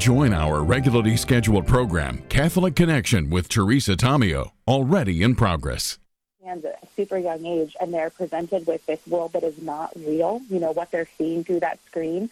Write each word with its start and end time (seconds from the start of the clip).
join 0.00 0.32
our 0.32 0.64
regularly 0.64 1.14
scheduled 1.14 1.66
program, 1.66 2.22
Catholic 2.30 2.74
Connection 2.74 3.28
with 3.28 3.50
Teresa 3.50 3.94
Tomeo, 3.94 4.50
already 4.66 5.22
in 5.22 5.34
progress. 5.34 5.98
And 6.42 6.64
at 6.64 6.88
super 6.96 7.18
young 7.18 7.44
age, 7.44 7.76
and 7.78 7.92
they're 7.92 8.08
presented 8.08 8.66
with 8.66 8.84
this 8.86 9.06
world 9.06 9.34
that 9.34 9.42
is 9.42 9.60
not 9.60 9.92
real, 9.94 10.40
you 10.48 10.58
know, 10.58 10.72
what 10.72 10.90
they're 10.90 11.06
seeing 11.18 11.44
through 11.44 11.60
that 11.60 11.78
screen. 11.84 12.30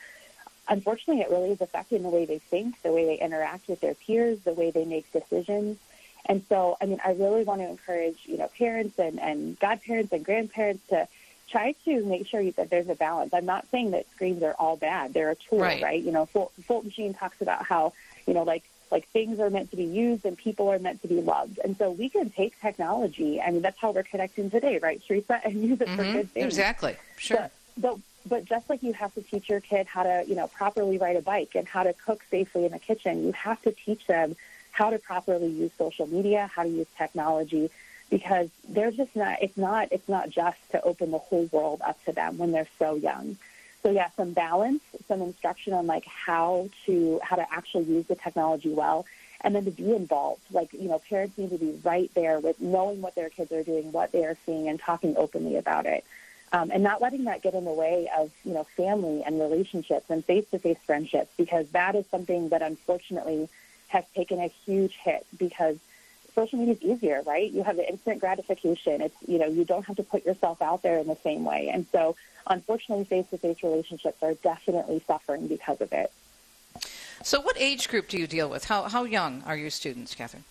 Unfortunately, 0.67 1.23
it 1.23 1.31
really 1.31 1.51
is 1.51 1.61
affecting 1.61 2.03
the 2.03 2.09
way 2.09 2.25
they 2.25 2.39
think, 2.39 2.81
the 2.81 2.91
way 2.91 3.04
they 3.04 3.23
interact 3.23 3.69
with 3.69 3.80
their 3.80 3.95
peers, 3.95 4.39
the 4.41 4.55
way 4.55 4.71
they 4.71 4.87
make 4.87 5.12
decisions. 5.12 5.77
And 6.25 6.43
so, 6.48 6.79
I 6.80 6.87
mean, 6.87 7.00
I 7.05 7.12
really 7.12 7.45
want 7.45 7.61
to 7.61 7.69
encourage, 7.69 8.21
you 8.25 8.39
know, 8.39 8.48
parents 8.59 8.98
and, 8.98 9.21
and 9.21 9.59
godparents 9.61 10.12
and 10.14 10.25
grandparents 10.25 10.87
to 10.89 11.07
try 11.49 11.73
to 11.85 12.05
make 12.05 12.27
sure 12.27 12.43
that 12.53 12.71
there's 12.71 12.89
a 12.89 12.95
balance. 12.95 13.33
I'm 13.33 13.46
not 13.46 13.67
saying 13.71 13.93
that 13.93 14.11
screens 14.14 14.43
are 14.43 14.55
all 14.59 14.77
bad. 14.77 15.14
They're 15.14 15.31
a 15.31 15.35
tool, 15.37 15.61
Right. 15.61 15.82
right? 15.82 16.03
You 16.03 16.13
know, 16.13 16.27
Ful- 16.27 16.53
Fulton 16.67 16.91
Sheen 16.91 17.14
talks 17.14 17.41
about 17.41 17.64
how, 17.64 17.93
you 18.27 18.35
know, 18.35 18.43
like 18.43 18.64
like 18.91 19.07
things 19.09 19.39
are 19.39 19.50
meant 19.50 19.71
to 19.71 19.77
be 19.77 19.85
used 19.85 20.25
and 20.25 20.35
people 20.39 20.71
are 20.72 20.79
meant 20.79 21.03
to 21.03 21.08
be 21.08 21.21
loved. 21.21 21.58
And 21.63 21.77
so 21.77 21.91
we 21.91 22.08
can 22.08 22.31
take 22.31 22.58
technology. 22.58 23.39
I 23.39 23.50
mean, 23.50 23.61
that's 23.61 23.79
how 23.79 23.91
we're 23.91 24.03
connecting 24.03 24.50
today, 24.50 24.79
right, 24.79 24.99
Teresa, 25.07 25.43
and 25.45 25.63
use 25.63 25.81
it 25.82 25.91
for 25.91 26.05
Mhm. 26.05 26.13
good 26.14 26.31
things. 26.31 26.46
Exactly. 26.46 26.96
Sure. 27.19 27.36
But, 27.36 27.50
but 27.77 27.99
but 28.27 28.44
just 28.46 28.69
like 28.69 28.83
you 28.83 28.93
have 28.94 29.14
to 29.14 29.22
teach 29.22 29.49
your 29.49 29.61
kid 29.61 29.86
how 29.86 30.03
to, 30.03 30.25
you 30.27 30.35
know, 30.35 30.49
properly 30.49 30.99
ride 30.99 31.17
a 31.17 31.22
bike 31.22 31.55
and 31.55 31.67
how 31.69 31.83
to 31.83 31.93
cook 31.94 32.22
safely 32.30 32.64
in 32.67 32.72
the 32.72 32.78
kitchen, 32.78 33.25
you 33.25 33.33
have 33.33 33.61
to 33.62 33.72
teach 33.72 34.06
them 34.06 34.36
how 34.70 34.91
to 34.91 34.98
properly 34.98 35.48
use 35.48 35.70
social 35.78 36.06
media, 36.06 36.50
how 36.55 36.62
to 36.62 36.69
use 36.69 36.86
technology, 36.97 37.70
because 38.11 38.48
they're 38.69 38.91
just 38.91 39.14
not. 39.14 39.42
It's 39.42 39.56
not. 39.56 39.89
It's 39.92 40.08
not 40.08 40.30
just 40.30 40.58
to 40.70 40.83
open 40.83 41.11
the 41.11 41.19
whole 41.19 41.48
world 41.53 41.80
up 41.84 42.03
to 42.05 42.12
them 42.12 42.39
when 42.39 42.53
they're 42.53 42.69
so 42.78 42.94
young. 42.94 43.36
So 43.83 43.91
yeah, 43.91 44.08
some 44.16 44.33
balance, 44.33 44.83
some 45.06 45.22
instruction 45.22 45.72
on 45.72 45.86
like 45.86 46.05
how 46.05 46.69
to 46.86 47.20
how 47.22 47.36
to 47.36 47.47
actually 47.52 47.84
use 47.84 48.06
the 48.06 48.16
technology 48.16 48.70
well, 48.70 49.06
and 49.41 49.55
then 49.55 49.64
to 49.64 49.70
be 49.70 49.94
involved. 49.94 50.42
Like 50.50 50.72
you 50.72 50.89
know, 50.89 51.00
parents 51.08 51.38
need 51.38 51.50
to 51.50 51.58
be 51.58 51.78
right 51.84 52.10
there 52.14 52.41
with 52.41 52.60
knowing 52.60 53.00
what 53.00 53.14
their 53.14 53.30
kids 53.30 53.52
are 53.52 53.62
doing, 53.62 53.92
what 53.92 54.12
they 54.12 54.24
are 54.24 54.36
seeing, 54.46 54.68
and 54.68 54.80
talking 54.80 55.16
openly 55.16 55.56
about 55.56 55.86
it 55.86 56.05
um, 56.52 56.70
and 56.72 56.83
not 56.83 57.00
letting 57.00 57.24
that 57.24 57.42
get 57.42 57.55
in 57.55 57.64
the 57.64 57.72
way 57.72 58.08
of 58.16 58.30
you 58.44 58.55
know 58.55 58.64
family 58.64 59.22
and 59.24 59.40
relationships 59.40 60.06
and 60.08 60.24
face-to-face 60.24 60.78
friendships 60.86 61.30
because 61.36 61.68
that 61.70 61.94
is 61.94 62.06
something 62.06 62.48
that 62.50 62.62
unfortunately 62.62 63.48
has 63.88 64.05
taken 64.14 64.38
a 64.38 64.48
huge 64.48 64.94
hit 64.94 65.27
because 65.38 65.78
social 66.39 66.58
media 66.61 66.75
is 66.75 66.83
easier 66.83 67.22
right 67.27 67.50
you 67.50 67.62
have 67.64 67.77
the 67.77 67.89
instant 67.92 68.20
gratification 68.20 69.00
it's 69.06 69.17
you 69.27 69.39
know 69.41 69.47
you 69.58 69.64
don't 69.64 69.84
have 69.89 69.97
to 69.97 70.05
put 70.05 70.25
yourself 70.25 70.62
out 70.62 70.80
there 70.83 70.98
in 70.98 71.06
the 71.08 71.17
same 71.28 71.45
way 71.45 71.69
and 71.75 71.84
so 71.91 72.14
unfortunately 72.47 73.05
face-to-face 73.05 73.61
relationships 73.64 74.19
are 74.22 74.34
definitely 74.34 75.03
suffering 75.06 75.48
because 75.48 75.80
of 75.80 75.92
it 75.92 76.11
So, 77.22 77.41
what 77.41 77.56
age 77.58 77.89
group 77.92 78.06
do 78.12 78.17
you 78.22 78.28
deal 78.28 78.48
with? 78.55 78.62
How 78.72 78.80
how 78.95 79.03
young 79.19 79.42
are 79.48 79.56
your 79.64 79.70
students, 79.80 80.14
Katherine? 80.14 80.45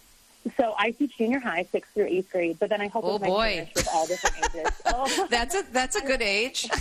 so 0.60 0.66
I 0.86 0.88
teach 0.92 1.14
junior 1.18 1.40
high, 1.50 1.64
sixth 1.76 1.92
through 1.94 2.10
eighth 2.16 2.30
grade, 2.34 2.58
but 2.62 2.68
then 2.72 2.82
I 2.86 2.88
help 2.94 3.04
Oh, 3.06 3.14
with 3.14 3.24
boy. 3.24 3.70
With 3.78 3.88
all 3.94 4.06
different 4.12 4.36
ages. 4.46 4.72
Oh, 4.94 5.28
That's 5.30 5.56
a 5.60 5.64
that's 5.80 5.96
a 5.96 6.04
good 6.12 6.22
age. 6.22 6.60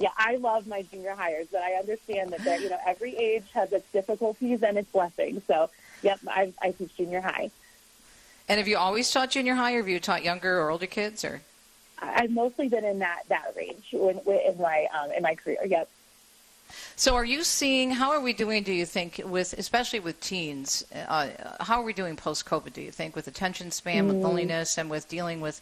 Yeah, 0.00 0.14
I 0.30 0.36
love 0.36 0.68
my 0.68 0.82
junior 0.90 1.14
hires, 1.22 1.48
but 1.50 1.60
I 1.60 1.72
understand 1.82 2.30
that 2.32 2.42
that, 2.44 2.60
you 2.62 2.70
know 2.72 2.78
every 2.86 3.12
age 3.16 3.46
has 3.58 3.72
its 3.78 3.88
difficulties 3.98 4.62
and 4.62 4.78
its 4.78 4.90
blessings. 4.92 5.42
So, 5.50 5.70
yep, 6.02 6.20
I, 6.40 6.52
I 6.66 6.70
teach 6.70 6.94
junior 6.96 7.20
high. 7.20 7.50
And 8.48 8.58
have 8.58 8.68
you 8.68 8.78
always 8.78 9.10
taught 9.10 9.30
junior 9.30 9.54
high, 9.54 9.74
or 9.74 9.78
have 9.78 9.88
you 9.88 10.00
taught 10.00 10.24
younger 10.24 10.60
or 10.60 10.70
older 10.70 10.86
kids, 10.86 11.24
or? 11.24 11.42
I've 12.00 12.30
mostly 12.30 12.68
been 12.68 12.84
in 12.84 13.00
that 13.00 13.22
that 13.28 13.52
range 13.56 13.88
when, 13.92 14.16
when- 14.16 14.40
in 14.40 14.60
my 14.60 14.86
um, 14.98 15.10
in 15.12 15.22
my 15.22 15.34
career. 15.34 15.58
Yep. 15.66 15.88
So, 16.96 17.14
are 17.14 17.24
you 17.24 17.44
seeing? 17.44 17.90
How 17.90 18.10
are 18.10 18.20
we 18.20 18.32
doing? 18.32 18.62
Do 18.62 18.72
you 18.72 18.84
think 18.84 19.20
with, 19.24 19.54
especially 19.54 20.00
with 20.00 20.20
teens? 20.20 20.84
Uh, 20.94 21.28
how 21.60 21.80
are 21.80 21.82
we 21.82 21.94
doing 21.94 22.14
post 22.14 22.44
COVID? 22.44 22.72
Do 22.74 22.82
you 22.82 22.90
think 22.90 23.16
with 23.16 23.26
attention 23.26 23.70
span, 23.70 24.06
with 24.06 24.16
loneliness, 24.16 24.76
and 24.76 24.90
with 24.90 25.08
dealing 25.08 25.40
with 25.40 25.60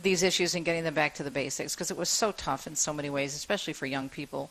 these 0.00 0.22
issues 0.22 0.54
and 0.54 0.64
getting 0.64 0.84
them 0.84 0.94
back 0.94 1.14
to 1.16 1.22
the 1.22 1.30
basics? 1.30 1.74
Because 1.74 1.90
it 1.90 1.96
was 1.96 2.08
so 2.08 2.32
tough 2.32 2.66
in 2.66 2.74
so 2.74 2.92
many 2.92 3.10
ways, 3.10 3.34
especially 3.34 3.74
for 3.74 3.84
young 3.86 4.08
people. 4.08 4.50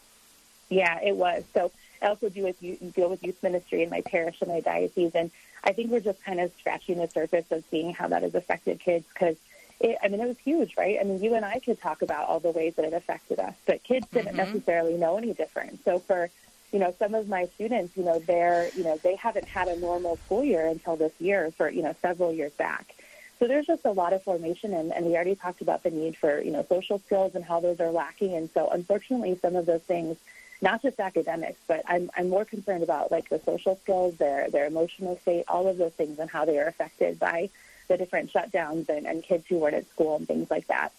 Yeah, 0.70 1.00
it 1.02 1.16
was. 1.16 1.44
So 1.54 1.72
I 2.02 2.08
also 2.08 2.30
do 2.30 2.44
with 2.44 2.62
youth, 2.62 2.94
deal 2.94 3.10
with 3.10 3.24
youth 3.24 3.42
ministry 3.42 3.82
in 3.82 3.90
my 3.90 4.02
parish 4.02 4.38
and 4.42 4.50
my 4.50 4.60
diocese, 4.60 5.16
and 5.16 5.32
I 5.66 5.74
think 5.74 5.92
we're 5.92 6.00
just 6.00 6.24
kind 6.24 6.40
of 6.40 6.52
scratching 6.60 6.98
the 7.00 7.08
surface 7.08 7.46
of 7.52 7.64
seeing 7.72 7.94
how 7.94 8.08
that 8.10 8.24
has 8.24 8.36
affected 8.36 8.80
kids 8.80 9.06
because. 9.14 9.36
It, 9.82 9.98
I 10.02 10.08
mean, 10.08 10.22
it 10.22 10.28
was 10.28 10.38
huge, 10.42 10.78
right? 10.78 10.98
I 11.02 11.04
mean, 11.04 11.22
you 11.22 11.36
and 11.36 11.44
I 11.44 11.60
could 11.60 11.82
talk 11.82 12.02
about 12.02 12.30
all 12.30 12.40
the 12.40 12.50
ways 12.52 12.76
that 12.78 12.86
it 12.86 12.94
affected 12.94 13.40
us, 13.40 13.56
but 13.66 13.84
kids 13.84 14.08
didn't 14.14 14.32
Mhm. 14.34 14.38
necessarily 14.38 14.94
know 14.96 15.18
any 15.18 15.34
different. 15.34 15.84
So 15.84 16.00
for, 16.00 16.30
you 16.72 16.80
know, 16.80 16.96
some 16.98 17.14
of 17.14 17.28
my 17.28 17.48
students, 17.56 17.98
you 17.98 18.06
know, 18.06 18.20
they're, 18.20 18.72
you 18.74 18.86
know, 18.86 18.98
they 19.04 19.18
haven't 19.18 19.50
had 19.50 19.68
a 19.68 19.76
normal 19.76 20.16
school 20.26 20.46
year 20.46 20.66
until 20.68 20.96
this 20.96 21.12
year 21.20 21.52
for, 21.58 21.70
you 21.70 21.84
know, 21.84 21.94
several 22.02 22.32
years 22.32 22.54
back. 22.54 22.96
So 23.38 23.50
there's 23.50 23.66
just 23.66 23.84
a 23.84 23.92
lot 23.92 24.14
of 24.14 24.24
formation, 24.24 24.74
and, 24.74 24.94
and 24.94 25.08
we 25.08 25.16
already 25.16 25.36
talked 25.36 25.60
about 25.60 25.84
the 25.84 25.92
need 25.92 26.16
for, 26.16 26.40
you 26.40 26.52
know, 26.52 26.66
social 26.70 27.00
skills 27.00 27.36
and 27.36 27.44
how 27.44 27.60
those 27.60 27.82
are 27.82 27.92
lacking. 27.92 28.34
And 28.34 28.50
so 28.54 28.70
unfortunately, 28.70 29.38
some 29.42 29.58
of 29.58 29.66
those 29.66 29.82
things, 29.82 30.16
not 30.62 30.82
just 30.82 31.00
academics, 31.00 31.60
but 31.68 31.84
I'm, 31.88 32.10
I'm 32.18 32.30
more 32.30 32.46
concerned 32.46 32.84
about 32.84 33.12
like 33.12 33.30
the 33.30 33.40
social 33.40 33.78
skills, 33.84 34.16
their, 34.16 34.50
their 34.50 34.66
emotional 34.66 35.18
state, 35.20 35.46
all 35.48 35.68
of 35.68 35.78
those 35.78 35.94
things 35.94 36.20
and 36.20 36.30
how 36.30 36.46
they 36.46 36.60
are 36.60 36.68
affected 36.68 37.20
by 37.20 37.50
the 37.88 37.98
different 37.98 38.32
shutdowns 38.32 38.90
and, 38.90 39.06
and 39.06 39.24
kids 39.24 39.46
who 39.48 39.58
weren't 39.58 39.76
at 39.76 39.90
school 39.90 40.16
and 40.16 40.28
things 40.28 40.50
like 40.50 40.68
that. 40.68 40.92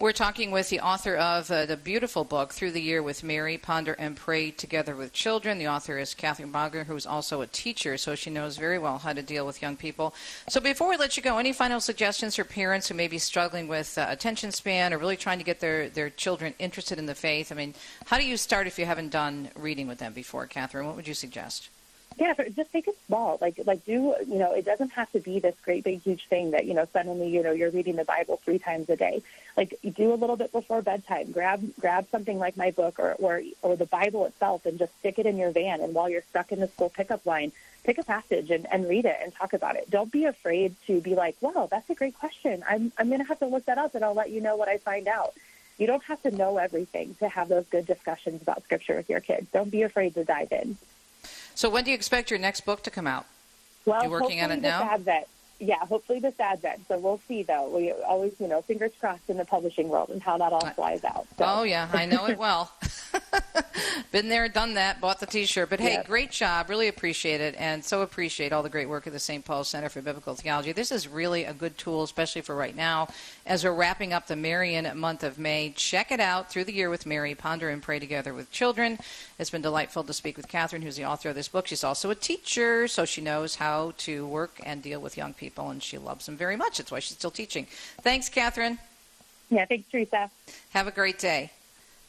We're 0.00 0.10
talking 0.10 0.50
with 0.50 0.70
the 0.70 0.80
author 0.80 1.14
of 1.14 1.48
uh, 1.52 1.66
the 1.66 1.76
beautiful 1.76 2.24
book, 2.24 2.52
Through 2.52 2.72
the 2.72 2.82
Year 2.82 3.00
with 3.00 3.22
Mary, 3.22 3.56
Ponder 3.56 3.92
and 3.92 4.16
Pray 4.16 4.50
Together 4.50 4.96
with 4.96 5.12
Children. 5.12 5.58
The 5.58 5.68
author 5.68 5.98
is 5.98 6.14
Katherine 6.14 6.52
Bogner, 6.52 6.84
who's 6.84 7.06
also 7.06 7.42
a 7.42 7.46
teacher, 7.46 7.96
so 7.96 8.16
she 8.16 8.28
knows 8.28 8.56
very 8.56 8.76
well 8.76 8.98
how 8.98 9.12
to 9.12 9.22
deal 9.22 9.46
with 9.46 9.62
young 9.62 9.76
people. 9.76 10.12
So 10.48 10.60
before 10.60 10.88
we 10.88 10.96
let 10.96 11.16
you 11.16 11.22
go, 11.22 11.38
any 11.38 11.52
final 11.52 11.78
suggestions 11.78 12.34
for 12.34 12.42
parents 12.42 12.88
who 12.88 12.94
may 12.96 13.06
be 13.06 13.18
struggling 13.18 13.68
with 13.68 13.96
uh, 13.96 14.06
attention 14.08 14.50
span 14.50 14.92
or 14.92 14.98
really 14.98 15.16
trying 15.16 15.38
to 15.38 15.44
get 15.44 15.60
their, 15.60 15.88
their 15.88 16.10
children 16.10 16.54
interested 16.58 16.98
in 16.98 17.06
the 17.06 17.14
faith? 17.14 17.52
I 17.52 17.54
mean, 17.54 17.72
how 18.06 18.18
do 18.18 18.26
you 18.26 18.36
start 18.36 18.66
if 18.66 18.80
you 18.80 18.86
haven't 18.86 19.10
done 19.10 19.50
reading 19.54 19.86
with 19.86 19.98
them 19.98 20.12
before, 20.12 20.48
Katherine? 20.48 20.88
What 20.88 20.96
would 20.96 21.06
you 21.06 21.14
suggest? 21.14 21.68
Yeah, 22.16 22.34
just 22.54 22.70
take 22.70 22.86
it 22.86 22.96
small. 23.06 23.38
Like, 23.40 23.58
like 23.64 23.84
do 23.84 23.92
you 23.92 24.38
know? 24.38 24.52
It 24.52 24.64
doesn't 24.64 24.90
have 24.90 25.10
to 25.12 25.20
be 25.20 25.40
this 25.40 25.56
great, 25.64 25.82
big, 25.82 26.00
huge 26.02 26.26
thing 26.28 26.52
that 26.52 26.64
you 26.64 26.74
know. 26.74 26.86
Suddenly, 26.92 27.28
you 27.28 27.42
know, 27.42 27.50
you're 27.50 27.70
reading 27.70 27.96
the 27.96 28.04
Bible 28.04 28.40
three 28.44 28.58
times 28.58 28.88
a 28.88 28.96
day. 28.96 29.22
Like, 29.56 29.78
do 29.96 30.12
a 30.12 30.14
little 30.14 30.36
bit 30.36 30.52
before 30.52 30.80
bedtime. 30.80 31.32
Grab, 31.32 31.62
grab 31.80 32.06
something 32.10 32.38
like 32.38 32.56
my 32.56 32.70
book 32.70 33.00
or 33.00 33.14
or 33.18 33.42
or 33.62 33.74
the 33.74 33.86
Bible 33.86 34.26
itself, 34.26 34.64
and 34.64 34.78
just 34.78 34.96
stick 35.00 35.18
it 35.18 35.26
in 35.26 35.36
your 35.36 35.50
van. 35.50 35.80
And 35.80 35.92
while 35.92 36.08
you're 36.08 36.22
stuck 36.30 36.52
in 36.52 36.60
the 36.60 36.68
school 36.68 36.88
pickup 36.88 37.26
line, 37.26 37.50
pick 37.82 37.98
a 37.98 38.04
passage 38.04 38.50
and, 38.50 38.66
and 38.70 38.88
read 38.88 39.06
it 39.06 39.16
and 39.20 39.34
talk 39.34 39.52
about 39.52 39.74
it. 39.74 39.90
Don't 39.90 40.12
be 40.12 40.24
afraid 40.24 40.76
to 40.86 41.00
be 41.00 41.16
like, 41.16 41.36
"Wow, 41.40 41.66
that's 41.68 41.90
a 41.90 41.94
great 41.96 42.14
question. 42.14 42.62
I'm 42.68 42.92
I'm 42.96 43.08
going 43.08 43.20
to 43.20 43.26
have 43.26 43.40
to 43.40 43.46
look 43.46 43.64
that 43.64 43.78
up, 43.78 43.96
and 43.96 44.04
I'll 44.04 44.14
let 44.14 44.30
you 44.30 44.40
know 44.40 44.56
what 44.56 44.68
I 44.68 44.78
find 44.78 45.08
out." 45.08 45.34
You 45.78 45.88
don't 45.88 46.04
have 46.04 46.22
to 46.22 46.30
know 46.30 46.58
everything 46.58 47.16
to 47.16 47.28
have 47.28 47.48
those 47.48 47.66
good 47.66 47.86
discussions 47.86 48.40
about 48.42 48.62
Scripture 48.62 48.94
with 48.94 49.10
your 49.10 49.18
kids. 49.18 49.48
Don't 49.52 49.70
be 49.70 49.82
afraid 49.82 50.14
to 50.14 50.24
dive 50.24 50.52
in. 50.52 50.76
So 51.54 51.70
when 51.70 51.84
do 51.84 51.90
you 51.90 51.94
expect 51.94 52.30
your 52.30 52.38
next 52.38 52.62
book 52.62 52.82
to 52.82 52.90
come 52.90 53.06
out? 53.06 53.26
Well, 53.84 54.02
You're 54.02 54.10
working 54.10 54.40
on 54.42 54.50
it 54.50 54.60
now? 54.60 54.98
Yeah, 55.60 55.78
hopefully 55.86 56.18
this 56.18 56.38
Advent. 56.38 56.86
So 56.88 56.98
we'll 56.98 57.20
see, 57.28 57.42
though. 57.42 57.68
We 57.68 57.92
always, 57.92 58.32
you 58.38 58.48
know, 58.48 58.62
fingers 58.62 58.92
crossed 58.98 59.28
in 59.28 59.36
the 59.36 59.44
publishing 59.44 59.88
world 59.88 60.10
and 60.10 60.22
how 60.22 60.36
that 60.38 60.52
all 60.52 60.66
flies 60.70 61.04
out. 61.04 61.26
So. 61.38 61.44
Oh 61.46 61.62
yeah, 61.62 61.88
I 61.92 62.06
know 62.06 62.26
it 62.26 62.38
well. 62.38 62.72
Been 64.12 64.28
there, 64.28 64.48
done 64.48 64.74
that, 64.74 65.00
bought 65.00 65.20
the 65.20 65.26
T-shirt. 65.26 65.70
But 65.70 65.80
hey, 65.80 65.94
Yep. 65.94 66.06
great 66.06 66.30
job. 66.30 66.68
Really 66.68 66.88
appreciate 66.88 67.40
it, 67.40 67.54
and 67.58 67.84
so 67.84 68.02
appreciate 68.02 68.52
all 68.52 68.62
the 68.62 68.68
great 68.68 68.88
work 68.88 69.06
of 69.06 69.12
the 69.12 69.18
St. 69.18 69.44
Paul 69.44 69.64
Center 69.64 69.88
for 69.88 70.02
Biblical 70.02 70.34
Theology. 70.34 70.72
This 70.72 70.92
is 70.92 71.08
really 71.08 71.44
a 71.44 71.52
good 71.52 71.76
tool, 71.78 72.02
especially 72.02 72.42
for 72.42 72.54
right 72.54 72.74
now, 72.74 73.08
as 73.46 73.64
we're 73.64 73.72
wrapping 73.74 74.12
up 74.12 74.26
the 74.26 74.36
Marian 74.36 74.98
month 74.98 75.22
of 75.22 75.38
May. 75.38 75.70
Check 75.76 76.10
it 76.12 76.20
out 76.20 76.50
through 76.50 76.64
the 76.64 76.72
year 76.72 76.90
with 76.90 77.06
Mary. 77.06 77.34
Ponder 77.34 77.68
and 77.70 77.82
pray 77.82 77.98
together 77.98 78.34
with 78.34 78.50
children. 78.50 78.98
It's 79.38 79.50
been 79.50 79.62
delightful 79.62 80.04
to 80.04 80.12
speak 80.12 80.36
with 80.36 80.48
Katherine, 80.48 80.82
who's 80.82 80.96
the 80.96 81.04
author 81.04 81.28
of 81.30 81.34
this 81.34 81.48
book. 81.48 81.66
She's 81.66 81.84
also 81.84 82.10
a 82.10 82.14
teacher, 82.14 82.86
so 82.88 83.04
she 83.04 83.20
knows 83.20 83.56
how 83.56 83.94
to 83.98 84.26
work 84.26 84.60
and 84.64 84.82
deal 84.82 85.00
with 85.00 85.16
young 85.16 85.34
people, 85.34 85.43
and 85.56 85.82
she 85.82 85.98
loves 85.98 86.26
them 86.26 86.36
very 86.36 86.56
much. 86.56 86.78
That's 86.78 86.90
why 86.90 87.00
she's 87.00 87.16
still 87.16 87.30
teaching. 87.30 87.66
Thanks, 88.02 88.28
Katherine. 88.28 88.78
Yeah, 89.50 89.66
thanks, 89.66 89.90
Teresa. 89.90 90.30
Have 90.70 90.86
a 90.86 90.90
great 90.90 91.18
day. 91.18 91.50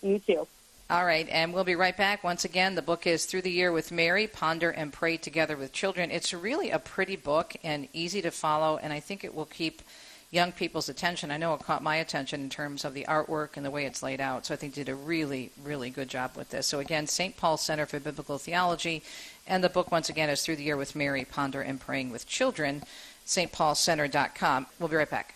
You 0.02 0.20
too. 0.20 0.48
All 0.88 1.04
right, 1.04 1.28
and 1.30 1.52
we'll 1.52 1.64
be 1.64 1.76
right 1.76 1.98
back. 1.98 2.24
Once 2.24 2.46
again, 2.46 2.76
the 2.76 2.82
book 2.82 3.08
is 3.08 3.26
Through 3.26 3.42
the 3.42 3.52
Year 3.52 3.72
with 3.72 3.92
Mary, 3.92 4.28
Ponder 4.28 4.70
and 4.70 4.94
Pray 4.94 5.18
Together 5.18 5.58
with 5.58 5.74
Children. 5.74 6.12
It's 6.12 6.32
really 6.32 6.70
a 6.70 6.78
pretty 6.78 7.16
book 7.16 7.56
and 7.64 7.88
easy 7.92 8.22
to 8.22 8.30
follow, 8.30 8.78
and 8.78 8.94
I 8.94 9.00
think 9.00 9.24
it 9.24 9.34
will 9.34 9.46
keep 9.46 9.82
young 10.30 10.52
people's 10.52 10.88
attention. 10.88 11.32
I 11.32 11.38
know 11.38 11.56
it 11.56 11.62
caught 11.62 11.82
my 11.82 11.96
attention 11.96 12.42
in 12.42 12.52
terms 12.52 12.86
of 12.86 12.94
the 12.94 13.06
artwork 13.10 13.58
and 13.58 13.66
the 13.66 13.72
way 13.72 13.86
it's 13.86 14.04
laid 14.04 14.22
out, 14.22 14.46
so 14.46 14.54
I 14.54 14.58
think 14.58 14.76
they 14.76 14.84
did 14.84 14.92
a 14.92 14.96
really, 14.96 15.50
really 15.64 15.90
good 15.90 16.08
job 16.08 16.32
with 16.36 16.52
this. 16.52 16.68
So, 16.68 16.80
again, 16.80 17.08
St. 17.08 17.36
Paul 17.36 17.58
Center 17.58 17.88
for 17.88 18.00
Biblical 18.00 18.38
Theology, 18.38 19.02
and 19.48 19.64
the 19.64 19.70
book, 19.70 19.92
once 19.92 20.10
again, 20.10 20.30
is 20.30 20.44
Through 20.44 20.58
the 20.58 20.64
Year 20.64 20.78
with 20.78 20.96
Mary, 20.96 21.26
Ponder 21.26 21.62
and 21.62 21.82
Praying 21.82 22.12
with 22.12 22.28
Children, 22.28 22.84
stpaulcenter.com. 23.26 24.68
We'll 24.80 24.90
be 24.90 24.96
right 24.96 25.10
back. 25.10 25.36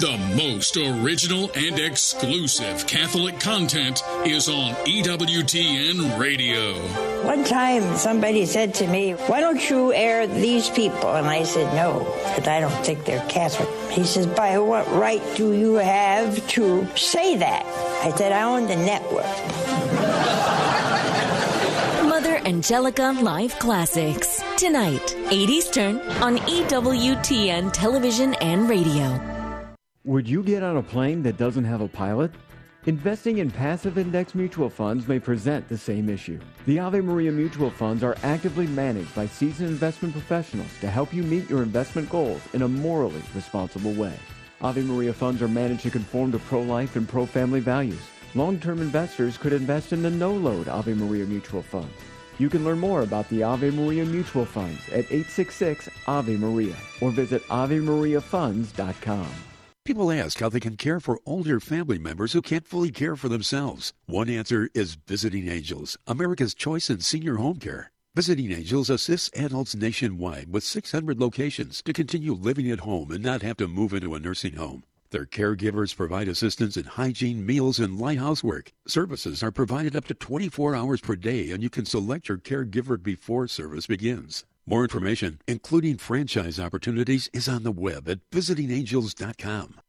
The 0.00 0.16
most 0.36 0.76
original 0.76 1.50
and 1.56 1.76
exclusive 1.80 2.86
Catholic 2.86 3.40
content 3.40 4.00
is 4.24 4.48
on 4.48 4.74
EWTN 4.84 6.16
Radio. 6.20 6.74
One 7.24 7.42
time 7.42 7.96
somebody 7.96 8.46
said 8.46 8.74
to 8.74 8.86
me, 8.86 9.12
Why 9.12 9.40
don't 9.40 9.68
you 9.68 9.92
air 9.92 10.28
these 10.28 10.70
people? 10.70 11.16
And 11.16 11.26
I 11.26 11.42
said, 11.42 11.74
No, 11.74 12.04
because 12.28 12.46
I 12.46 12.60
don't 12.60 12.86
think 12.86 13.06
they're 13.06 13.26
Catholic. 13.28 13.68
He 13.90 14.04
says, 14.04 14.28
By 14.28 14.58
what 14.58 14.86
right 14.92 15.22
do 15.36 15.52
you 15.52 15.74
have 15.74 16.46
to 16.48 16.86
say 16.96 17.36
that? 17.38 17.66
I 18.04 18.16
said, 18.16 18.30
I 18.30 18.42
own 18.42 18.68
the 18.68 18.76
network. 18.76 19.67
Angelica 22.48 23.14
Live 23.20 23.58
Classics. 23.58 24.42
Tonight, 24.56 25.14
8 25.28 25.50
Eastern 25.50 26.00
on 26.22 26.38
EWTN 26.38 27.70
Television 27.74 28.32
and 28.40 28.70
Radio. 28.70 29.20
Would 30.04 30.26
you 30.26 30.42
get 30.42 30.62
on 30.62 30.78
a 30.78 30.82
plane 30.82 31.22
that 31.24 31.36
doesn't 31.36 31.66
have 31.66 31.82
a 31.82 31.88
pilot? 31.88 32.30
Investing 32.86 33.36
in 33.36 33.50
passive 33.50 33.98
index 33.98 34.34
mutual 34.34 34.70
funds 34.70 35.06
may 35.06 35.18
present 35.18 35.68
the 35.68 35.76
same 35.76 36.08
issue. 36.08 36.40
The 36.64 36.78
Ave 36.78 37.02
Maria 37.02 37.30
mutual 37.30 37.68
funds 37.68 38.02
are 38.02 38.16
actively 38.22 38.66
managed 38.66 39.14
by 39.14 39.26
seasoned 39.26 39.68
investment 39.68 40.14
professionals 40.14 40.70
to 40.80 40.88
help 40.88 41.12
you 41.12 41.24
meet 41.24 41.50
your 41.50 41.62
investment 41.62 42.08
goals 42.08 42.40
in 42.54 42.62
a 42.62 42.68
morally 42.68 43.22
responsible 43.34 43.92
way. 43.92 44.14
Ave 44.62 44.80
Maria 44.84 45.12
funds 45.12 45.42
are 45.42 45.48
managed 45.48 45.82
to 45.82 45.90
conform 45.90 46.32
to 46.32 46.38
pro-life 46.38 46.96
and 46.96 47.06
pro-family 47.06 47.60
values. 47.60 48.00
Long-term 48.34 48.80
investors 48.80 49.36
could 49.36 49.52
invest 49.52 49.92
in 49.92 50.00
the 50.00 50.08
no-load 50.08 50.66
Ave 50.66 50.94
Maria 50.94 51.26
mutual 51.26 51.60
funds. 51.60 51.92
You 52.38 52.48
can 52.48 52.64
learn 52.64 52.78
more 52.78 53.02
about 53.02 53.28
the 53.28 53.42
Ave 53.42 53.70
Maria 53.70 54.04
mutual 54.04 54.44
funds 54.44 54.88
at 54.88 55.10
866 55.10 55.88
Ave 56.06 56.36
Maria 56.36 56.76
or 57.00 57.10
visit 57.10 57.42
AveMariaFunds.com. 57.48 59.28
People 59.84 60.12
ask 60.12 60.38
how 60.38 60.48
they 60.50 60.60
can 60.60 60.76
care 60.76 61.00
for 61.00 61.18
older 61.24 61.60
family 61.60 61.98
members 61.98 62.34
who 62.34 62.42
can't 62.42 62.66
fully 62.66 62.90
care 62.90 63.16
for 63.16 63.28
themselves. 63.28 63.94
One 64.06 64.28
answer 64.28 64.68
is 64.74 64.98
Visiting 65.06 65.48
Angels, 65.48 65.96
America's 66.06 66.54
choice 66.54 66.90
in 66.90 67.00
senior 67.00 67.36
home 67.36 67.58
care. 67.58 67.90
Visiting 68.14 68.52
Angels 68.52 68.90
assists 68.90 69.30
adults 69.34 69.74
nationwide 69.74 70.52
with 70.52 70.62
600 70.62 71.18
locations 71.18 71.82
to 71.82 71.92
continue 71.92 72.34
living 72.34 72.70
at 72.70 72.80
home 72.80 73.10
and 73.10 73.24
not 73.24 73.42
have 73.42 73.56
to 73.56 73.66
move 73.66 73.94
into 73.94 74.14
a 74.14 74.20
nursing 74.20 74.56
home. 74.56 74.82
Their 75.10 75.24
caregivers 75.24 75.96
provide 75.96 76.28
assistance 76.28 76.76
in 76.76 76.84
hygiene, 76.84 77.46
meals, 77.46 77.78
and 77.78 77.98
light 77.98 78.18
housework. 78.18 78.72
Services 78.86 79.42
are 79.42 79.50
provided 79.50 79.96
up 79.96 80.06
to 80.08 80.14
24 80.14 80.74
hours 80.74 81.00
per 81.00 81.16
day, 81.16 81.50
and 81.50 81.62
you 81.62 81.70
can 81.70 81.86
select 81.86 82.28
your 82.28 82.36
caregiver 82.36 83.02
before 83.02 83.48
service 83.48 83.86
begins. 83.86 84.44
More 84.66 84.82
information, 84.82 85.40
including 85.48 85.96
franchise 85.96 86.60
opportunities, 86.60 87.30
is 87.32 87.48
on 87.48 87.62
the 87.62 87.72
web 87.72 88.06
at 88.06 88.18
visitingangels.com. 88.30 89.80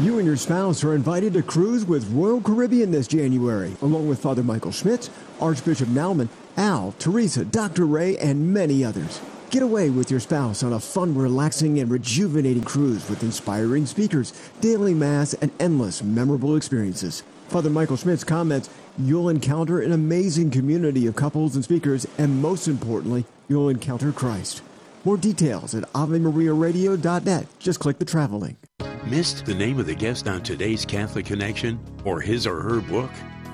You 0.00 0.18
and 0.18 0.26
your 0.26 0.38
spouse 0.38 0.82
are 0.84 0.94
invited 0.94 1.34
to 1.34 1.42
cruise 1.42 1.84
with 1.84 2.10
Royal 2.10 2.40
Caribbean 2.40 2.90
this 2.90 3.06
January, 3.06 3.76
along 3.82 4.08
with 4.08 4.22
Father 4.22 4.42
Michael 4.42 4.72
Schmitz, 4.72 5.10
Archbishop 5.38 5.88
Naumann, 5.88 6.30
Al, 6.56 6.94
Teresa, 6.98 7.44
Dr. 7.44 7.84
Ray, 7.84 8.16
and 8.16 8.54
many 8.54 8.86
others. 8.86 9.20
Get 9.52 9.62
away 9.62 9.90
with 9.90 10.10
your 10.10 10.18
spouse 10.18 10.62
on 10.62 10.72
a 10.72 10.80
fun, 10.80 11.14
relaxing, 11.14 11.78
and 11.78 11.90
rejuvenating 11.90 12.64
cruise 12.64 13.06
with 13.10 13.22
inspiring 13.22 13.84
speakers, 13.84 14.32
daily 14.62 14.94
mass, 14.94 15.34
and 15.34 15.50
endless 15.60 16.02
memorable 16.02 16.56
experiences. 16.56 17.22
Father 17.48 17.68
Michael 17.68 17.98
Schmitz 17.98 18.24
comments, 18.24 18.70
you'll 18.96 19.28
encounter 19.28 19.82
an 19.82 19.92
amazing 19.92 20.50
community 20.50 21.06
of 21.06 21.16
couples 21.16 21.54
and 21.54 21.62
speakers, 21.62 22.06
and 22.16 22.40
most 22.40 22.66
importantly, 22.66 23.26
you'll 23.46 23.68
encounter 23.68 24.10
Christ. 24.10 24.62
More 25.04 25.18
details 25.18 25.74
at 25.74 25.84
AveMariaRadio.net. 25.92 27.46
Just 27.58 27.78
click 27.78 27.98
the 27.98 28.06
travel 28.06 28.38
link. 28.38 28.56
Missed 29.04 29.44
the 29.44 29.54
name 29.54 29.78
of 29.78 29.84
the 29.84 29.94
guest 29.94 30.28
on 30.28 30.42
today's 30.42 30.86
Catholic 30.86 31.26
Connection 31.26 31.78
or 32.06 32.22
his 32.22 32.46
or 32.46 32.62
her 32.62 32.80
book? 32.80 33.10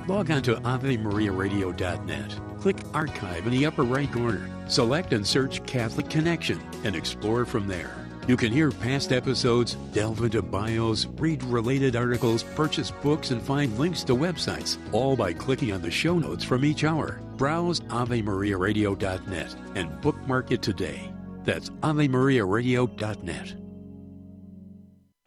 Log 0.08 0.30
on 0.30 0.42
to 0.44 0.54
AveMariaRadio.net. 0.54 2.40
Click 2.60 2.78
Archive 2.94 3.46
in 3.46 3.52
the 3.52 3.66
upper 3.66 3.82
right 3.82 4.10
corner. 4.10 4.48
Select 4.66 5.12
and 5.12 5.26
search 5.26 5.62
Catholic 5.66 6.08
Connection 6.08 6.58
and 6.82 6.96
explore 6.96 7.44
from 7.44 7.68
there. 7.68 7.94
You 8.26 8.38
can 8.38 8.50
hear 8.50 8.70
past 8.70 9.12
episodes, 9.12 9.74
delve 9.92 10.22
into 10.22 10.40
bios, 10.40 11.04
read 11.18 11.42
related 11.44 11.94
articles, 11.94 12.42
purchase 12.42 12.90
books, 12.90 13.32
and 13.32 13.42
find 13.42 13.78
links 13.78 14.02
to 14.04 14.14
websites, 14.14 14.78
all 14.92 15.14
by 15.14 15.34
clicking 15.34 15.72
on 15.72 15.82
the 15.82 15.90
show 15.90 16.18
notes 16.18 16.42
from 16.42 16.64
each 16.64 16.84
hour. 16.84 17.20
Browse 17.36 17.80
AveMariaRadio.net 17.80 19.56
and 19.74 20.00
bookmark 20.00 20.52
it 20.52 20.62
today. 20.62 21.12
That's 21.44 21.68
AveMariaRadio.net. 21.68 23.46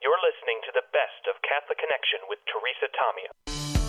You're 0.01 0.21
listening 0.25 0.59
to 0.65 0.71
the 0.73 0.85
best 0.89 1.27
of 1.29 1.39
Catholic 1.47 1.77
Connection 1.77 2.19
with 2.29 2.39
Teresa 2.49 2.89
Tomeo. 2.97 3.80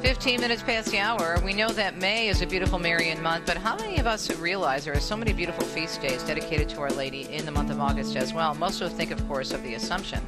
15 0.00 0.40
minutes 0.40 0.62
past 0.62 0.90
the 0.90 0.98
hour. 0.98 1.38
We 1.44 1.52
know 1.52 1.68
that 1.68 1.98
May 1.98 2.28
is 2.28 2.40
a 2.40 2.46
beautiful 2.46 2.78
Marian 2.78 3.22
month, 3.22 3.44
but 3.44 3.58
how 3.58 3.76
many 3.76 3.98
of 3.98 4.06
us 4.06 4.34
realize 4.38 4.86
there 4.86 4.94
are 4.94 5.00
so 5.00 5.14
many 5.14 5.34
beautiful 5.34 5.64
feast 5.66 6.00
days 6.00 6.22
dedicated 6.22 6.70
to 6.70 6.80
Our 6.80 6.90
Lady 6.90 7.30
in 7.30 7.44
the 7.44 7.50
month 7.50 7.70
of 7.70 7.78
August 7.80 8.16
as 8.16 8.32
well? 8.32 8.54
Most 8.54 8.80
of 8.80 8.90
us 8.90 8.96
think, 8.96 9.10
of 9.10 9.28
course, 9.28 9.52
of 9.52 9.62
the 9.62 9.74
Assumption. 9.74 10.26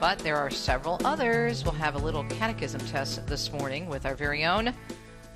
But 0.00 0.18
there 0.18 0.36
are 0.36 0.50
several 0.50 1.00
others. 1.04 1.62
We'll 1.62 1.74
have 1.74 1.94
a 1.94 1.98
little 1.98 2.24
catechism 2.24 2.80
test 2.80 3.24
this 3.28 3.52
morning 3.52 3.88
with 3.88 4.06
our 4.06 4.16
very 4.16 4.44
own 4.44 4.74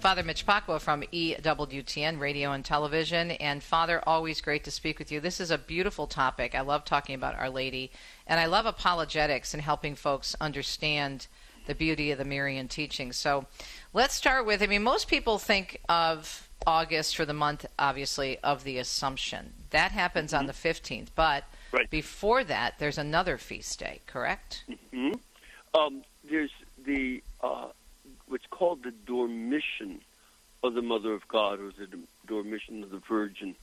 Father 0.00 0.24
Mitch 0.24 0.44
Pacwa 0.44 0.80
from 0.80 1.02
EWTN 1.12 2.18
Radio 2.18 2.52
and 2.52 2.64
Television. 2.64 3.30
And 3.32 3.62
Father, 3.62 4.02
always 4.04 4.40
great 4.40 4.64
to 4.64 4.72
speak 4.72 4.98
with 4.98 5.12
you. 5.12 5.20
This 5.20 5.40
is 5.40 5.52
a 5.52 5.58
beautiful 5.58 6.08
topic. 6.08 6.56
I 6.56 6.62
love 6.62 6.84
talking 6.84 7.14
about 7.14 7.36
Our 7.36 7.50
Lady, 7.50 7.92
and 8.26 8.40
I 8.40 8.46
love 8.46 8.66
apologetics 8.66 9.54
and 9.54 9.62
helping 9.62 9.94
folks 9.94 10.34
understand 10.40 11.28
the 11.66 11.74
beauty 11.74 12.10
of 12.10 12.18
the 12.18 12.24
Marian 12.24 12.68
teaching. 12.68 13.12
So 13.12 13.46
let's 13.92 14.14
start 14.14 14.46
with 14.46 14.62
I 14.62 14.66
mean, 14.66 14.82
most 14.82 15.08
people 15.08 15.38
think 15.38 15.80
of 15.88 16.48
August 16.66 17.16
for 17.16 17.24
the 17.24 17.34
month, 17.34 17.66
obviously, 17.78 18.38
of 18.38 18.64
the 18.64 18.78
Assumption. 18.78 19.52
That 19.70 19.92
happens 19.92 20.32
on 20.32 20.46
the 20.46 20.52
15th, 20.52 21.08
but 21.14 21.44
Right. 21.72 21.90
before 21.90 22.44
that, 22.44 22.78
there's 22.78 22.98
another 22.98 23.36
feast 23.36 23.80
day, 23.80 24.00
correct? 24.06 24.62
hmm 24.92 25.12
Um, 25.74 26.04
there's 26.22 26.52
the 26.86 27.20
uh, 27.42 27.68
what's 28.28 28.46
called 28.46 28.84
the 28.84 28.92
Dormition 28.92 30.00
of 30.62 30.74
the 30.74 30.82
Mother 30.82 31.12
of 31.12 31.26
God, 31.28 31.58
or 31.60 31.72
the 31.72 31.88
Dormition 32.26 32.82
of 32.84 32.90
the 32.90 32.98
Virgin. 33.00 33.56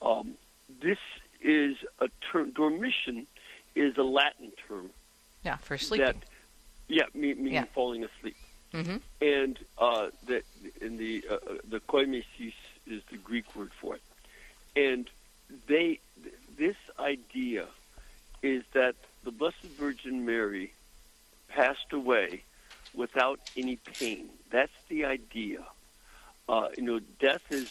Um, 0.00 0.34
this 0.82 0.98
is 1.42 1.76
a 2.00 2.08
term. 2.32 2.50
Dormition 2.52 3.26
is 3.74 3.96
a 3.98 4.02
Latin 4.02 4.50
term 4.66 4.90
Yeah, 5.44 5.56
for 5.58 5.76
sleeping. 5.76 6.06
that, 6.06 6.16
yeah, 6.88 7.04
mean, 7.14 7.36
meaning 7.38 7.54
Yeah. 7.54 7.64
falling 7.74 8.04
asleep. 8.04 8.36
hmm 8.72 8.96
and 9.20 9.58
uh, 9.78 10.08
that 10.26 10.44
in 10.80 10.96
the 10.96 11.24
uh, 11.30 11.38
the 11.68 11.80
koimesis 11.80 12.54
is 12.86 13.02
the 13.10 13.16
Greek 13.16 13.54
word 13.56 13.70
for 13.80 13.94
it, 13.96 14.02
and 14.76 15.08
they 15.68 16.00
this 16.58 16.76
idea 16.98 17.66
is 18.42 18.62
that 18.72 18.94
the 19.24 19.30
Blessed 19.30 19.70
Virgin 19.78 20.24
Mary 20.26 20.72
passed 21.48 21.92
away 21.92 22.42
without 22.94 23.40
any 23.56 23.76
pain. 23.76 24.28
That's 24.50 24.78
the 24.88 25.04
idea. 25.04 25.64
Uh, 26.48 26.68
you 26.76 26.82
know, 26.84 27.00
death 27.20 27.42
is 27.50 27.68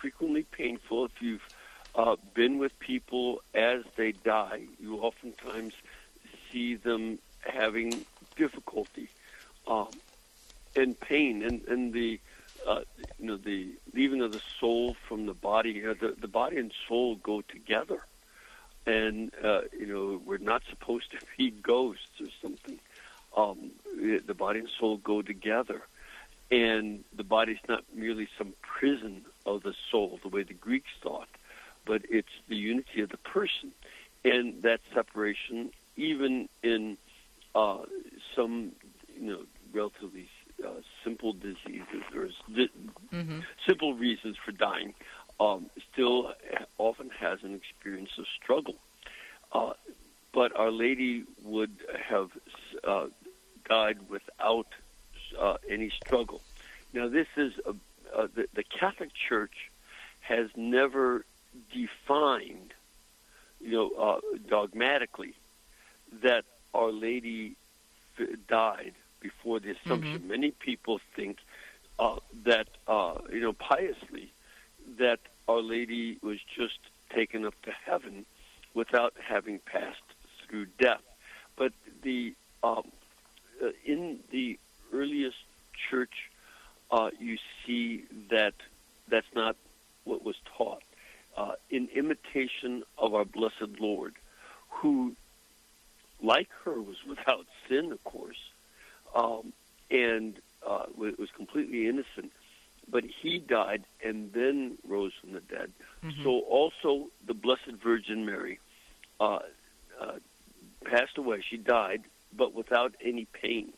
frequently 0.00 0.44
painful. 0.44 1.06
If 1.06 1.20
you've 1.20 1.48
uh, 1.94 2.16
been 2.34 2.58
with 2.58 2.78
people 2.78 3.42
as 3.54 3.82
they 3.96 4.12
die, 4.12 4.62
you 4.80 4.98
oftentimes 5.00 5.74
see 6.50 6.76
them 6.76 7.18
having 7.40 8.04
difficulty 8.36 9.10
um, 9.66 10.00
and 10.76 10.98
pain, 10.98 11.42
and 11.42 11.62
and 11.68 11.92
the 11.92 12.20
uh, 12.68 12.80
you 13.18 13.26
know 13.26 13.36
the 13.36 13.72
leaving 13.94 14.22
of 14.22 14.32
the 14.32 14.40
soul 14.60 14.96
from 15.08 15.26
the 15.26 15.34
body. 15.34 15.80
The 15.80 16.14
the 16.20 16.28
body 16.28 16.58
and 16.58 16.72
soul 16.88 17.16
go 17.16 17.42
together, 17.42 18.00
and 18.86 19.32
uh, 19.42 19.62
you 19.78 19.86
know 19.86 20.20
we're 20.24 20.38
not 20.38 20.62
supposed 20.68 21.10
to 21.12 21.18
be 21.36 21.50
ghosts 21.62 22.20
or 22.20 22.28
something. 22.42 22.78
Um, 23.36 23.72
the 24.26 24.34
body 24.34 24.60
and 24.60 24.68
soul 24.78 24.98
go 24.98 25.20
together, 25.20 25.82
and 26.50 27.02
the 27.16 27.24
body's 27.24 27.58
not 27.68 27.82
merely 27.92 28.28
some 28.38 28.54
prison 28.62 29.22
of 29.44 29.62
the 29.62 29.74
soul, 29.90 30.20
the 30.22 30.28
way 30.28 30.44
the 30.44 30.54
Greeks 30.54 30.90
thought, 31.02 31.28
but 31.84 32.02
it's 32.08 32.28
the 32.48 32.56
unity 32.56 33.00
of 33.00 33.08
the 33.08 33.16
person, 33.16 33.72
and 34.24 34.62
that 34.62 34.80
separation, 34.94 35.70
even 35.96 36.48
in 36.62 36.96
uh, 37.54 37.78
some 38.34 38.72
you 39.14 39.30
know 39.30 39.42
relatively 39.72 40.28
uh, 40.66 40.80
simple 41.02 41.32
diseases 41.32 42.02
or 42.14 42.28
di- 42.54 42.68
hmm 43.10 43.40
simple 43.66 43.94
reasons 43.94 44.36
for 44.44 44.52
dying, 44.52 44.94
um, 45.40 45.70
still 45.92 46.32
often 46.78 47.10
has 47.18 47.38
an 47.42 47.54
experience 47.54 48.10
of 48.18 48.24
struggle. 48.42 48.74
Uh, 49.52 49.72
but 50.32 50.54
Our 50.56 50.70
Lady 50.70 51.24
would 51.42 51.78
have 52.08 52.28
uh, 52.86 53.06
died 53.68 53.98
without 54.08 54.66
uh, 55.40 55.54
any 55.70 55.92
struggle. 56.04 56.42
Now, 56.92 57.08
this 57.08 57.26
is 57.36 57.52
a, 57.66 57.70
uh, 57.70 58.26
the, 58.34 58.46
the 58.54 58.64
Catholic 58.78 59.10
Church 59.28 59.54
has 60.20 60.48
never 60.56 61.24
defined 61.72 62.72
you 63.60 63.72
know, 63.72 63.90
uh, 64.00 64.20
dogmatically 64.48 65.34
that 66.22 66.44
Our 66.74 66.92
Lady 66.92 67.56
died 68.48 68.94
before 69.20 69.60
the 69.60 69.70
Assumption. 69.70 70.20
Mhm. 70.20 70.28
Many 70.28 70.50
people 70.50 71.00
think 71.16 71.38
uh, 71.98 72.18
that, 72.44 72.68
uh, 72.88 73.18
you 73.32 73.40
know, 73.40 73.52
piously, 73.52 74.32
that 74.98 75.20
Our 75.46 75.62
Lady 75.62 76.18
was 76.22 76.38
just 76.42 76.78
taken 77.10 77.44
up 77.44 77.54
to 77.62 77.70
heaven 77.70 78.26
without 78.74 79.14
having 79.22 79.60
passed 79.60 80.02
through 80.42 80.66
death. 80.78 81.02
But 81.56 81.72
the 82.02 82.34
um, 82.62 82.90
uh, 83.62 83.70
in 83.84 84.20
the 84.30 84.58
earliest 84.92 85.36
church, 85.88 86.30
uh, 86.90 87.10
you 87.20 87.38
see 87.64 88.04
that 88.30 88.54
that's 89.08 89.32
not 89.34 89.56
what 90.04 90.24
was 90.24 90.36
taught. 90.56 90.82
Uh, 91.36 91.52
in 91.70 91.88
imitation 91.94 92.82
of 92.98 93.14
our 93.14 93.24
blessed 93.24 93.78
Lord, 93.78 94.14
who, 94.68 95.14
like 96.22 96.48
her, 96.64 96.80
was 96.80 96.96
without 97.08 97.46
sin, 97.68 97.92
of 97.92 98.02
course, 98.04 98.38
um, 99.14 99.52
and 99.90 100.38
uh, 100.66 100.86
was 100.96 101.30
completely 101.36 101.88
innocent, 101.88 102.32
but 102.88 103.04
he 103.04 103.38
died 103.38 103.84
and 104.04 104.32
then 104.32 104.78
rose 104.86 105.12
from 105.20 105.32
the 105.32 105.40
dead. 105.40 105.72
So 106.22 106.40
also 106.40 107.08
the 107.26 107.34
Blessed 107.34 107.72
Virgin 107.82 108.26
Mary 108.26 108.58
uh, 109.20 109.38
uh, 110.00 110.12
passed 110.84 111.18
away. 111.18 111.42
She 111.48 111.56
died, 111.56 112.02
but 112.36 112.54
without 112.54 112.94
any 113.02 113.26
pain, 113.26 113.72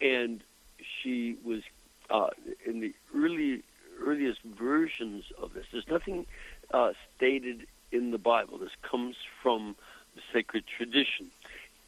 and 0.00 0.42
she 0.80 1.36
was 1.44 1.62
uh, 2.10 2.30
in 2.66 2.80
the 2.80 2.94
early 3.14 3.62
earliest 4.04 4.42
versions 4.42 5.24
of 5.40 5.54
this. 5.54 5.66
There's 5.72 5.88
nothing 5.88 6.26
uh, 6.72 6.92
stated 7.16 7.66
in 7.92 8.10
the 8.10 8.18
Bible. 8.18 8.58
This 8.58 8.74
comes 8.82 9.16
from 9.42 9.76
the 10.14 10.22
sacred 10.32 10.64
tradition, 10.66 11.26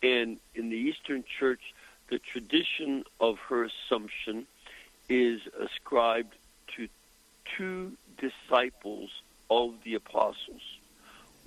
and 0.02 0.38
in 0.54 0.68
the 0.70 0.76
Eastern 0.76 1.24
Church, 1.38 1.74
the 2.08 2.18
tradition 2.18 3.04
of 3.20 3.38
her 3.48 3.64
Assumption 3.64 4.46
is 5.08 5.40
ascribed 5.60 6.34
to 6.76 6.88
two 7.56 7.92
disciples 8.18 9.10
of 9.50 9.74
the 9.84 9.94
apostles. 9.94 10.62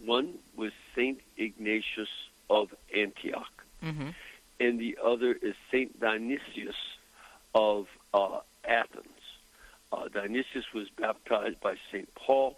One 0.05 0.36
was 0.55 0.71
Saint 0.95 1.19
Ignatius 1.38 2.09
of 2.50 2.74
Antioch, 2.95 3.51
Mm-hmm. 3.83 4.09
and 4.59 4.79
the 4.79 4.98
other 5.01 5.31
is 5.31 5.55
Saint 5.71 6.00
Dionysius 6.01 6.75
of 7.55 7.88
uh, 8.13 8.39
Athens. 8.65 9.05
Uh, 9.93 10.09
Dionysius 10.09 10.65
was 10.74 10.89
baptized 10.89 11.59
by 11.62 11.75
Saint 11.91 12.13
Paul, 12.15 12.57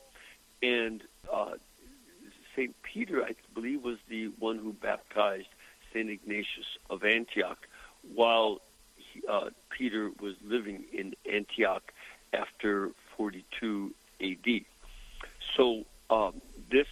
and 0.64 1.04
uh, 1.32 1.52
Saint 2.56 2.76
Peter, 2.84 3.24
I 3.24 3.36
believe, 3.54 3.84
was 3.84 3.98
the 4.10 4.28
one 4.40 4.58
who 4.58 4.74
baptized 4.74 5.48
Saint 5.94 6.10
Ignatius 6.10 6.78
of 6.90 7.04
Antioch, 7.04 7.68
while 8.14 8.62
he, 8.96 9.22
uh, 9.28 9.50
Peter 9.70 10.12
was 10.20 10.36
living 10.44 10.84
in 10.92 11.16
Antioch 11.32 11.94
after 12.34 12.92
42 13.18 13.94
A.D. 14.20 14.66
So 15.56 15.86
um, 16.10 16.42
this 16.70 16.88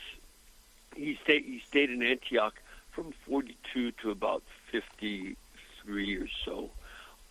he 0.95 1.17
stayed 1.23 1.45
he 1.45 1.61
stayed 1.67 1.89
in 1.89 2.03
Antioch 2.03 2.59
from 2.91 3.13
42 3.25 3.91
to 3.91 4.11
about 4.11 4.43
53 4.71 6.15
or 6.17 6.27
so. 6.45 6.69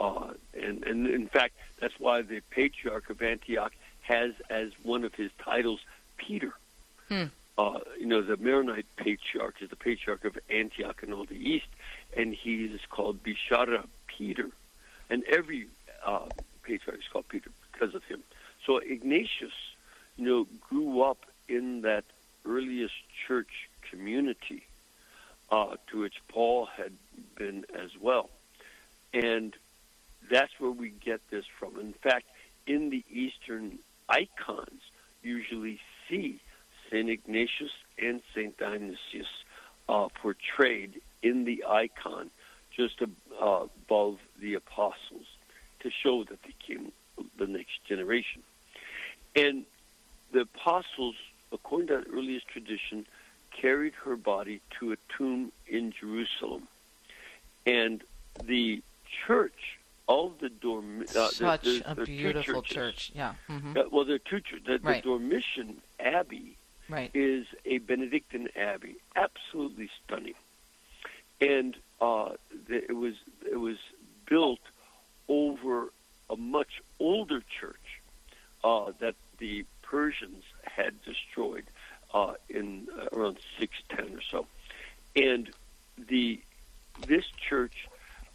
Uh, 0.00 0.32
and, 0.54 0.84
and 0.84 1.06
in 1.08 1.26
fact, 1.28 1.54
that's 1.80 1.98
why 1.98 2.22
the 2.22 2.40
patriarch 2.50 3.10
of 3.10 3.20
Antioch 3.20 3.72
has 4.02 4.32
as 4.48 4.70
one 4.82 5.04
of 5.04 5.14
his 5.14 5.30
titles 5.42 5.80
Peter. 6.16 6.52
Hmm. 7.08 7.24
Uh, 7.58 7.80
you 7.98 8.06
know, 8.06 8.22
the 8.22 8.36
Maronite 8.36 8.86
patriarch 8.96 9.56
is 9.60 9.68
the 9.68 9.76
patriarch 9.76 10.24
of 10.24 10.38
Antioch 10.48 11.02
and 11.02 11.12
all 11.12 11.24
the 11.24 11.34
east, 11.34 11.66
and 12.16 12.32
he 12.32 12.66
is 12.66 12.80
called 12.88 13.18
Bishara 13.24 13.84
Peter. 14.06 14.48
And 15.10 15.24
every 15.24 15.66
uh, 16.06 16.26
patriarch 16.62 17.00
is 17.00 17.08
called 17.12 17.28
Peter 17.28 17.50
because 17.72 17.96
of 17.96 18.04
him. 18.04 18.22
So 18.64 18.78
Ignatius, 18.78 19.52
you 20.16 20.24
know, 20.24 20.46
grew 20.70 21.02
up 21.02 21.26
in 21.48 21.80
that 21.82 22.04
earliest 22.46 22.94
church 23.26 23.68
community 23.90 24.62
uh, 25.50 25.76
to 25.88 26.00
which 26.00 26.14
Paul 26.28 26.66
had 26.66 26.92
been 27.36 27.64
as 27.74 27.90
well. 28.00 28.30
And 29.12 29.52
that's 30.30 30.52
where 30.60 30.70
we 30.70 30.90
get 30.90 31.20
this 31.30 31.44
from. 31.58 31.80
In 31.80 31.92
fact, 31.92 32.26
in 32.68 32.90
the 32.90 33.04
Eastern 33.10 33.78
icons, 34.08 34.80
usually 35.22 35.80
see 36.08 36.40
St. 36.90 37.08
Ignatius 37.08 37.70
and 37.98 38.20
St. 38.34 38.56
Dionysius 38.58 39.26
uh, 39.88 40.08
portrayed 40.20 41.00
in 41.22 41.44
the 41.44 41.64
icon 41.68 42.30
just 42.74 43.00
uh, 43.02 43.06
above 43.86 44.18
the 44.40 44.54
apostles 44.54 45.26
to 45.80 45.90
show 45.90 46.24
that 46.24 46.38
they 46.42 46.54
came 46.66 46.92
the 47.38 47.46
next 47.46 47.84
generation. 47.88 48.42
And 49.34 49.64
the 50.32 50.40
apostles, 50.42 51.16
according 51.52 51.88
to 51.88 52.00
the 52.04 52.10
earliest 52.16 52.46
tradition, 52.48 53.06
carried 53.50 53.94
her 54.04 54.16
body 54.16 54.60
to 54.78 54.92
a 54.92 54.96
tomb 55.16 55.52
in 55.66 55.92
Jerusalem. 55.98 56.68
And 57.66 58.02
the 58.46 58.82
church 59.26 59.78
of 60.08 60.32
the 60.40 60.48
dorm, 60.48 61.04
uh, 61.14 61.28
Such 61.30 61.66
a 61.66 61.80
there 61.80 61.82
are 61.86 61.94
two 61.96 62.04
beautiful 62.06 62.62
church. 62.62 63.10
Yeah. 63.14 63.34
hmm 63.46 63.76
Uh, 63.76 63.84
well, 63.90 64.04
there 64.04 64.16
are 64.16 64.18
two 64.20 64.40
churches. 64.40 64.66
The, 64.66 64.78
Right. 64.82 65.02
the 65.02 65.08
Dormition 65.10 65.76
Abbey 65.98 66.56
Right. 66.88 67.10
is 67.14 67.46
a 67.64 67.78
Benedictine 67.78 68.48
abbey, 68.56 68.96
absolutely 69.16 69.90
stunning, 70.04 70.34
and 71.40 71.76
uh, 72.00 72.30
the, 72.68 72.84
it 72.88 72.96
was 72.96 73.14
it 73.50 73.56
was 73.56 73.76
built 74.28 74.60
over 75.28 75.92
a 76.30 76.36
much 76.36 76.80
older 76.98 77.42
church 77.60 78.00
uh, 78.64 78.92
that 79.00 79.14
the 79.38 79.64
Persians 79.82 80.44
had 80.62 80.94
destroyed 81.04 81.64
uh, 82.14 82.34
in 82.48 82.86
uh, 82.98 83.16
around 83.16 83.38
610 83.58 84.18
or 84.18 84.22
so, 84.30 84.46
and 85.16 85.50
the 86.08 86.40
this 87.08 87.24
church 87.48 87.88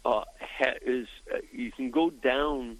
uh, 0.04 0.22
ha- 0.40 0.78
is 0.84 1.06
uh, 1.32 1.38
you 1.52 1.70
can 1.72 1.90
go 1.90 2.10
down, 2.10 2.76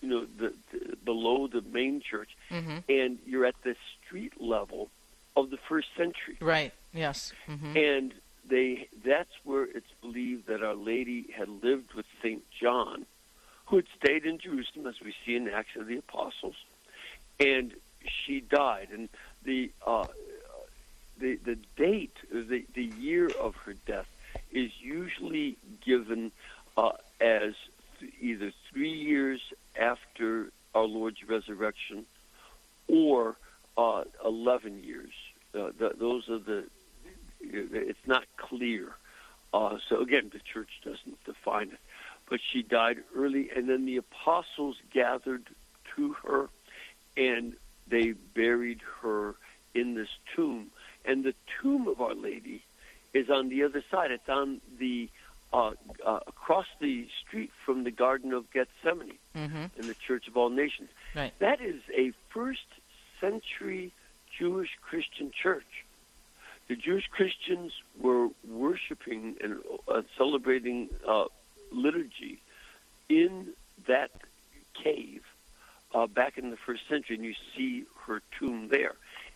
you 0.00 0.08
know, 0.08 0.26
the, 0.38 0.52
the 0.72 0.96
below 1.04 1.46
the 1.46 1.62
main 1.62 2.00
church, 2.00 2.30
hmm 2.48 2.78
and 2.88 3.18
you're 3.24 3.46
at 3.46 3.54
the 3.62 3.76
street 4.10 4.40
level 4.40 4.90
of 5.36 5.50
the 5.50 5.58
first 5.68 5.88
century. 5.96 6.36
Right. 6.40 6.72
Yes. 6.92 7.32
hmm 7.46 7.76
And 7.76 8.12
they 8.48 8.88
that's 9.04 9.30
where 9.44 9.64
it's 9.64 9.92
believed 10.00 10.46
that 10.48 10.62
Our 10.62 10.74
Lady 10.74 11.26
had 11.36 11.48
lived 11.62 11.94
with 11.94 12.06
Saint 12.22 12.42
John, 12.50 13.06
who 13.66 13.76
had 13.76 13.86
stayed 14.02 14.24
in 14.24 14.38
Jerusalem, 14.38 14.86
as 14.88 15.00
we 15.04 15.14
see 15.24 15.36
in 15.36 15.48
Acts 15.48 15.76
of 15.76 15.86
the 15.86 15.98
Apostles, 15.98 16.56
and 17.38 17.72
she 18.04 18.40
died. 18.40 18.88
And 18.92 19.08
the 19.44 19.70
uh, 19.86 20.06
the 21.18 21.36
the 21.36 21.56
date, 21.76 22.16
the 22.32 22.64
the 22.74 22.82
year 22.82 23.30
of 23.30 23.54
her 23.64 23.74
death, 23.86 24.08
is 24.50 24.72
usually 24.80 25.56
given 25.84 26.32
uh, 26.76 26.90
as 27.20 27.52
th- 28.00 28.12
either 28.20 28.52
three 28.72 28.92
years 28.92 29.40
after 29.80 30.50
our 30.74 30.84
Lord's 30.84 31.22
resurrection, 31.28 32.04
or 32.88 33.36
uh, 33.80 34.04
eleven 34.24 34.82
years. 34.82 35.12
Uh, 35.54 35.70
th- 35.78 35.96
those 35.98 36.28
are 36.28 36.38
the. 36.38 36.64
It's 37.40 38.06
not 38.06 38.24
clear. 38.36 38.94
Uh, 39.52 39.78
so 39.88 40.00
again, 40.00 40.30
the 40.32 40.40
church 40.52 40.68
doesn't 40.84 41.24
define 41.24 41.68
it. 41.68 41.80
But 42.28 42.40
she 42.52 42.62
died 42.62 42.98
early, 43.16 43.50
and 43.54 43.68
then 43.68 43.86
the 43.86 43.96
apostles 43.96 44.76
gathered 44.92 45.46
to 45.96 46.12
her, 46.22 46.48
and 47.16 47.54
they 47.88 48.12
buried 48.34 48.82
her 49.02 49.34
in 49.74 49.94
this 49.94 50.10
tomb. 50.36 50.70
And 51.04 51.24
the 51.24 51.34
tomb 51.60 51.88
of 51.88 52.00
Our 52.00 52.14
Lady 52.14 52.62
is 53.14 53.30
on 53.30 53.48
the 53.48 53.64
other 53.64 53.82
side. 53.90 54.10
It's 54.12 54.28
on 54.28 54.60
the 54.78 55.08
uh, 55.52 55.72
uh, 56.06 56.20
across 56.28 56.66
the 56.80 57.08
street 57.20 57.50
from 57.64 57.82
the 57.82 57.90
Garden 57.90 58.32
of 58.32 58.44
Gethsemane 58.52 59.18
hmm 59.34 59.64
in 59.76 59.88
the 59.88 59.96
Church 60.06 60.28
of 60.28 60.36
All 60.36 60.50
Nations. 60.50 60.90
Right. 61.16 61.32
That 61.40 61.60
is 61.60 61.80
a 61.96 62.12
first 62.32 62.68
century 63.20 63.92
Jewish 64.38 64.70
Christian 64.80 65.30
church. 65.30 65.84
The 66.68 66.76
Jewish 66.76 67.08
Christians 67.08 67.72
were 68.00 68.28
worshiping 68.48 69.36
and 69.42 69.58
uh, 69.88 70.02
celebrating 70.16 70.88
uh, 71.06 71.24
liturgy 71.72 72.40
in 73.08 73.48
that 73.88 74.10
cave 74.74 75.22
uh, 75.94 76.06
back 76.06 76.38
in 76.38 76.50
the 76.50 76.56
first 76.56 76.82
century, 76.88 77.16
and 77.16 77.24
you 77.24 77.34
see 77.56 77.84
her 78.06 78.22
tomb 78.38 78.68
there. 78.68 78.94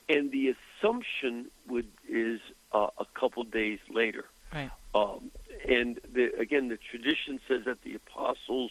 And 0.09 0.31
the 0.31 0.55
Assumption 0.55 1.47
would 1.69 1.89
is 2.09 2.41
uh, 2.73 2.89
a 2.99 3.05
couple 3.19 3.43
days 3.45 3.81
later. 3.91 4.27
Right. 4.53 4.71
Um, 4.95 5.31
and 5.69 5.99
the, 6.13 6.31
again, 6.39 6.69
the 6.69 6.77
tradition 6.77 7.41
says 7.49 7.65
that 7.65 7.83
the 7.83 7.95
apostles, 7.97 8.71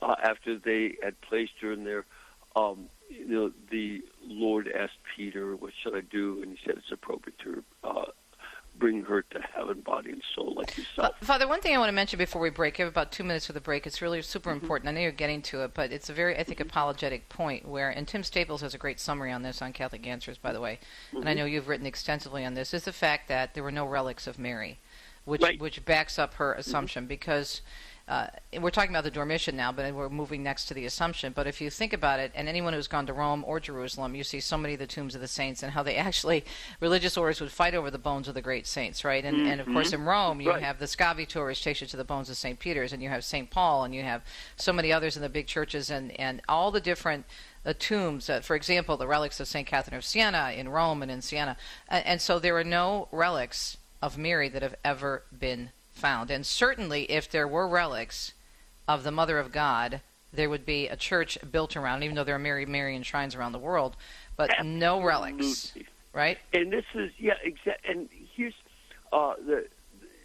uh, 0.00 0.14
after 0.22 0.56
they 0.56 0.96
had 1.02 1.20
placed 1.20 1.54
her 1.62 1.72
in 1.72 1.84
their 1.84 2.04
um, 2.54 2.88
you 3.08 3.26
know, 3.28 3.52
the 3.70 4.02
Lord 4.22 4.68
asked 4.68 4.98
Peter, 5.16 5.56
"What 5.56 5.72
should 5.82 5.94
I 5.94 6.00
do?" 6.00 6.42
And 6.42 6.52
he 6.52 6.58
said, 6.64 6.76
"It's 6.78 6.92
appropriate 6.92 7.38
to 7.40 7.64
uh, 7.82 8.04
bring 8.76 9.02
her 9.04 9.22
to 9.22 9.40
heaven, 9.40 9.80
body 9.80 10.10
and 10.10 10.22
soul, 10.34 10.54
like 10.56 10.76
yourself." 10.76 11.14
Father, 11.20 11.46
one 11.46 11.60
thing 11.60 11.74
I 11.74 11.78
want 11.78 11.88
to 11.88 11.92
mention 11.94 12.18
before 12.18 12.42
we 12.42 12.50
break, 12.50 12.78
you 12.78 12.84
have 12.84 12.92
about 12.92 13.12
two 13.12 13.22
minutes 13.24 13.46
for 13.46 13.52
the 13.52 13.60
break. 13.60 13.86
It's 13.86 14.02
really 14.02 14.20
super 14.22 14.50
Mm-hmm. 14.50 14.60
important. 14.62 14.88
I 14.88 14.92
know 14.92 15.00
you're 15.00 15.12
getting 15.12 15.42
to 15.42 15.62
it, 15.64 15.74
but 15.74 15.92
it's 15.92 16.08
a 16.10 16.12
very, 16.12 16.36
I 16.36 16.44
think, 16.44 16.60
apologetic 16.60 17.28
point 17.28 17.66
where, 17.68 17.90
and 17.90 18.06
Tim 18.08 18.22
Staples 18.24 18.62
has 18.62 18.74
a 18.74 18.78
great 18.78 18.98
summary 19.00 19.32
on 19.32 19.42
this 19.42 19.62
on 19.62 19.72
Catholic 19.72 20.06
Answers, 20.06 20.38
by 20.38 20.52
the 20.52 20.60
way, 20.60 20.78
and 21.12 21.28
I 21.28 21.32
Mhm. 21.34 21.36
know 21.36 21.44
you've 21.44 21.68
written 21.68 21.86
extensively 21.86 22.44
on 22.44 22.54
this, 22.54 22.74
is 22.74 22.84
the 22.84 22.92
fact 22.92 23.28
that 23.28 23.54
there 23.54 23.62
were 23.62 23.70
no 23.72 23.86
relics 23.86 24.26
of 24.26 24.38
Mary, 24.38 24.78
which 25.24 25.42
Right. 25.42 25.60
which 25.60 25.84
backs 25.84 26.18
up 26.18 26.34
her 26.34 26.52
assumption 26.54 27.06
because. 27.06 27.62
Uh, 28.06 28.26
we're 28.60 28.70
talking 28.70 28.90
about 28.90 29.02
the 29.04 29.10
Dormition 29.10 29.54
now, 29.54 29.72
but 29.72 29.94
we're 29.94 30.10
moving 30.10 30.42
next 30.42 30.66
to 30.66 30.74
the 30.74 30.84
Assumption. 30.84 31.32
But 31.34 31.46
if 31.46 31.58
you 31.62 31.70
think 31.70 31.94
about 31.94 32.20
it, 32.20 32.32
and 32.34 32.48
anyone 32.50 32.74
who's 32.74 32.86
gone 32.86 33.06
to 33.06 33.14
Rome 33.14 33.42
or 33.46 33.60
Jerusalem, 33.60 34.14
you 34.14 34.22
see 34.22 34.40
so 34.40 34.58
many 34.58 34.74
of 34.74 34.80
the 34.80 34.86
tombs 34.86 35.14
of 35.14 35.22
the 35.22 35.28
saints 35.28 35.62
and 35.62 35.72
how 35.72 35.82
they 35.82 35.96
actually, 35.96 36.44
religious 36.80 37.16
orders 37.16 37.40
would 37.40 37.50
fight 37.50 37.74
over 37.74 37.90
the 37.90 37.96
bones 37.98 38.28
of 38.28 38.34
the 38.34 38.42
great 38.42 38.66
saints, 38.66 39.04
right? 39.04 39.24
And, 39.24 39.46
and 39.48 39.58
of 39.58 39.66
course, 39.66 39.90
Mhm. 39.90 39.94
in 39.94 40.04
Rome, 40.04 40.40
you 40.42 40.50
Right. 40.50 40.62
have 40.62 40.78
the 40.78 40.84
Scavi 40.84 41.26
tours 41.26 41.62
takes 41.62 41.80
you 41.80 41.86
to 41.86 41.96
the 41.96 42.04
bones 42.04 42.28
of 42.28 42.36
St. 42.36 42.58
Peter's, 42.58 42.92
and 42.92 43.02
you 43.02 43.08
have 43.08 43.24
St. 43.24 43.48
Paul, 43.50 43.84
and 43.84 43.94
you 43.94 44.02
have 44.02 44.20
so 44.56 44.70
many 44.72 44.92
others 44.92 45.16
in 45.16 45.22
the 45.22 45.30
big 45.30 45.46
churches, 45.46 45.88
and, 45.88 46.12
and 46.20 46.42
all 46.46 46.70
the 46.70 46.80
different 46.82 47.24
uh, 47.64 47.72
tombs. 47.78 48.28
Uh, 48.28 48.40
for 48.42 48.54
example, 48.54 48.98
the 48.98 49.06
relics 49.06 49.40
of 49.40 49.48
St. 49.48 49.66
Catherine 49.66 49.96
of 49.96 50.04
Siena 50.04 50.52
in 50.54 50.68
Rome 50.68 51.00
and 51.00 51.10
in 51.10 51.22
Siena. 51.22 51.56
And, 51.88 52.04
and 52.04 52.20
so 52.20 52.38
there 52.38 52.54
are 52.58 52.64
no 52.64 53.08
relics 53.10 53.78
of 54.02 54.18
Mary 54.18 54.50
that 54.50 54.60
have 54.60 54.74
ever 54.84 55.22
been 55.36 55.70
found. 55.94 56.30
And 56.30 56.44
certainly, 56.44 57.10
if 57.10 57.30
there 57.30 57.48
were 57.48 57.66
relics 57.66 58.32
of 58.86 59.02
the 59.04 59.10
Mother 59.10 59.38
of 59.38 59.52
God, 59.52 60.00
there 60.32 60.50
would 60.50 60.66
be 60.66 60.88
a 60.88 60.96
church 60.96 61.38
built 61.50 61.76
around, 61.76 62.02
even 62.02 62.16
though 62.16 62.24
there 62.24 62.34
are 62.34 62.40
Mary 62.40 62.66
Marian 62.66 63.02
shrines 63.02 63.34
around 63.34 63.52
the 63.52 63.58
world, 63.58 63.96
but 64.36 64.50
no 64.64 65.00
relics, 65.02 65.72
right? 66.12 66.38
And 66.52 66.72
this 66.72 66.84
is 66.94 67.12
yeah, 67.18 67.34
exactly. 67.42 67.92
And 67.92 68.08
here's 68.34 68.54
uh, 69.12 69.34
the 69.46 69.66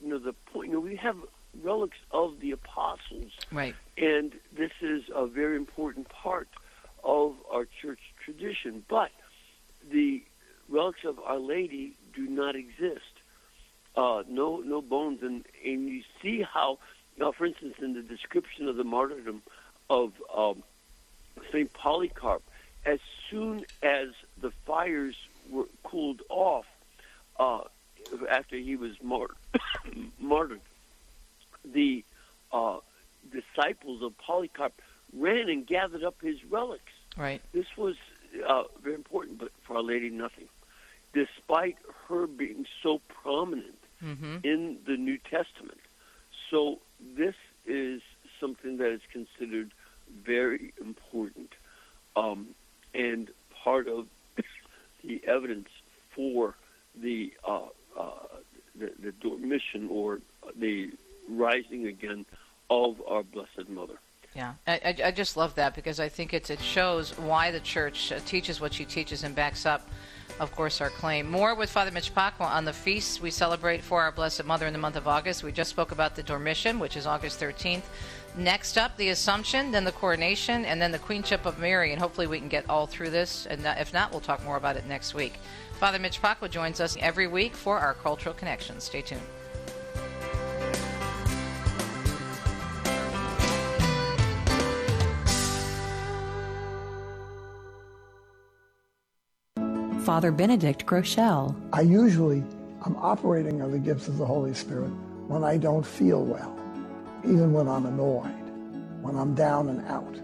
you 0.02 0.10
know 0.10 0.18
the 0.18 0.34
point. 0.34 0.70
You 0.70 0.74
know, 0.76 0.80
we 0.80 0.96
have 0.96 1.16
relics 1.64 1.98
of 2.12 2.40
the 2.40 2.52
apostles, 2.52 3.32
Right. 3.52 3.76
and 3.98 4.34
this 4.56 4.72
is 4.82 5.04
a 5.14 5.28
very 5.28 5.56
important 5.56 6.10
part 6.10 6.48
of 7.04 7.36
our 7.52 7.66
church 7.82 8.00
tradition. 8.24 8.84
But 8.90 9.12
the 9.92 10.24
relics 10.68 11.04
of 11.06 11.20
Our 11.20 11.40
Lady 11.40 11.94
do 12.16 12.28
not 12.28 12.56
exist. 12.56 13.19
Uh, 14.00 14.24
no, 14.30 14.64
no 14.66 14.82
bones, 14.82 15.22
and 15.22 15.44
and 15.66 15.90
you 15.90 16.04
see 16.22 16.42
how, 16.42 16.80
uh, 17.20 17.34
for 17.34 17.46
instance, 17.46 17.74
in 17.82 17.92
the 17.92 18.02
description 18.02 18.70
of 18.70 18.78
the 18.78 18.84
martyrdom 18.86 19.42
of 19.90 20.14
um, 20.34 20.64
Saint 21.52 21.74
Polycarp, 21.74 22.42
as 22.86 23.00
soon 23.30 23.66
as 23.84 24.08
the 24.40 24.52
fires 24.66 25.18
were 25.50 25.66
cooled 25.84 26.22
off 26.30 26.66
uh, 27.42 27.64
after 28.30 28.56
he 28.56 28.78
was 28.78 28.94
mart- 29.04 29.36
martyred, 30.20 30.62
the 31.66 32.06
uh, 32.54 32.78
disciples 33.34 34.02
of 34.02 34.18
Polycarp 34.18 34.72
ran 35.12 35.50
and 35.50 35.68
gathered 35.68 36.06
up 36.06 36.16
his 36.22 36.38
relics. 36.46 36.94
Right. 37.18 37.42
This 37.52 37.68
was 37.76 37.98
uh, 38.48 38.64
very 38.82 38.96
important, 38.96 39.40
but 39.40 39.52
for 39.64 39.76
Our 39.76 39.84
Lady, 39.84 40.10
nothing. 40.10 40.48
Despite 41.12 41.76
her 42.08 42.28
being 42.28 42.66
so 42.82 43.02
prominent 43.10 43.76
Mm-hmm. 44.04 44.38
in 44.44 44.78
the 44.88 44.96
New 44.96 45.18
Testament. 45.18 45.80
So 46.50 46.80
this 47.18 47.36
is 47.66 48.02
something 48.40 48.78
that 48.78 48.92
is 48.92 49.02
considered 49.12 49.72
very 50.26 50.74
important 50.80 51.52
um, 52.16 52.48
and 52.94 53.30
part 53.64 53.88
of 53.88 54.08
the 55.04 55.22
evidence 55.28 55.68
for 56.16 56.56
the, 56.96 57.34
uh, 57.48 57.66
uh, 57.98 58.10
the 58.76 58.92
the 59.00 59.12
dormition 59.12 59.88
or 59.90 60.20
the 60.56 60.92
rising 61.28 61.88
again 61.88 62.26
of 62.70 63.02
our 63.08 63.24
Blessed 63.24 63.70
Mother. 63.70 63.96
Yeah, 64.36 64.54
I, 64.68 64.96
I, 65.06 65.12
just 65.12 65.38
love 65.38 65.56
that 65.56 65.74
because 65.74 66.00
I 66.00 66.08
think 66.08 66.36
it's, 66.36 66.52
it 66.52 66.62
shows 66.62 67.18
why 67.18 67.50
the 67.50 67.60
church 67.60 68.14
teaches 68.28 68.62
what 68.62 68.74
she 68.74 68.86
teaches 68.86 69.24
and 69.24 69.34
backs 69.34 69.66
up, 69.66 69.90
of 70.40 70.52
course, 70.56 70.82
our 70.82 70.90
claim. 70.90 71.30
More 71.30 71.56
with 71.56 71.70
Father 71.70 71.92
Mitch 71.92 72.14
Pacwa 72.14 72.46
on 72.46 72.66
the 72.66 72.74
feasts 72.74 73.22
we 73.22 73.32
celebrate 73.32 73.82
for 73.82 74.02
our 74.02 74.12
Blessed 74.12 74.46
Mother 74.46 74.68
in 74.68 74.74
the 74.74 74.80
month 74.80 74.96
of 74.96 75.08
August. 75.08 75.44
We 75.44 75.52
just 75.52 75.70
spoke 75.70 75.92
about 75.92 76.16
the 76.16 76.24
Dormition, 76.24 76.80
which 76.80 76.96
is 76.96 77.06
August 77.06 77.40
13th. 77.40 77.84
Next 78.38 78.78
up, 78.78 78.96
the 78.98 79.10
Assumption, 79.10 79.72
then 79.72 79.84
the 79.84 79.92
Coronation, 79.92 80.66
and 80.66 80.82
then 80.82 80.92
the 80.92 81.00
Queenship 81.00 81.46
of 81.46 81.60
Mary. 81.60 81.92
And 81.92 82.02
hopefully, 82.02 82.28
we 82.28 82.40
can 82.40 82.48
get 82.48 82.70
all 82.70 82.88
through 82.88 83.10
this. 83.10 83.46
And 83.48 83.66
uh, 83.66 83.76
if 83.80 83.94
not, 83.94 84.12
we'll 84.12 84.22
talk 84.22 84.44
more 84.44 84.58
about 84.58 84.78
it 84.78 84.86
next 84.88 85.14
week. 85.14 85.34
Father 85.80 86.00
Mitch 86.00 86.22
Pacwa 86.22 86.50
joins 86.50 86.80
us 86.80 86.98
every 87.00 87.28
week 87.28 87.56
for 87.56 87.80
our 87.80 87.94
Cultural 87.94 88.36
Connection. 88.36 88.80
Stay 88.80 89.02
tuned. 89.02 89.22
Father 100.10 100.32
Benedict 100.32 100.88
Groeschel. 100.88 101.54
I 101.72 101.82
usually 101.82 102.44
I'm 102.82 102.96
operating 102.96 103.62
on 103.62 103.70
the 103.70 103.78
gifts 103.78 104.08
of 104.08 104.18
the 104.18 104.26
Holy 104.26 104.56
Spirit 104.56 104.90
when 105.28 105.44
I 105.44 105.56
don't 105.56 105.86
feel 105.86 106.24
well, 106.24 106.60
even 107.24 107.54
when 107.54 107.68
I'm 107.68 107.86
annoyed, 107.86 108.34
when 109.04 109.16
I'm 109.16 109.36
down 109.36 109.70
and 109.70 109.86
out. 109.86 110.16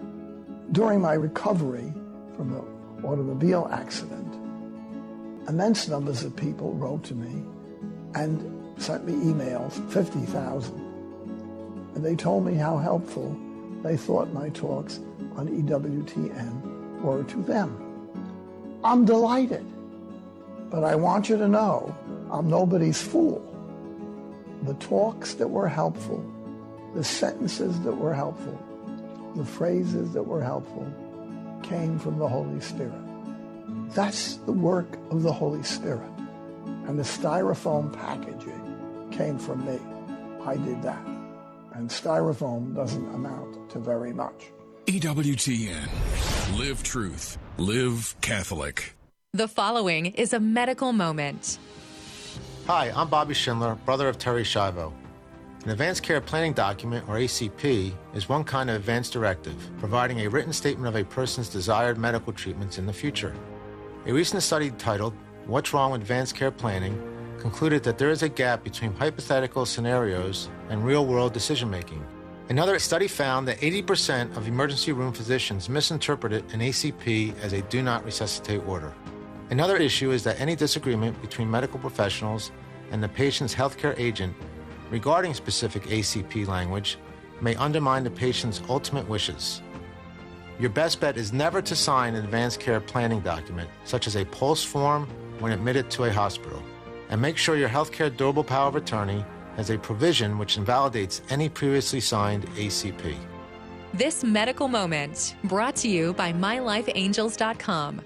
During 0.74 1.02
my 1.02 1.14
recovery 1.14 1.94
from 2.36 2.50
the 2.50 3.08
automobile 3.08 3.70
accident, 3.72 4.34
immense 5.48 5.88
numbers 5.88 6.24
of 6.24 6.36
people 6.36 6.74
wrote 6.74 7.04
to 7.04 7.14
me 7.14 7.44
and 8.16 8.82
sent 8.82 9.06
me 9.06 9.14
emails, 9.14 9.74
50,000. 9.92 10.74
And 11.94 12.04
they 12.04 12.16
told 12.16 12.44
me 12.44 12.56
how 12.56 12.80
helpful 12.80 13.38
they 13.84 13.98
thought 13.98 14.34
my 14.34 14.50
talks 14.50 15.00
on 15.36 15.48
EWTN 15.48 17.02
were 17.02 17.24
to 17.26 17.44
them. 17.44 17.80
I'm 18.84 19.06
delighted. 19.06 19.64
But 20.76 20.84
I 20.84 20.94
want 20.96 21.30
you 21.30 21.38
to 21.38 21.48
know 21.48 21.96
I'm 22.30 22.50
nobody's 22.50 23.02
fool. 23.02 23.42
The 24.64 24.74
talks 24.74 25.36
that 25.36 25.48
were 25.48 25.70
helpful, 25.70 26.22
the 26.94 27.02
sentences 27.02 27.80
that 27.84 27.94
were 27.94 28.14
helpful, 28.14 28.60
the 29.38 29.46
phrases 29.46 30.12
that 30.12 30.24
were 30.24 30.44
helpful 30.44 30.86
came 31.64 31.98
from 31.98 32.20
the 32.20 32.28
Holy 32.28 32.60
Spirit. 32.60 32.92
That's 33.94 34.36
the 34.36 34.52
work 34.52 34.98
of 35.12 35.24
the 35.24 35.32
Holy 35.32 35.64
Spirit. 35.64 36.12
And 36.88 37.00
the 37.00 37.04
styrofoam 37.04 37.94
packaging 37.94 39.08
came 39.12 39.40
from 39.40 39.66
me. 39.66 39.80
I 40.46 40.58
did 40.58 40.82
that. 40.82 41.06
And 41.74 41.90
styrofoam 41.90 42.76
doesn't 42.76 43.16
amount 43.16 43.70
to 43.70 43.80
very 43.80 44.12
much. 44.12 44.52
EWTN. 44.88 45.88
Live 46.60 46.84
truth. 46.84 47.38
Live 47.58 48.14
Catholic. 48.20 48.95
The 49.36 49.50
following 49.50 50.06
is 50.06 50.32
a 50.32 50.40
medical 50.40 50.94
moment. 50.94 51.60
Hi, 52.68 52.94
I'm 52.96 53.10
Bobby 53.10 53.34
Schindler, 53.34 53.76
brother 53.84 54.08
of 54.08 54.18
Terri 54.18 54.44
Schiavo. 54.44 54.94
An 55.66 55.72
Advanced 55.72 56.04
Care 56.04 56.22
Planning 56.22 56.54
Document, 56.54 57.04
or 57.10 57.16
ACP, 57.16 57.94
is 58.14 58.30
one 58.30 58.46
kind 58.46 58.70
of 58.70 58.78
advance 58.78 59.10
directive, 59.10 59.58
providing 59.78 60.22
a 60.22 60.30
written 60.30 60.54
statement 60.54 60.88
of 60.88 60.96
a 60.96 61.04
person's 61.04 61.50
desired 61.50 61.98
medical 61.98 62.32
treatments 62.32 62.78
in 62.78 62.86
the 62.86 62.94
future. 62.94 63.36
A 64.06 64.14
recent 64.14 64.42
study 64.42 64.72
titled 64.78 65.14
What's 65.48 65.74
Wrong 65.74 65.92
with 65.92 66.00
Advanced 66.00 66.34
Care 66.34 66.50
Planning 66.50 66.98
concluded 67.38 67.84
that 67.84 67.98
there 67.98 68.12
is 68.12 68.24
a 68.24 68.30
gap 68.30 68.64
between 68.64 68.94
hypothetical 68.94 69.66
scenarios 69.66 70.50
and 70.70 70.86
real 70.86 71.06
world 71.06 71.34
decision 71.34 71.70
making. 71.70 72.02
Another 72.48 72.80
study 72.80 73.10
found 73.10 73.50
that 73.50 73.60
80% 73.60 74.38
of 74.38 74.48
emergency 74.48 74.94
room 74.94 75.12
physicians 75.12 75.68
misinterpreted 75.68 76.46
an 76.54 76.62
ACP 76.62 77.38
as 77.40 77.52
a 77.52 77.64
do 77.64 77.84
not 77.84 78.06
resuscitate 78.06 78.66
order. 78.66 78.94
Another 79.50 79.78
issue 79.78 80.12
is 80.12 80.24
that 80.24 80.40
any 80.40 80.56
disagreement 80.56 81.22
between 81.22 81.50
medical 81.50 81.80
professionals 81.80 82.52
and 82.92 83.02
the 83.02 83.10
patient's 83.10 83.54
healthcare 83.54 83.98
agent 84.00 84.36
regarding 84.90 85.34
specific 85.34 85.84
ACP 85.84 86.48
language 86.48 86.98
may 87.42 87.56
undermine 87.56 88.04
the 88.04 88.10
patient's 88.10 88.62
ultimate 88.70 89.08
wishes. 89.08 89.62
Your 90.60 90.70
best 90.70 91.00
bet 91.00 91.18
is 91.18 91.34
never 91.34 91.62
to 91.62 91.76
sign 91.76 92.16
an 92.16 92.24
advanced 92.24 92.60
care 92.60 92.80
planning 92.80 93.20
document, 93.20 93.70
such 93.84 94.08
as 94.08 94.16
a 94.16 94.26
POLST 94.26 94.68
form, 94.68 95.08
when 95.40 95.52
admitted 95.52 95.92
to 95.92 96.06
a 96.06 96.12
hospital. 96.12 96.64
And 97.10 97.22
make 97.22 97.38
sure 97.38 97.58
your 97.58 97.70
healthcare 97.70 98.16
durable 98.16 98.44
power 98.44 98.70
of 98.70 98.76
attorney 98.76 99.24
has 99.58 99.70
a 99.70 99.78
provision 99.78 100.38
which 100.38 100.58
invalidates 100.58 101.22
any 101.30 101.50
previously 101.50 102.00
signed 102.00 102.48
ACP. 102.56 103.16
This 103.94 104.24
medical 104.24 104.68
moment 104.68 105.36
brought 105.44 105.76
to 105.78 105.88
you 105.88 106.14
by 106.14 106.34
MyLifeAngels.com. 106.34 108.02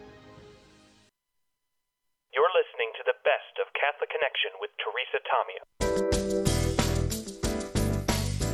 Connection 4.29 4.51
with 4.59 4.69
Teresa 4.77 5.19
Tomeo. 5.25 5.63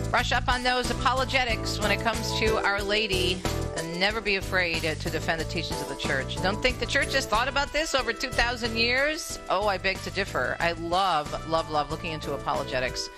Brush 0.10 0.32
up 0.32 0.48
on 0.48 0.64
those 0.64 0.90
apologetics 0.92 1.80
when 1.80 1.92
it 1.92 2.00
comes 2.00 2.34
to 2.40 2.58
Our 2.66 2.82
Lady 2.82 3.42
and 3.76 4.00
never 4.00 4.22
be 4.22 4.38
afraid 4.38 4.84
to 4.84 5.10
defend 5.10 5.42
the 5.42 5.46
teachings 5.46 5.82
of 5.82 5.90
the 5.90 5.96
church. 5.96 6.42
Don't 6.42 6.62
think 6.62 6.80
the 6.80 6.86
church 6.86 7.14
has 7.14 7.26
thought 7.26 7.50
about 7.50 7.74
this 7.74 7.94
over 7.94 8.14
2,000 8.14 8.78
years? 8.78 9.40
Oh, 9.50 9.68
I 9.68 9.78
beg 9.78 10.00
to 10.04 10.12
differ. 10.12 10.56
I 10.60 10.74
love, 10.74 11.50
love, 11.50 11.70
love 11.70 11.92
looking 11.92 12.12
into 12.12 12.34
apologetics 12.34 13.10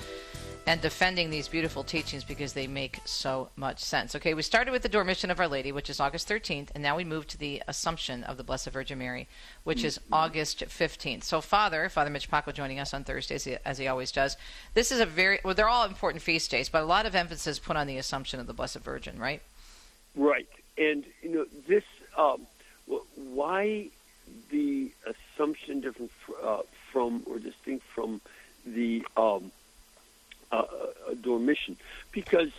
and 0.68 0.82
defending 0.82 1.30
these 1.30 1.48
beautiful 1.48 1.82
teachings 1.82 2.26
because 2.26 2.52
they 2.52 2.68
make 2.68 3.00
so 3.06 3.50
much 3.56 3.80
sense. 3.80 4.16
Okay, 4.16 4.34
we 4.34 4.42
started 4.42 4.72
with 4.72 4.82
the 4.82 4.90
Dormition 4.90 5.32
of 5.32 5.40
Our 5.40 5.48
Lady, 5.48 5.72
which 5.72 5.90
is 5.90 6.02
August 6.02 6.28
13th, 6.28 6.70
and 6.76 6.84
now 6.84 6.98
we 6.98 7.06
move 7.06 7.26
to 7.28 7.38
the 7.38 7.64
Assumption 7.70 8.24
of 8.26 8.36
the 8.36 8.44
Blessed 8.44 8.70
Virgin 8.70 9.00
Mary, 9.00 9.28
which 9.64 9.84
is 9.84 9.98
Mm-hmm. 9.98 10.14
August 10.14 10.60
15th. 10.60 11.24
So, 11.24 11.40
Father, 11.42 11.88
Father 11.90 12.10
Mitch 12.10 12.30
Pacwa 12.30 12.54
joining 12.54 12.80
us 12.80 12.94
on 12.94 13.04
Thursdays, 13.04 13.48
as 13.48 13.78
he 13.78 13.88
always 13.88 14.12
does. 14.12 14.36
This 14.74 14.92
is 14.92 15.00
a 15.00 15.06
very, 15.06 15.40
well, 15.44 15.54
they're 15.54 15.70
all 15.70 15.86
important 15.86 16.22
feast 16.22 16.52
days, 16.52 16.68
but 16.68 16.84
a 16.84 16.86
lot 16.86 17.06
of 17.06 17.16
emphasis 17.16 17.58
put 17.58 17.78
on 17.78 17.88
the 17.88 17.98
Assumption 17.98 18.40
of 18.40 18.48
the 18.48 18.54
Blessed 18.54 18.80
Virgin, 18.80 19.18
right? 19.18 19.42
Right, 20.16 20.50
and 20.78 21.06
you 21.22 21.30
know 21.30 21.46
this. 21.68 21.84
Um, 22.18 22.42
why 23.16 23.90
the 24.50 24.92
assumption 25.06 25.80
different 25.82 26.12
uh, 26.44 26.60
from 26.92 27.24
or 27.26 27.40
distinct 27.40 27.86
from 27.86 28.22
the 28.66 29.06
um, 29.16 29.52
uh, 30.52 30.56
uh, 30.56 31.14
Dormition? 31.22 31.78
Because 32.12 32.52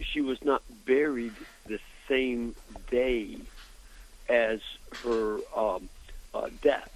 she 0.00 0.20
was 0.20 0.38
not 0.42 0.62
buried 0.86 1.46
the 1.66 1.78
same 2.08 2.54
day 2.90 3.48
as 4.28 4.60
her 5.02 5.38
um, 5.56 5.88
uh, 6.34 6.48
death, 6.62 6.90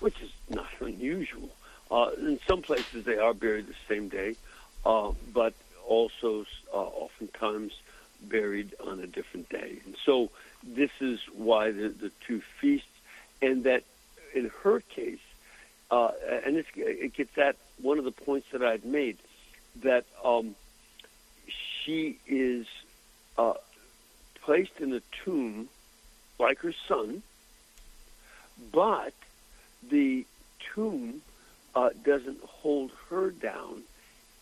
which 0.00 0.16
is 0.22 0.30
not 0.48 0.66
unusual. 0.80 1.50
Uh, 1.90 2.10
in 2.18 2.38
some 2.48 2.62
places, 2.62 3.04
they 3.06 3.16
are 3.16 3.34
buried 3.34 3.66
the 3.66 3.74
same 3.88 4.08
day, 4.08 4.36
uh, 4.84 5.10
but 5.32 5.54
also 5.86 6.44
uh, 6.72 6.76
oftentimes 6.76 7.72
buried 8.22 8.74
on 8.86 9.00
a 9.00 9.06
different 9.06 9.48
day. 9.48 9.80
And 9.84 9.96
so 10.04 10.28
this 10.66 10.90
is 11.00 11.18
why 11.34 11.70
the, 11.70 11.94
the 12.00 12.10
two 12.26 12.40
feasts, 12.60 12.86
and 13.42 13.64
that 13.64 13.84
in 14.34 14.50
her 14.62 14.80
case, 14.80 15.18
uh, 15.90 16.10
and 16.44 16.56
it 16.56 17.14
gets 17.14 17.36
at 17.36 17.56
one 17.80 17.98
of 17.98 18.04
the 18.04 18.10
points 18.10 18.46
that 18.52 18.62
I'd 18.62 18.84
made, 18.84 19.18
that 19.82 20.04
um, 20.24 20.54
she 21.84 22.18
is 22.26 22.66
uh, 23.38 23.54
placed 24.44 24.78
in 24.80 24.92
a 24.92 25.00
tomb 25.24 25.68
like 26.38 26.58
her 26.60 26.74
son, 26.88 27.22
but 28.72 29.14
the 29.90 30.26
tomb 30.74 31.22
uh, 31.74 31.90
doesn't 32.04 32.40
hold 32.42 32.90
her 33.10 33.30
down 33.30 33.82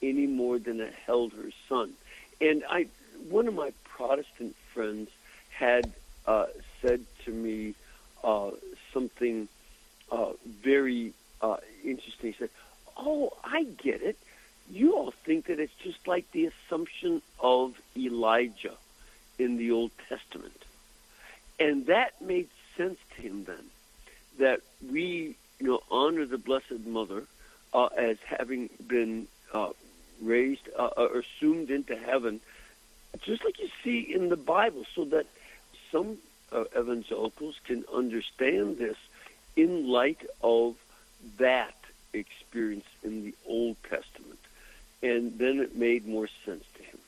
any 0.02 0.26
more 0.26 0.58
than 0.58 0.80
it 0.80 0.92
held 1.06 1.32
her 1.32 1.50
son. 1.68 1.92
And 2.40 2.62
I, 2.68 2.86
one 3.28 3.46
of 3.48 3.54
my 3.54 3.72
Protestant 3.84 4.54
friends 4.74 5.08
had 5.48 5.92
uh, 6.26 6.46
said 6.80 7.00
to 7.24 7.30
me 7.30 7.74
uh, 8.24 8.50
something 8.92 9.48
uh, 10.10 10.32
very 10.62 11.12
uh, 11.40 11.56
interesting. 11.84 12.32
He 12.32 12.36
said, 12.38 12.50
"Oh, 12.96 13.30
I 13.44 13.64
get 13.64 14.02
it. 14.02 14.16
You 14.72 14.96
all 14.96 15.10
think 15.10 15.46
that 15.46 15.60
it's 15.60 15.74
just 15.84 16.08
like 16.08 16.30
the 16.32 16.46
assumption 16.46 17.20
of 17.38 17.78
Elijah 17.96 18.76
in 19.38 19.58
the 19.58 19.70
Old 19.72 19.90
Testament." 20.08 20.64
And 21.60 21.86
that 21.86 22.20
made 22.22 22.48
sense 22.76 22.98
to 23.14 23.22
him 23.22 23.44
then, 23.44 23.66
that 24.38 24.60
we, 24.90 25.36
you 25.60 25.66
know, 25.66 25.80
honor 25.90 26.24
the 26.24 26.38
Blessed 26.38 26.86
Mother 26.86 27.24
uh, 27.74 27.86
as 27.86 28.16
having 28.24 28.70
been 28.86 29.28
uh, 29.52 29.70
raised 30.22 30.66
uh, 30.78 30.90
or 30.96 31.18
assumed 31.18 31.70
into 31.70 31.94
heaven, 31.94 32.40
just 33.22 33.44
like 33.44 33.58
you 33.60 33.68
see 33.84 34.00
in 34.00 34.30
the 34.30 34.36
Bible, 34.36 34.84
so 34.94 35.04
that 35.04 35.26
some 35.90 36.16
uh, 36.50 36.64
evangelicals 36.76 37.56
can 37.64 37.84
understand 37.92 38.78
this 38.78 38.96
in 39.54 39.88
light 39.88 40.24
of 40.42 40.76
that 41.36 41.76
experience 42.14 42.88
in 43.02 43.24
the 43.24 43.34
Old 43.46 43.76
Testament. 43.82 44.38
And 45.02 45.38
then 45.38 45.58
it 45.58 45.76
made 45.76 46.06
more 46.06 46.28
sense 46.44 46.64
to 46.76 46.82
him. 46.82 46.98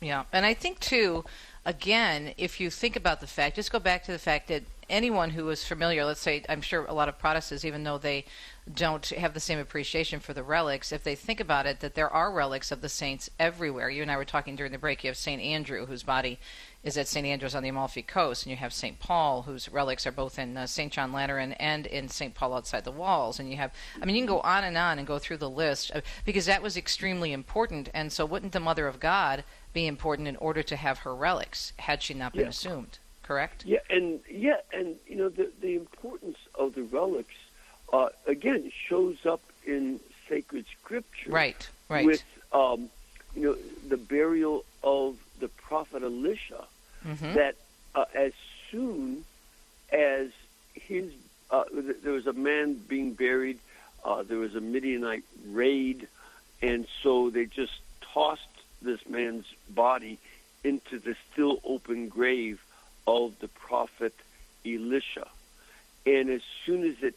Yeah, 0.00 0.24
and 0.32 0.44
I 0.44 0.54
think 0.54 0.80
too, 0.80 1.24
again, 1.64 2.34
if 2.36 2.60
you 2.60 2.70
think 2.70 2.96
about 2.96 3.20
the 3.20 3.26
fact, 3.26 3.56
just 3.56 3.72
go 3.72 3.78
back 3.78 4.04
to 4.04 4.12
the 4.12 4.18
fact 4.18 4.48
that 4.48 4.64
anyone 4.90 5.30
who 5.30 5.48
is 5.48 5.64
familiar, 5.64 6.04
let's 6.04 6.20
say, 6.20 6.44
I'm 6.48 6.60
sure 6.60 6.84
a 6.84 6.92
lot 6.92 7.08
of 7.08 7.18
Protestants, 7.18 7.64
even 7.64 7.84
though 7.84 7.98
they 7.98 8.24
don't 8.72 9.06
have 9.10 9.32
the 9.32 9.40
same 9.40 9.58
appreciation 9.58 10.20
for 10.20 10.34
the 10.34 10.42
relics, 10.42 10.92
if 10.92 11.02
they 11.02 11.14
think 11.14 11.40
about 11.40 11.66
it, 11.66 11.80
that 11.80 11.94
there 11.94 12.10
are 12.10 12.32
relics 12.32 12.70
of 12.70 12.80
the 12.80 12.88
saints 12.88 13.30
everywhere. 13.38 13.88
You 13.88 14.02
and 14.02 14.10
I 14.10 14.16
were 14.16 14.24
talking 14.24 14.56
during 14.56 14.72
the 14.72 14.78
break. 14.78 15.02
You 15.02 15.08
have 15.08 15.16
Saint 15.16 15.40
Andrew, 15.40 15.86
whose 15.86 16.02
body 16.02 16.38
is 16.84 16.96
at 16.96 17.06
St. 17.06 17.26
Andrews 17.26 17.54
on 17.54 17.62
the 17.62 17.68
Amalfi 17.68 18.02
Coast, 18.02 18.44
and 18.44 18.50
you 18.50 18.56
have 18.56 18.72
St. 18.72 18.98
Paul, 18.98 19.42
whose 19.42 19.68
relics 19.68 20.06
are 20.06 20.12
both 20.12 20.38
in 20.38 20.56
uh, 20.56 20.66
St. 20.66 20.92
John 20.92 21.12
Lateran 21.12 21.52
and 21.54 21.86
in 21.86 22.08
St. 22.08 22.34
Paul 22.34 22.54
outside 22.54 22.84
the 22.84 22.90
walls. 22.90 23.38
And 23.38 23.48
you 23.48 23.56
have, 23.56 23.72
I 24.00 24.04
mean, 24.04 24.16
you 24.16 24.22
can 24.22 24.26
go 24.34 24.40
on 24.40 24.64
and 24.64 24.76
on 24.76 24.98
and 24.98 25.06
go 25.06 25.18
through 25.18 25.36
the 25.36 25.50
list 25.50 25.92
uh, 25.94 26.00
because 26.24 26.46
that 26.46 26.62
was 26.62 26.76
extremely 26.76 27.32
important. 27.32 27.88
And 27.94 28.12
so, 28.12 28.26
wouldn't 28.26 28.52
the 28.52 28.60
Mother 28.60 28.88
of 28.88 28.98
God 28.98 29.44
be 29.72 29.86
important 29.86 30.26
in 30.26 30.36
order 30.36 30.62
to 30.64 30.76
have 30.76 31.00
her 31.00 31.14
relics 31.14 31.72
had 31.78 32.02
she 32.02 32.14
not 32.14 32.32
been 32.32 32.42
Yeah. 32.42 32.48
assumed? 32.48 32.98
Correct? 33.22 33.64
Yeah, 33.64 33.78
and 33.88 34.18
yeah, 34.28 34.56
and 34.72 34.96
you 35.06 35.14
know 35.14 35.28
the 35.28 35.50
the 35.60 35.76
importance 35.76 36.36
of 36.56 36.74
the 36.74 36.82
relics 36.82 37.36
uh, 37.92 38.08
again 38.26 38.72
shows 38.88 39.24
up 39.24 39.40
in 39.64 40.00
sacred 40.28 40.66
scripture. 40.80 41.30
Right, 41.30 41.68
right. 41.88 42.04
With 42.04 42.24
um, 42.52 42.90
you 43.36 43.42
know 43.42 43.56
the 43.88 43.96
burial 43.96 44.64
of 44.82 45.16
the 45.42 45.48
prophet 45.68 46.02
Elisha, 46.02 46.62
Mhm. 47.04 47.34
that 47.34 47.54
uh, 47.94 48.04
as 48.14 48.32
soon 48.70 49.24
as 49.90 50.28
his 50.74 51.06
uh, 51.50 51.64
th- 51.64 52.00
there 52.02 52.12
was 52.20 52.26
a 52.26 52.32
man 52.50 52.66
being 52.94 53.10
buried, 53.26 53.58
uh, 54.04 54.22
there 54.28 54.38
was 54.46 54.54
a 54.54 54.60
Midianite 54.60 55.24
raid, 55.62 56.08
and 56.62 56.86
so 57.02 57.12
they 57.28 57.44
just 57.60 57.76
tossed 58.14 58.56
this 58.80 59.00
man's 59.16 59.46
body 59.68 60.14
into 60.64 60.94
the 61.06 61.14
still 61.30 61.60
open 61.74 62.08
grave 62.08 62.58
of 63.06 63.26
the 63.40 63.48
prophet 63.48 64.14
Elisha. 64.64 65.26
And 66.06 66.30
as 66.30 66.42
soon 66.64 66.80
as 66.90 66.96
it 67.08 67.16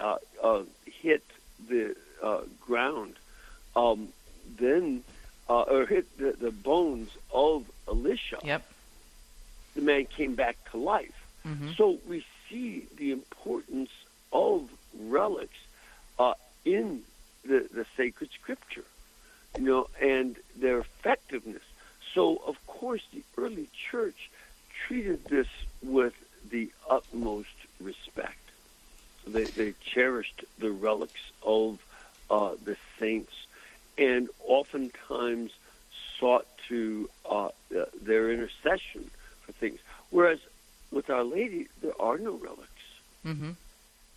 uh, 0.00 0.16
uh, 0.42 0.62
hit 1.02 1.22
the 1.68 1.94
uh, 2.22 2.40
ground, 2.66 3.14
um, 3.82 4.08
then 4.58 5.04
uh, 5.48 5.62
or 5.62 5.86
hit 5.86 6.18
the, 6.18 6.32
the 6.32 6.50
bones 6.50 7.10
of 7.32 7.64
Elisha, 7.88 8.38
yep. 8.44 8.68
the 9.74 9.82
man 9.82 10.06
came 10.06 10.34
back 10.34 10.56
to 10.70 10.76
life. 10.78 11.26
Mhm. 11.46 11.76
So 11.76 11.98
we 12.08 12.24
see 12.48 12.86
the 12.96 13.12
importance 13.12 13.90
of 14.32 14.68
relics 14.98 15.58
uh, 16.18 16.34
in 16.64 17.02
the, 17.44 17.68
the 17.72 17.86
sacred 17.96 18.30
scripture, 18.32 18.84
you 19.56 19.64
know, 19.64 19.88
and 20.00 20.36
their 20.56 20.78
effectiveness. 20.78 21.62
So, 22.14 22.42
of 22.46 22.56
course, 22.66 23.02
the 23.12 23.22
early 23.36 23.68
church 23.90 24.30
treated 24.86 25.24
this 25.26 25.48
with 25.82 26.14
the 26.50 26.70
utmost 26.88 27.48
respect. 27.80 28.38
They, 29.26 29.44
they 29.44 29.74
cherished 29.84 30.44
the 30.58 30.70
relics 30.70 31.20
of 31.42 31.78
uh, 32.30 32.52
the 32.64 32.76
saints 32.98 33.32
and 33.98 34.28
oftentimes 34.44 35.52
sought 36.18 36.46
to 36.68 37.08
uh, 37.30 37.46
uh, 37.46 37.50
their 38.00 38.30
intercession 38.32 39.10
for 39.42 39.52
things. 39.52 39.78
Whereas 40.10 40.38
with 40.90 41.10
Our 41.10 41.24
Lady, 41.24 41.68
there 41.82 42.00
are 42.00 42.18
no 42.18 42.32
relics. 42.32 42.70
hmm 43.22 43.50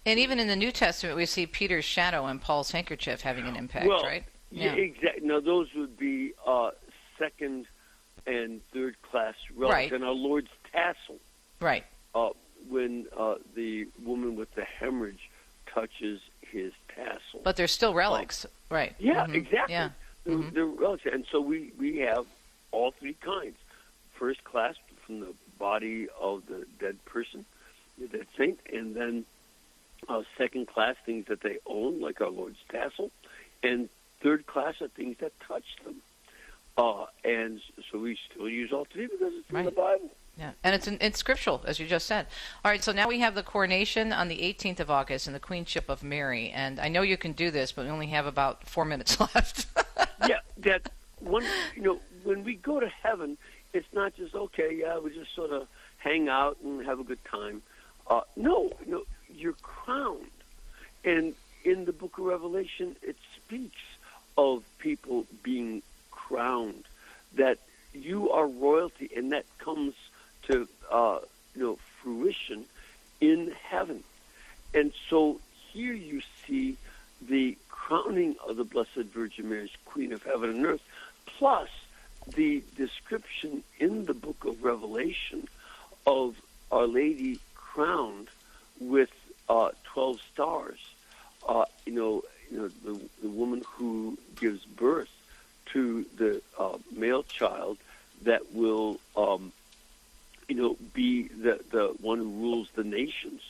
And 0.06 0.20
even 0.20 0.40
in 0.40 0.48
the 0.48 0.56
New 0.56 0.72
Testament, 0.72 1.18
we 1.18 1.26
see 1.26 1.46
Peter's 1.46 1.86
shadow 1.86 2.26
and 2.26 2.42
Paul's 2.42 2.72
handkerchief 2.72 3.22
having 3.22 3.48
an 3.48 3.56
impact, 3.56 3.88
well, 3.88 4.04
right? 4.04 4.24
Yeah, 4.52 4.74
exactly. 4.74 5.28
Now, 5.28 5.40
those 5.40 5.74
would 5.76 5.98
be 5.98 6.34
uh, 6.46 6.72
second 7.18 7.68
and 8.26 8.62
third 8.72 8.96
class 9.02 9.36
relics. 9.56 9.74
Right. 9.76 9.92
And 9.92 10.04
our 10.04 10.12
Lord's 10.14 10.50
tassel, 10.72 11.18
Right. 11.60 11.86
uh, 12.16 12.30
when 12.70 13.06
uh, 13.18 13.36
the 13.56 13.88
woman 14.04 14.36
with 14.36 14.54
the 14.56 14.64
hemorrhage 14.64 15.30
touches 15.68 16.22
his 16.42 16.72
tassel. 16.96 17.42
But 17.44 17.56
they're 17.58 17.68
still 17.68 17.94
relics, 17.94 18.46
right? 18.70 18.96
Yeah, 19.00 19.26
Mhm. 19.26 19.36
exactly. 19.36 19.74
Yeah. 19.74 19.90
They're, 20.26 20.38
they're 20.52 20.66
relics. 20.66 21.06
And 21.06 21.26
so 21.32 21.42
we, 21.42 21.72
we 21.78 21.98
have 22.00 22.26
all 22.72 22.92
three 22.92 23.14
kinds. 23.16 23.58
First 24.14 24.44
class 24.44 24.76
from 25.06 25.22
the 25.22 25.34
body 25.58 26.08
of 26.20 26.46
the 26.48 26.66
dead 26.80 27.04
person, 27.06 27.46
the 27.98 28.08
dead 28.08 28.28
saint, 28.38 28.60
and 28.72 28.96
then 28.96 29.26
uh, 30.08 30.24
second 30.38 30.68
class 30.68 30.96
things 31.06 31.26
that 31.28 31.42
they 31.42 31.58
own, 31.66 32.00
like 32.02 32.22
our 32.22 32.30
Lord's 32.30 32.60
tassel, 32.70 33.12
and 33.64 33.90
third 34.22 34.46
class 34.46 34.82
are 34.82 34.88
things 34.90 35.18
that 35.20 35.32
touch 35.48 35.66
them. 35.84 35.96
Uh, 36.78 37.06
and 37.26 37.62
so 37.92 37.98
we 38.00 38.18
still 38.32 38.48
use 38.48 38.72
all 38.72 38.86
three 38.86 39.08
because 39.08 39.34
it's 39.34 39.50
in 39.50 39.66
the 39.66 39.72
Bible. 39.72 40.10
Yeah, 40.40 40.52
and 40.64 40.74
it's 40.74 40.88
it's 40.88 41.20
scriptural, 41.20 41.62
as 41.66 41.80
you 41.80 41.86
just 41.86 42.06
said. 42.06 42.26
All 42.64 42.72
right, 42.72 42.82
so 42.82 42.94
now 42.94 43.10
we 43.10 43.20
have 43.20 43.36
the 43.36 43.44
coronation 43.44 44.14
on 44.14 44.30
the 44.30 44.38
18th 44.38 44.80
of 44.80 44.90
August 44.90 45.28
and 45.28 45.36
the 45.36 45.40
Queenship 45.40 45.90
of 45.90 46.02
Mary. 46.02 46.50
And 46.50 46.80
I 46.80 46.88
know 46.88 47.02
you 47.02 47.18
can 47.18 47.34
do 47.34 47.52
this, 47.52 47.74
but 47.74 47.84
we 47.84 47.92
only 47.92 48.08
have 48.08 48.26
about 48.26 48.66
four 48.66 48.86
minutes 48.86 49.20
left. 49.36 49.66
yeah, 50.26 50.40
that 50.60 50.90
one. 51.20 51.44
You 51.76 51.82
know, 51.82 52.00
when 52.24 52.46
we 52.46 52.56
go 52.56 52.80
to 52.80 52.88
heaven, 52.88 53.38
it's 53.74 53.92
not 53.92 54.16
just 54.16 54.34
okay. 54.34 54.74
Yeah, 54.74 55.00
we 55.00 55.14
just 55.14 55.36
sort 55.36 55.52
of 55.52 55.68
hang 55.98 56.30
out 56.30 56.58
and 56.64 56.86
have 56.86 57.02
a 57.02 57.04
good 57.04 57.24
time. 57.26 57.62
Uh, 58.08 58.22
no, 58.38 58.72
no, 58.88 59.04
you're 59.28 59.58
crowned, 59.62 60.32
and 61.04 61.34
in 61.66 61.84
the 61.84 61.92
Book 61.92 62.18
of 62.18 62.24
Revelation, 62.24 62.96
it 63.02 63.18
speaks 63.36 63.82
of 64.38 64.64
people 64.78 65.26
being 65.44 65.84
crowned. 66.12 66.86
That 67.36 67.60
you 67.94 68.32
are 68.32 68.48
royalty, 68.48 69.10
and 69.14 69.34
that 69.34 69.46
comes 69.58 69.96
to 70.50 70.68
uh, 70.92 71.20
you 71.56 71.62
know 71.62 71.78
fruition 72.02 72.66
in 73.22 73.54
heaven. 73.64 74.04
And 74.74 74.92
so 75.10 75.40
here 75.72 75.94
you 75.94 76.22
see 76.46 76.78
the 77.22 77.58
crowning 77.70 78.36
of 78.48 78.58
the 78.58 78.64
Blessed 78.64 79.08
Virgin 79.14 79.50
Mary 79.50 79.72
Queen 79.86 80.14
of 80.14 80.24
Heaven 80.24 80.50
and 80.52 80.66
Earth, 80.66 80.84
plus 81.26 81.70
the 82.36 82.64
description 82.76 83.64
in 83.80 84.06
the 84.06 84.14
book 84.14 84.46
of 84.46 84.64
Revelation 84.64 85.48
of 86.06 86.36
Our 86.72 86.88
Lady 86.88 87.40
crowned 87.56 88.28
with 88.80 89.12
uh, 89.48 89.70
12 89.86 90.22
stars. 90.34 90.80
Uh, 91.48 91.66
you 91.86 91.94
know, 91.94 92.24
you 92.52 92.58
know 92.58 92.68
the, 92.84 93.02
the 93.22 93.30
woman 93.30 93.64
who 93.66 94.18
gives 94.40 94.64
birth 94.66 95.10
to 95.74 96.06
the 96.18 96.42
uh, 96.58 96.78
male 96.96 97.24
child 97.24 97.78
that 98.24 98.54
will, 98.54 99.00
um, 99.16 99.52
you 100.50 100.56
know, 100.56 100.76
be 100.94 101.28
the, 101.28 101.60
the 101.72 101.96
one 102.02 102.18
who 102.18 102.30
rules 102.30 102.70
the 102.76 102.84
nations. 102.84 103.42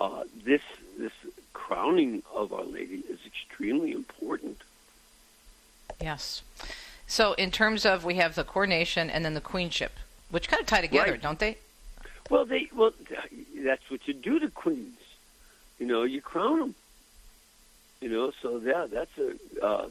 Uh, 0.00 0.24
this 0.44 0.62
this 0.98 1.12
crowning 1.52 2.22
of 2.34 2.52
Our 2.52 2.64
Lady 2.64 3.02
is 3.08 3.18
extremely 3.26 3.92
important. 3.92 4.58
Yes. 6.00 6.42
So, 7.06 7.32
in 7.34 7.50
terms 7.50 7.84
of, 7.86 8.04
we 8.04 8.14
have 8.16 8.34
the 8.34 8.44
coronation 8.44 9.10
and 9.10 9.24
then 9.24 9.34
the 9.34 9.40
queenship, 9.40 9.92
which 10.30 10.48
kind 10.48 10.60
of 10.60 10.66
tie 10.66 10.80
together, 10.80 11.12
Right. 11.12 11.22
don't 11.22 11.38
they? 11.38 11.58
Well, 12.30 12.44
they 12.44 12.68
well 12.74 12.92
that's 13.56 13.90
what 13.90 14.06
you 14.06 14.14
do 14.14 14.38
to 14.38 14.50
queens. 14.50 14.98
You 15.78 15.86
know, 15.86 16.02
you 16.04 16.20
crown 16.20 16.58
them. 16.60 16.74
You 18.00 18.08
know, 18.10 18.32
so 18.42 18.58
yeah, 18.64 18.86
that's 18.90 19.16
a. 19.18 19.64
Uh, 19.64 19.88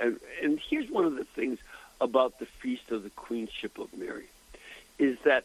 and, 0.00 0.20
and 0.42 0.60
here's 0.68 0.90
one 0.90 1.04
of 1.04 1.16
the 1.16 1.24
things 1.24 1.58
about 2.00 2.38
the 2.38 2.46
feast 2.46 2.90
of 2.90 3.02
the 3.02 3.10
Queenship 3.10 3.78
of 3.78 3.92
Mary, 3.96 4.26
is 4.98 5.18
that 5.24 5.44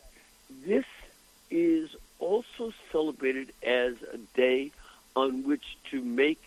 this 0.65 0.85
is 1.49 1.95
also 2.19 2.73
celebrated 2.91 3.51
as 3.61 3.95
a 4.11 4.17
day 4.35 4.71
on 5.15 5.43
which 5.43 5.77
to 5.91 6.01
make 6.01 6.41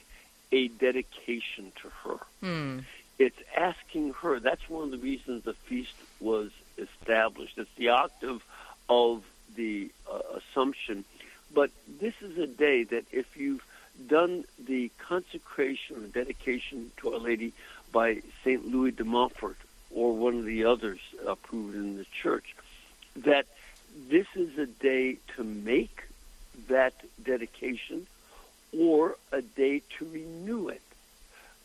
a 0.52 0.68
dedication 0.68 1.72
to 1.82 1.88
her. 2.02 2.18
Hmm. 2.40 2.78
It's 3.18 3.38
asking 3.56 4.14
her. 4.14 4.40
That's 4.40 4.68
one 4.68 4.84
of 4.84 4.90
the 4.90 4.98
reasons 4.98 5.44
the 5.44 5.54
feast 5.54 5.94
was 6.20 6.50
established. 6.76 7.56
It's 7.56 7.70
the 7.76 7.88
octave 7.90 8.44
of 8.88 9.24
the 9.54 9.90
uh, 10.10 10.20
Assumption. 10.38 11.04
But 11.54 11.70
this 12.00 12.14
is 12.20 12.36
a 12.38 12.46
day 12.46 12.84
that 12.84 13.04
if 13.12 13.36
you've 13.36 13.64
done 14.06 14.44
the 14.62 14.90
consecration 14.98 15.96
or 15.96 16.06
dedication 16.08 16.90
to 16.98 17.14
Our 17.14 17.20
Lady 17.20 17.52
by 17.92 18.22
St. 18.44 18.66
Louis 18.66 18.90
de 18.90 19.04
Montfort 19.04 19.56
or 19.90 20.14
one 20.14 20.38
of 20.38 20.44
the 20.44 20.64
others 20.64 21.00
approved 21.26 21.74
in 21.74 21.96
the 21.96 22.06
church, 22.22 22.54
that 23.24 23.46
this 24.08 24.26
is 24.34 24.58
a 24.58 24.66
day 24.66 25.18
to 25.36 25.44
make 25.44 26.02
that 26.68 26.94
dedication 27.22 28.06
or 28.78 29.16
a 29.32 29.42
day 29.42 29.82
to 29.98 30.08
renew 30.10 30.68
it. 30.68 30.82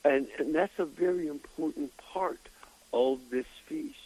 And, 0.04 0.28
and 0.40 0.56
that's 0.56 0.78
a 0.80 0.86
very 0.86 1.28
important 1.28 1.92
part 1.98 2.40
of 2.94 3.20
this 3.30 3.46
feast. 3.68 3.98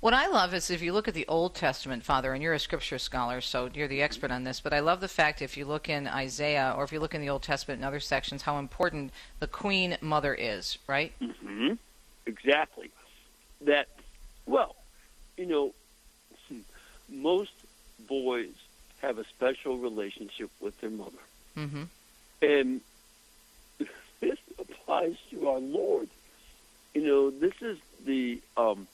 What 0.00 0.14
I 0.14 0.26
love 0.26 0.52
is 0.52 0.68
if 0.68 0.82
you 0.82 0.92
look 0.92 1.06
at 1.06 1.14
the 1.14 1.28
Old 1.28 1.54
Testament, 1.54 2.04
Father, 2.04 2.34
and 2.34 2.42
you're 2.42 2.54
a 2.54 2.58
scripture 2.58 2.98
scholar, 2.98 3.40
so 3.40 3.70
you're 3.72 3.86
the 3.86 4.02
expert 4.02 4.32
on 4.32 4.42
this, 4.42 4.58
but 4.58 4.72
I 4.72 4.80
love 4.80 5.00
the 5.00 5.06
fact 5.06 5.40
if 5.40 5.56
you 5.56 5.64
look 5.64 5.88
in 5.88 6.08
Isaiah 6.08 6.74
or 6.76 6.82
if 6.82 6.92
you 6.92 6.98
look 6.98 7.14
in 7.14 7.20
the 7.20 7.28
Old 7.28 7.44
Testament 7.44 7.78
and 7.78 7.84
other 7.86 8.00
sections, 8.00 8.42
how 8.42 8.58
important 8.58 9.12
the 9.38 9.46
Queen 9.46 9.96
Mother 10.00 10.34
is, 10.34 10.78
right? 10.88 11.12
hmm 11.20 11.74
Exactly. 12.26 12.90
That, 13.60 13.86
well, 14.46 14.74
you 15.36 15.46
know, 15.46 15.72
most 17.12 17.52
boys 18.08 18.52
have 19.00 19.18
a 19.18 19.24
special 19.24 19.78
relationship 19.78 20.50
with 20.60 20.80
their 20.80 20.90
mother. 20.90 21.18
Mm-hmm. 21.56 21.82
And 22.42 22.80
this 24.20 24.38
applies 24.58 25.16
to 25.30 25.48
our 25.48 25.58
Lord. 25.58 26.08
You 26.94 27.06
know, 27.06 27.30
this 27.30 27.54
is 27.60 27.78
the 28.04 28.40
um, 28.56 28.86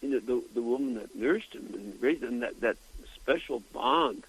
you 0.00 0.10
know 0.10 0.20
the 0.20 0.42
the 0.54 0.62
woman 0.62 0.94
that 0.94 1.14
nursed 1.14 1.54
him 1.54 1.70
and 1.74 2.00
raised 2.00 2.22
him. 2.22 2.40
That 2.40 2.60
that 2.60 2.76
special 3.16 3.60
bond 3.72 4.24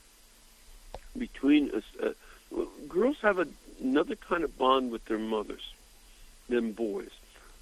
between 1.17 1.71
us. 1.71 1.83
Uh, 2.01 2.09
girls 2.87 3.17
have 3.21 3.39
a, 3.39 3.47
another 3.81 4.15
kind 4.15 4.43
of 4.43 4.57
bond 4.57 4.91
with 4.91 5.05
their 5.05 5.19
mothers 5.19 5.73
than 6.49 6.73
boys. 6.73 7.11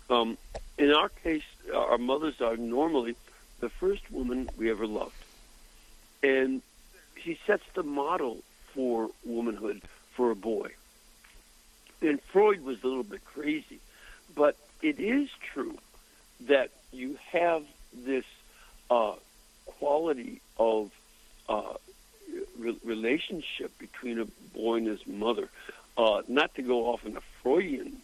Um, 0.10 0.38
in 0.78 0.92
our 0.92 1.10
case, 1.10 1.44
our 1.74 1.98
mothers 1.98 2.42
are 2.42 2.58
normally 2.58 3.16
the 3.60 3.70
first 3.70 4.10
woman 4.12 4.50
we 4.58 4.72
ever 4.72 4.88
loved, 4.88 5.19
and 6.24 6.62
she 7.22 7.38
sets 7.46 7.64
the 7.74 7.84
model 7.84 8.44
for 8.74 9.10
womanhood 9.26 9.82
for 10.16 10.32
a 10.32 10.36
boy. 10.36 10.72
And 12.02 12.22
Freud 12.22 12.62
was 12.64 12.82
a 12.84 12.88
little 12.88 13.04
bit 13.04 13.24
crazy, 13.26 13.80
but 14.36 14.56
it 14.82 15.00
is 15.00 15.30
true 15.54 15.78
that 16.48 16.70
you 16.92 17.18
have 17.32 17.64
this 17.94 18.26
uh, 18.90 19.14
quality 19.66 20.42
of 20.58 20.92
uh, 21.50 21.74
re- 22.58 22.78
relationship 22.84 23.78
between 23.80 24.20
a 24.20 24.26
boy 24.54 24.76
and 24.78 24.88
his 24.88 25.06
mother. 25.06 25.50
Uh, 25.98 26.22
not 26.30 26.56
to 26.56 26.62
go 26.62 26.86
off 26.86 27.06
on 27.06 27.18
a 27.18 27.22
Freudian, 27.44 27.98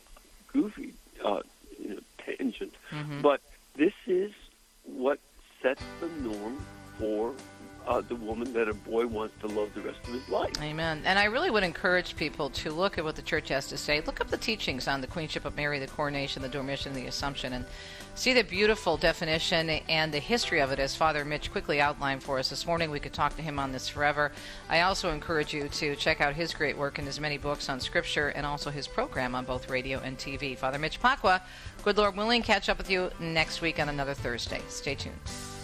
goofy 0.51 0.93
uh, 1.23 1.39
you 1.81 1.89
know, 1.95 1.99
tangent, 2.17 2.73
Mhm. 2.91 3.21
but 3.21 3.39
this 3.75 3.93
is 4.05 4.33
what 4.83 5.19
sets 5.61 5.81
the 6.01 6.07
norm 6.07 6.65
for 6.97 7.33
uh, 7.87 8.01
the 8.01 8.15
woman 8.15 8.51
that 8.53 8.67
a 8.67 8.73
boy 8.73 9.05
wants 9.05 9.35
to 9.41 9.47
love 9.47 9.73
the 9.73 9.81
rest 9.81 9.99
of 10.05 10.13
his 10.13 10.27
life. 10.29 10.51
Amen. 10.61 11.01
And 11.05 11.19
I 11.19 11.25
really 11.25 11.49
would 11.49 11.63
encourage 11.63 12.15
people 12.15 12.49
to 12.51 12.71
look 12.71 12.97
at 12.97 13.03
what 13.03 13.15
the 13.15 13.21
church 13.21 13.49
has 13.49 13.67
to 13.67 13.77
say. 13.77 14.01
Look 14.01 14.21
up 14.21 14.29
the 14.29 14.37
teachings 14.37 14.87
on 14.87 15.01
the 15.01 15.07
Queenship 15.07 15.45
of 15.45 15.55
Mary, 15.55 15.79
the 15.79 15.87
coronation, 15.87 16.41
the 16.41 16.49
Dormition, 16.49 16.93
the 16.93 17.05
Assumption, 17.05 17.53
and 17.53 17.65
see 18.15 18.33
the 18.33 18.43
beautiful 18.43 18.97
definition 18.97 19.69
and 19.69 20.13
the 20.13 20.19
history 20.19 20.59
of 20.59 20.71
it 20.71 20.79
as 20.79 20.95
Father 20.95 21.25
Mitch 21.25 21.51
quickly 21.51 21.81
outlined 21.81 22.23
for 22.23 22.39
us 22.39 22.49
this 22.49 22.65
morning. 22.65 22.89
We 22.89 22.99
could 22.99 23.13
talk 23.13 23.35
to 23.35 23.41
him 23.41 23.59
on 23.59 23.71
this 23.71 23.89
forever. 23.89 24.31
I 24.69 24.81
also 24.81 25.11
encourage 25.11 25.53
you 25.53 25.67
to 25.67 25.95
check 25.95 26.21
out 26.21 26.33
his 26.33 26.53
great 26.53 26.77
work 26.77 26.97
and 26.97 27.07
his 27.07 27.19
many 27.19 27.37
books 27.37 27.69
on 27.69 27.79
Scripture 27.79 28.29
and 28.29 28.45
also 28.45 28.71
his 28.71 28.87
program 28.87 29.35
on 29.35 29.45
both 29.45 29.69
radio 29.69 29.99
and 29.99 30.17
TV. 30.17 30.57
Father 30.57 30.79
Mitch 30.79 31.01
Pacwa, 31.01 31.41
good 31.83 31.97
Lord 31.97 32.15
willing, 32.15 32.41
catch 32.41 32.69
up 32.69 32.77
with 32.77 32.89
you 32.89 33.11
next 33.19 33.61
week 33.61 33.79
on 33.79 33.89
another 33.89 34.13
Thursday. 34.13 34.61
Stay 34.69 34.95
tuned. 34.95 35.54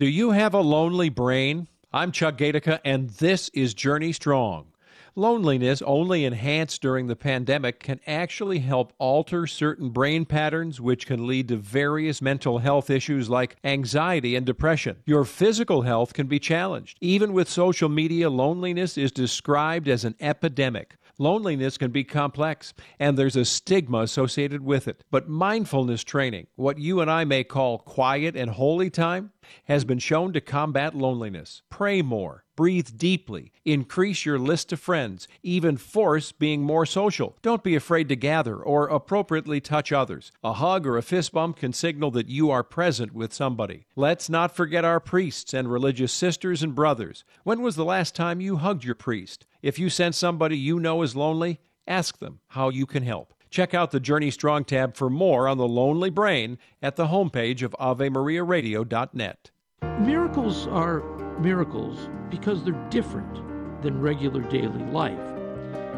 Do 0.00 0.08
you 0.08 0.32
have 0.32 0.54
a 0.54 0.60
lonely 0.60 1.08
brain? 1.08 1.68
I'm 1.92 2.10
Chuck 2.10 2.36
Gatica, 2.36 2.80
and 2.84 3.10
this 3.10 3.48
is 3.50 3.74
Journey 3.74 4.12
Strong. 4.12 4.66
Loneliness, 5.14 5.82
only 5.82 6.24
enhanced 6.24 6.82
during 6.82 7.06
the 7.06 7.14
pandemic, 7.14 7.78
can 7.78 8.00
actually 8.04 8.58
help 8.58 8.92
alter 8.98 9.46
certain 9.46 9.90
brain 9.90 10.24
patterns, 10.24 10.80
which 10.80 11.06
can 11.06 11.28
lead 11.28 11.46
to 11.46 11.56
various 11.58 12.20
mental 12.20 12.58
health 12.58 12.90
issues 12.90 13.30
like 13.30 13.54
anxiety 13.62 14.34
and 14.34 14.44
depression. 14.44 14.96
Your 15.06 15.24
physical 15.24 15.82
health 15.82 16.12
can 16.12 16.26
be 16.26 16.40
challenged. 16.40 16.98
Even 17.00 17.32
with 17.32 17.48
social 17.48 17.88
media, 17.88 18.28
loneliness 18.28 18.98
is 18.98 19.12
described 19.12 19.86
as 19.86 20.04
an 20.04 20.16
epidemic. 20.18 20.96
Loneliness 21.18 21.78
can 21.78 21.92
be 21.92 22.02
complex, 22.02 22.74
and 22.98 23.16
there's 23.16 23.36
a 23.36 23.44
stigma 23.44 24.00
associated 24.00 24.64
with 24.64 24.88
it. 24.88 25.04
But 25.12 25.28
mindfulness 25.28 26.02
training, 26.02 26.48
what 26.56 26.78
you 26.78 27.00
and 27.00 27.08
I 27.08 27.24
may 27.24 27.44
call 27.44 27.78
quiet 27.78 28.34
and 28.34 28.50
holy 28.50 28.90
time, 28.90 29.30
has 29.64 29.84
been 29.84 29.98
shown 29.98 30.32
to 30.32 30.40
combat 30.40 30.94
loneliness. 30.94 31.62
Pray 31.70 32.02
more, 32.02 32.44
breathe 32.56 32.90
deeply, 32.96 33.52
increase 33.64 34.24
your 34.24 34.38
list 34.38 34.72
of 34.72 34.80
friends, 34.80 35.28
even 35.42 35.76
force 35.76 36.32
being 36.32 36.62
more 36.62 36.86
social. 36.86 37.36
Don't 37.42 37.62
be 37.62 37.74
afraid 37.74 38.08
to 38.08 38.16
gather 38.16 38.56
or 38.56 38.86
appropriately 38.86 39.60
touch 39.60 39.92
others. 39.92 40.32
A 40.42 40.54
hug 40.54 40.86
or 40.86 40.96
a 40.96 41.02
fist 41.02 41.32
bump 41.32 41.56
can 41.56 41.72
signal 41.72 42.10
that 42.12 42.28
you 42.28 42.50
are 42.50 42.62
present 42.62 43.12
with 43.12 43.32
somebody. 43.32 43.86
Let's 43.96 44.30
not 44.30 44.56
forget 44.56 44.84
our 44.84 45.00
priests 45.00 45.52
and 45.52 45.70
religious 45.70 46.12
sisters 46.12 46.62
and 46.62 46.74
brothers. 46.74 47.24
When 47.42 47.62
was 47.62 47.76
the 47.76 47.84
last 47.84 48.14
time 48.14 48.40
you 48.40 48.56
hugged 48.56 48.84
your 48.84 48.94
priest? 48.94 49.46
If 49.62 49.78
you 49.78 49.90
sense 49.90 50.16
somebody 50.16 50.56
you 50.56 50.80
know 50.80 51.02
is 51.02 51.16
lonely, 51.16 51.60
ask 51.86 52.18
them 52.18 52.40
how 52.48 52.70
you 52.70 52.86
can 52.86 53.02
help. 53.02 53.33
Check 53.54 53.72
out 53.72 53.92
the 53.92 54.00
Journey 54.00 54.32
Strong 54.32 54.64
tab 54.64 54.96
for 54.96 55.08
more 55.08 55.46
on 55.46 55.58
the 55.58 55.68
lonely 55.68 56.10
brain 56.10 56.58
at 56.82 56.96
the 56.96 57.06
homepage 57.06 57.62
of 57.62 57.70
AveMariaRadio.net. 57.78 59.52
Miracles 60.00 60.66
are 60.66 61.04
miracles 61.38 62.08
because 62.30 62.64
they're 62.64 62.88
different 62.90 63.32
than 63.80 64.00
regular 64.00 64.40
daily 64.50 64.82
life. 64.86 65.20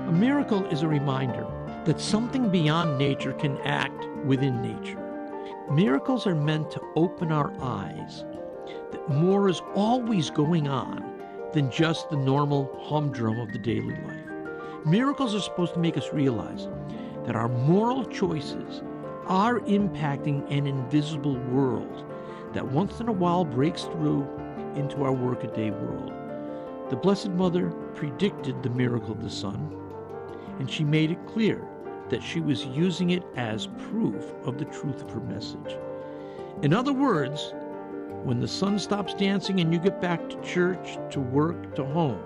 A 0.07 0.13
miracle 0.13 0.67
is 0.67 0.83
a 0.83 0.87
reminder 0.87 1.47
that 1.87 1.99
something 1.99 2.51
beyond 2.51 2.99
nature 2.99 3.33
can 3.33 3.57
act 3.61 4.07
within 4.27 4.61
nature. 4.61 5.01
Miracles 5.73 6.27
are 6.27 6.35
meant 6.35 6.71
to 6.73 6.83
open 6.95 7.33
our 7.33 7.55
eyes 7.63 8.27
that 8.93 9.09
more 9.09 9.49
is 9.49 9.63
always 9.75 10.29
going 10.29 10.69
on 10.69 11.03
than 11.55 11.71
just 11.71 12.11
the 12.11 12.19
normal 12.19 12.79
humdrum 12.83 13.41
of 13.41 13.51
the 13.51 13.59
daily 13.59 13.97
life. 14.03 14.85
Miracles 14.85 15.35
are 15.35 15.41
supposed 15.41 15.73
to 15.73 15.81
make 15.81 15.97
us 15.97 16.13
realize 16.13 16.69
that 17.27 17.37
our 17.37 17.49
moral 17.49 18.05
choices 18.07 18.83
are 19.27 19.61
impacting 19.61 20.51
an 20.51 20.67
invisible 20.67 21.37
world 21.51 22.05
that 22.53 22.67
once 22.67 23.01
in 23.01 23.09
a 23.09 23.13
while 23.13 23.45
breaks 23.45 23.83
through 23.83 24.27
into 24.77 25.03
our 25.03 25.13
workaday 25.13 25.71
world. 25.71 26.13
The 26.89 26.97
Blessed 26.97 27.31
Mother 27.31 27.71
predicted 27.95 28.63
the 28.63 28.71
miracle 28.71 29.13
of 29.13 29.23
the 29.23 29.31
sun, 29.31 29.77
and 30.59 30.71
she 30.71 30.85
made 30.85 31.11
it 31.11 31.27
clear 31.27 31.67
that 32.09 32.23
she 32.23 32.41
was 32.41 32.65
using 32.67 33.11
it 33.11 33.25
as 33.35 33.67
proof 33.91 34.33
of 34.45 34.59
the 34.59 34.65
truth 34.67 35.03
of 35.03 35.11
her 35.11 35.21
message. 35.21 35.77
In 36.63 36.73
other 36.73 36.93
words, 36.93 37.53
when 38.23 38.41
the 38.41 38.49
sun 38.49 38.79
stops 38.79 39.15
dancing 39.15 39.61
and 39.61 39.73
you 39.73 39.81
get 39.81 40.01
back 40.01 40.29
to 40.29 40.41
church, 40.43 40.99
to 41.11 41.21
work, 41.21 41.75
to 41.75 41.85
home, 41.85 42.23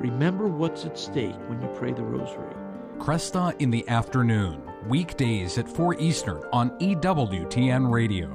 remember 0.00 0.48
what's 0.48 0.84
at 0.84 0.98
stake 0.98 1.36
when 1.48 1.62
you 1.62 1.68
pray 1.68 1.92
the 1.92 2.02
rosary. 2.02 2.59
Kresta 3.00 3.58
in 3.62 3.70
the 3.70 3.88
afternoon, 3.88 4.62
weekdays 4.86 5.56
at 5.56 5.66
4 5.66 5.98
Eastern 5.98 6.44
on 6.52 6.68
EWTN 6.80 7.90
Radio. 7.90 8.28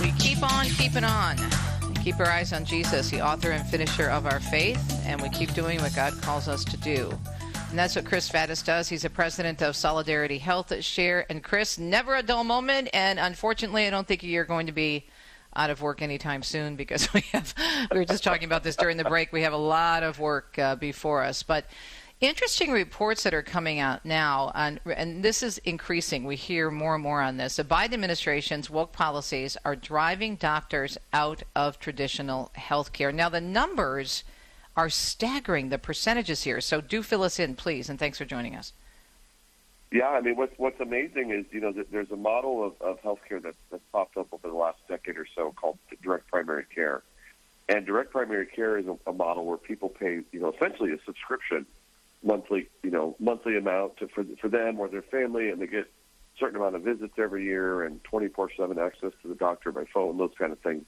We 0.00 0.12
keep 0.20 0.44
on 0.44 0.66
keeping 0.66 1.02
on. 1.02 1.36
We 1.88 1.94
keep 2.04 2.20
our 2.20 2.26
eyes 2.26 2.52
on 2.52 2.64
Jesus, 2.64 3.10
the 3.10 3.20
author 3.20 3.50
and 3.50 3.68
finisher 3.68 4.08
of 4.08 4.26
our 4.26 4.38
faith, 4.38 4.80
and 5.06 5.20
we 5.20 5.28
keep 5.30 5.52
doing 5.54 5.80
what 5.82 5.92
God 5.96 6.12
calls 6.22 6.46
us 6.46 6.64
to 6.66 6.76
do. 6.76 7.12
And 7.72 7.78
that's 7.78 7.96
what 7.96 8.04
Chris 8.04 8.28
Faddis 8.28 8.62
does. 8.62 8.90
He's 8.90 9.00
the 9.00 9.08
president 9.08 9.62
of 9.62 9.74
Solidarity 9.74 10.36
Health 10.36 10.84
Share. 10.84 11.24
And 11.30 11.42
Chris, 11.42 11.78
never 11.78 12.14
a 12.16 12.22
dull 12.22 12.44
moment. 12.44 12.90
And 12.92 13.18
unfortunately, 13.18 13.86
I 13.86 13.90
don't 13.90 14.06
think 14.06 14.22
you're 14.22 14.44
going 14.44 14.66
to 14.66 14.72
be 14.72 15.06
out 15.56 15.70
of 15.70 15.80
work 15.80 16.02
anytime 16.02 16.42
soon 16.42 16.76
because 16.76 17.10
we 17.14 17.22
have, 17.32 17.54
we 17.90 17.96
were 17.96 18.04
just 18.04 18.22
talking 18.22 18.44
about 18.44 18.62
this 18.62 18.76
during 18.76 18.98
the 18.98 19.04
break. 19.04 19.32
We 19.32 19.40
have 19.40 19.54
a 19.54 19.56
lot 19.56 20.02
of 20.02 20.18
work 20.18 20.58
uh, 20.58 20.76
before 20.76 21.22
us. 21.22 21.42
But 21.42 21.64
interesting 22.20 22.72
reports 22.72 23.22
that 23.22 23.32
are 23.32 23.42
coming 23.42 23.80
out 23.80 24.04
now, 24.04 24.52
and, 24.54 24.78
and 24.94 25.22
this 25.22 25.42
is 25.42 25.56
increasing. 25.64 26.24
We 26.24 26.36
hear 26.36 26.70
more 26.70 26.96
and 26.96 27.02
more 27.02 27.22
on 27.22 27.38
this. 27.38 27.56
The 27.56 27.64
Biden 27.64 27.94
administration's 27.94 28.68
woke 28.68 28.92
policies 28.92 29.56
are 29.64 29.76
driving 29.76 30.36
doctors 30.36 30.98
out 31.14 31.42
of 31.56 31.78
traditional 31.78 32.50
health 32.54 32.92
care. 32.92 33.12
Now, 33.12 33.30
the 33.30 33.40
numbers 33.40 34.24
are 34.76 34.88
staggering, 34.88 35.68
the 35.68 35.78
percentages 35.78 36.42
here. 36.42 36.60
So 36.60 36.80
do 36.80 37.02
fill 37.02 37.22
us 37.22 37.38
in, 37.38 37.54
please, 37.54 37.88
and 37.88 37.98
thanks 37.98 38.18
for 38.18 38.24
joining 38.24 38.56
us. 38.56 38.72
Yeah, 39.92 40.08
I 40.08 40.22
mean, 40.22 40.36
what's 40.36 40.58
what's 40.58 40.80
amazing 40.80 41.32
is 41.32 41.44
you 41.50 41.60
know 41.60 41.70
there's 41.90 42.10
a 42.10 42.16
model 42.16 42.64
of, 42.64 42.80
of 42.80 43.02
healthcare 43.02 43.42
that's, 43.42 43.58
that's 43.70 43.82
popped 43.92 44.16
up 44.16 44.28
over 44.32 44.48
the 44.48 44.54
last 44.54 44.78
decade 44.88 45.18
or 45.18 45.26
so 45.36 45.52
called 45.54 45.78
direct 46.02 46.28
primary 46.28 46.64
care, 46.74 47.02
and 47.68 47.84
direct 47.84 48.10
primary 48.10 48.46
care 48.46 48.78
is 48.78 48.86
a, 48.86 48.96
a 49.06 49.12
model 49.12 49.44
where 49.44 49.58
people 49.58 49.90
pay 49.90 50.20
you 50.32 50.40
know 50.40 50.50
essentially 50.50 50.92
a 50.92 50.98
subscription 51.04 51.66
monthly 52.22 52.68
you 52.82 52.90
know 52.90 53.14
monthly 53.18 53.58
amount 53.58 53.98
to, 53.98 54.08
for 54.08 54.24
for 54.40 54.48
them 54.48 54.80
or 54.80 54.88
their 54.88 55.02
family, 55.02 55.50
and 55.50 55.60
they 55.60 55.66
get 55.66 55.84
a 55.84 56.38
certain 56.38 56.56
amount 56.56 56.74
of 56.74 56.80
visits 56.80 57.12
every 57.18 57.44
year 57.44 57.82
and 57.82 58.02
24/7 58.04 58.78
access 58.78 59.12
to 59.20 59.28
the 59.28 59.34
doctor 59.34 59.72
by 59.72 59.84
phone, 59.92 60.16
those 60.16 60.32
kind 60.38 60.52
of 60.52 60.58
things. 60.60 60.86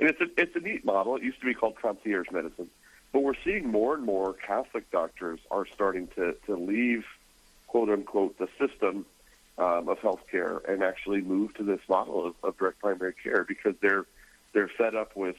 And 0.00 0.08
it's 0.08 0.20
a 0.20 0.26
it's 0.36 0.56
a 0.56 0.60
neat 0.60 0.84
model. 0.84 1.14
It 1.14 1.22
used 1.22 1.38
to 1.38 1.46
be 1.46 1.54
called 1.54 1.76
concierge 1.80 2.32
medicine, 2.32 2.68
but 3.12 3.22
we're 3.22 3.34
seeing 3.44 3.68
more 3.68 3.94
and 3.94 4.04
more 4.04 4.34
Catholic 4.34 4.90
doctors 4.90 5.40
are 5.50 5.66
starting 5.66 6.08
to 6.16 6.34
to 6.46 6.56
leave 6.56 7.04
quote 7.66 7.88
unquote 7.88 8.38
the 8.38 8.48
system 8.58 9.06
um, 9.58 9.88
of 9.88 9.98
healthcare 10.00 10.66
and 10.68 10.82
actually 10.82 11.20
move 11.20 11.54
to 11.54 11.62
this 11.62 11.80
model 11.88 12.26
of, 12.26 12.34
of 12.42 12.56
direct 12.56 12.78
primary 12.80 13.14
care 13.22 13.44
because 13.44 13.74
they're 13.80 14.06
they're 14.52 14.68
fed 14.68 14.94
up 14.94 15.14
with 15.16 15.36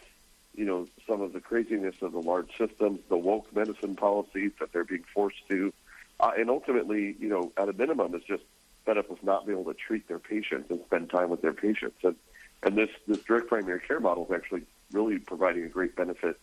you 0.55 0.65
know 0.65 0.88
some 1.07 1.21
of 1.21 1.34
the 1.34 1.39
craziness 1.39 1.95
of 2.01 2.12
the 2.12 2.21
large 2.21 2.49
systems, 2.57 2.99
the 3.10 3.17
woke 3.17 3.53
medicine 3.55 3.95
policies 3.95 4.51
that 4.60 4.71
they're 4.71 4.84
being 4.84 5.05
forced 5.13 5.47
to, 5.49 5.73
uh, 6.19 6.31
and 6.38 6.49
ultimately 6.49 7.15
you 7.19 7.29
know 7.29 7.51
at 7.57 7.69
a 7.69 7.73
minimum 7.73 8.13
is 8.15 8.23
just 8.23 8.43
fed 8.86 8.97
up 8.97 9.10
with 9.10 9.23
not 9.23 9.45
being 9.45 9.60
able 9.60 9.71
to 9.73 9.79
treat 9.79 10.07
their 10.07 10.19
patients 10.19 10.69
and 10.69 10.79
spend 10.86 11.10
time 11.10 11.29
with 11.29 11.41
their 11.41 11.53
patients. 11.53 11.97
And 12.03 12.15
and 12.63 12.77
this 12.77 12.89
this 13.07 13.19
direct 13.23 13.47
primary 13.47 13.79
care 13.79 13.99
model 13.99 14.25
is 14.25 14.31
actually 14.31 14.63
really 14.91 15.17
providing 15.19 15.63
a 15.63 15.69
great 15.69 15.95
benefit 15.95 16.39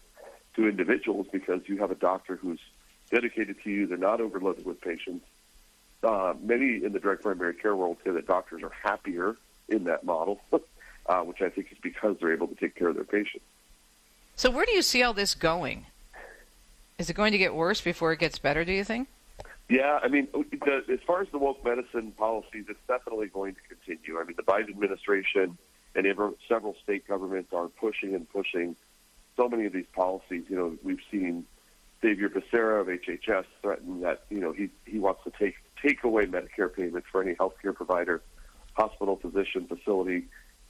to 0.56 0.68
individuals 0.68 1.26
because 1.32 1.60
you 1.66 1.78
have 1.78 1.90
a 1.90 1.96
doctor 1.96 2.36
who's 2.36 2.60
dedicated 3.10 3.56
to 3.64 3.70
you. 3.70 3.86
They're 3.86 3.98
not 3.98 4.20
overloaded 4.20 4.64
with 4.64 4.80
patients 4.80 5.24
uh, 6.02 6.34
many 6.40 6.84
in 6.84 6.92
the 6.92 7.00
direct 7.00 7.22
primary 7.22 7.54
care 7.54 7.74
world 7.74 7.96
say 8.04 8.10
that 8.10 8.26
doctors 8.26 8.62
are 8.62 8.72
happier 8.82 9.36
in 9.68 9.84
that 9.84 10.04
model, 10.04 10.40
uh, 11.06 11.20
which 11.20 11.40
I 11.42 11.48
think 11.48 11.72
is 11.72 11.78
because 11.82 12.16
they're 12.20 12.32
able 12.32 12.48
to 12.48 12.54
take 12.54 12.74
care 12.74 12.88
of 12.88 12.94
their 12.94 13.04
patients. 13.04 13.44
So, 14.36 14.50
where 14.50 14.64
do 14.64 14.72
you 14.72 14.82
see 14.82 15.02
all 15.02 15.14
this 15.14 15.34
going? 15.34 15.86
Is 16.98 17.10
it 17.10 17.14
going 17.14 17.32
to 17.32 17.38
get 17.38 17.54
worse 17.54 17.80
before 17.80 18.12
it 18.12 18.18
gets 18.18 18.38
better, 18.38 18.64
do 18.64 18.72
you 18.72 18.84
think? 18.84 19.08
Yeah, 19.68 20.00
I 20.02 20.08
mean, 20.08 20.28
the, 20.32 20.82
as 20.88 21.00
far 21.06 21.20
as 21.20 21.28
the 21.30 21.38
woke 21.38 21.64
medicine 21.64 22.12
policies, 22.12 22.64
it's 22.68 22.78
definitely 22.88 23.26
going 23.26 23.54
to 23.54 23.60
continue. 23.68 24.18
I 24.18 24.24
mean, 24.24 24.36
the 24.36 24.42
Biden 24.42 24.70
administration 24.70 25.58
and 25.94 26.34
several 26.48 26.76
state 26.82 27.06
governments 27.06 27.52
are 27.52 27.68
pushing 27.68 28.14
and 28.14 28.28
pushing 28.30 28.76
so 29.38 29.48
many 29.48 29.64
of 29.64 29.72
these 29.72 29.86
policies. 29.94 30.44
You 30.48 30.56
know, 30.56 30.76
we've 30.82 31.00
seen 31.10 31.46
Xavier 32.02 32.28
Becerra 32.28 32.80
of 32.82 32.88
HHS 32.88 33.44
threaten 33.62 34.02
that 34.02 34.24
you 34.28 34.40
know 34.40 34.52
he 34.52 34.68
he 34.84 34.98
wants 34.98 35.22
to 35.24 35.32
take 35.38 35.54
take 35.82 36.04
away 36.04 36.26
Medicare 36.26 36.74
payments 36.74 37.08
for 37.10 37.22
any 37.22 37.34
healthcare 37.34 37.74
provider, 37.74 38.20
hospital, 38.74 39.16
physician, 39.16 39.66
facility 39.66 40.26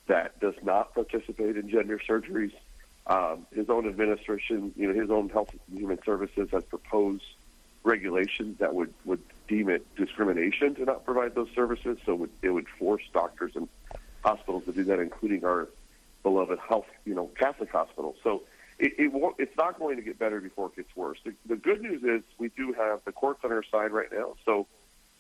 that 0.07 0.39
does 0.41 0.55
not 0.63 0.95
participate 0.95 1.57
in 1.57 1.69
gender 1.69 2.01
surgeries. 2.09 2.53
Um, 3.07 3.47
his 3.55 3.71
own 3.71 3.89
administration, 3.89 4.73
you 4.77 4.93
know, 4.93 5.01
his 5.01 5.11
own 5.11 5.31
Health 5.31 5.49
and 5.71 5.79
Human 5.79 5.99
Services 6.05 6.49
has 6.53 6.63
proposed 6.65 7.23
regulations 7.83 8.59
that 8.59 8.75
would, 8.75 8.93
would 9.07 9.23
deem 9.47 9.71
it 9.71 9.87
discrimination 9.97 10.75
to 10.75 10.85
not 10.85 11.07
provide 11.07 11.35
those 11.35 11.49
services. 11.55 11.97
So 12.05 12.13
it 12.13 12.19
would, 12.19 12.31
it 12.43 12.51
would 12.51 12.67
force 12.79 13.03
doctors 13.15 13.53
and 13.55 13.69
hospitals 14.23 14.65
to 14.67 14.73
do 14.73 14.85
that, 14.85 14.99
including 14.99 15.45
our 15.45 15.69
beloved 16.23 16.59
health, 16.59 16.87
you 17.07 17.15
know, 17.15 17.31
Catholic 17.39 17.71
hospitals. 17.71 18.17
So 18.23 18.43
it, 18.79 18.93
it 18.99 19.13
won't, 19.13 19.37
it's 19.39 19.57
not 19.57 19.79
going 19.79 19.97
to 19.97 20.03
get 20.03 20.19
better 20.19 20.41
before 20.41 20.67
it 20.67 20.77
gets 20.77 20.95
worse. 20.97 21.19
The, 21.25 21.35
the 21.47 21.57
good 21.57 21.83
news 21.83 22.03
is 22.03 22.23
we 22.39 22.49
do 22.51 22.73
have 22.73 23.01
the 23.05 23.13
courts 23.13 23.41
on 23.45 23.53
our 23.53 23.65
side 23.65 23.93
right 23.93 24.09
now. 24.13 24.35
So 24.45 24.67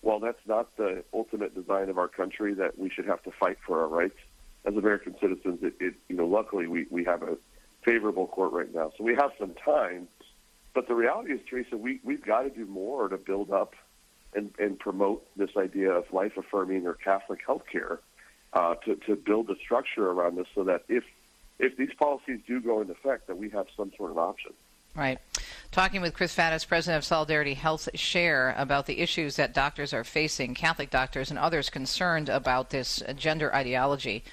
while 0.01 0.21
that's 0.21 0.44
not 0.47 0.77
the 0.77 1.05
ultimate 1.12 1.55
design 1.55 1.88
of 1.88 1.99
our 1.99 2.09
country 2.09 2.55
that 2.55 2.79
we 2.79 2.88
should 2.88 3.07
have 3.07 3.23
to 3.25 3.31
fight 3.33 3.59
for 3.66 3.83
our 3.83 3.88
rights 3.88 4.18
as 4.64 4.75
American 4.77 5.16
citizens, 5.21 5.59
it, 5.62 5.75
it 5.81 5.94
you 6.09 6.16
know 6.16 6.27
luckily 6.27 6.66
we, 6.66 6.87
we 6.90 7.05
have 7.05 7.23
a 7.23 7.37
favorable 7.85 8.27
court 8.27 8.53
right 8.53 8.73
now, 8.75 8.92
so 8.97 9.05
we 9.05 9.14
have 9.14 9.31
some 9.38 9.55
time. 9.55 10.09
But 10.75 10.87
the 10.87 10.94
reality 10.94 11.33
is, 11.33 11.40
Teresa, 11.49 11.77
we 11.77 12.01
we've 12.05 12.25
got 12.25 12.42
to 12.42 12.51
do 12.51 12.66
more 12.66 13.09
to 13.09 13.16
build 13.16 13.51
up 13.51 13.75
and, 14.35 14.53
and 14.59 14.79
promote 14.79 15.27
this 15.37 15.51
idea 15.57 15.90
of 15.90 16.12
life 16.12 16.37
affirming 16.37 16.87
or 16.87 16.94
Catholic 16.94 17.40
health 17.44 17.62
care 17.71 18.01
uh, 18.53 18.75
to 18.85 18.97
to 19.07 19.16
build 19.16 19.51
a 19.51 19.57
structure 19.57 20.09
around 20.11 20.37
this, 20.37 20.47
so 20.55 20.64
that 20.64 20.85
if 20.88 21.05
if 21.59 21.77
these 21.77 21.92
policies 21.99 22.40
do 22.47 22.61
go 22.61 22.81
into 22.81 22.92
effect, 22.92 23.27
that 23.27 23.37
we 23.37 23.51
have 23.51 23.66
some 23.77 23.92
sort 23.97 24.11
of 24.11 24.18
option. 24.18 24.53
Right. 24.94 25.18
Talking 25.71 26.01
with 26.01 26.14
Chris 26.14 26.35
Faddis, 26.35 26.66
president 26.66 26.99
of 26.99 27.05
Solidarity 27.05 27.55
Health 27.55 27.88
Share, 27.94 28.55
about 28.57 28.87
the 28.87 28.99
issues 28.99 29.37
that 29.37 29.55
doctors 29.55 29.92
are 29.92 30.03
facing, 30.03 30.55
Catholic 30.55 30.90
doctors 30.90 31.31
and 31.31 31.38
others 31.38 31.71
concerned 31.71 32.29
about 32.29 32.71
this 32.71 33.03
gender 33.14 33.55
ideology. 33.55 34.25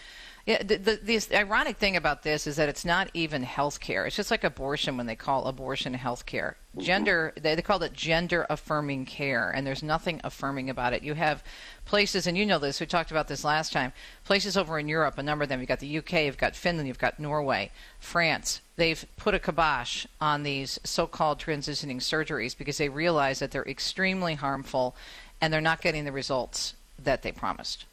Yeah, 0.45 0.62
the, 0.62 0.77
the, 0.77 0.99
the, 1.03 1.36
ironic 1.36 1.77
thing 1.77 1.95
about 1.95 2.21
this 2.21 2.45
is 2.45 2.58
that 2.58 2.69
it's 2.69 2.86
not 2.86 3.10
even 3.15 3.41
health 3.41 3.79
care. 3.79 4.05
It's 4.05 4.15
just 4.15 4.29
like 4.29 4.43
abortion 4.43 4.95
when 4.95 5.08
they 5.08 5.15
call 5.15 5.45
abortion 5.45 5.95
health 5.95 6.27
care. 6.27 6.55
Mm-hmm. 6.69 6.86
Gender, 6.86 7.34
they, 7.36 7.55
they 7.55 7.63
call 7.63 7.81
it 7.81 7.93
gender 7.93 8.45
affirming 8.47 9.05
care, 9.05 9.49
and 9.49 9.65
there's 9.65 9.81
nothing 9.81 10.21
affirming 10.23 10.69
about 10.69 10.93
it. 10.93 11.01
You 11.01 11.15
have 11.15 11.43
places, 11.86 12.28
and 12.28 12.38
you 12.38 12.45
know 12.45 12.59
this, 12.59 12.80
we 12.80 12.86
talked 12.86 13.09
about 13.09 13.28
this 13.28 13.43
last 13.43 13.74
time, 13.74 13.91
places 14.24 14.55
over 14.55 14.78
in 14.78 14.88
Europe, 14.88 15.17
a 15.17 15.24
number 15.24 15.41
of 15.41 15.49
them. 15.49 15.61
You've 15.61 15.67
got 15.67 15.80
the 15.80 15.97
UK, 15.97 16.26
you've 16.26 16.38
got 16.38 16.55
Finland, 16.55 16.88
you've 16.88 16.99
got 16.99 17.19
Norway, 17.19 17.72
France. 17.99 18.61
They've 18.76 19.03
put 19.17 19.34
a 19.34 19.39
kibosh 19.39 20.05
on 20.22 20.43
these 20.43 20.80
so 20.84 21.07
called 21.07 21.39
transitioning 21.39 21.97
surgeries 21.97 22.55
because 22.55 22.78
they 22.78 22.89
realize 22.89 23.39
that 23.39 23.49
they're 23.49 23.63
extremely 23.63 24.36
harmful 24.36 24.95
and 25.41 25.51
they're 25.51 25.59
not 25.59 25.82
getting 25.82 26.05
the 26.05 26.11
results 26.11 26.76
that 27.03 27.24
they 27.24 27.32
promised. 27.32 27.86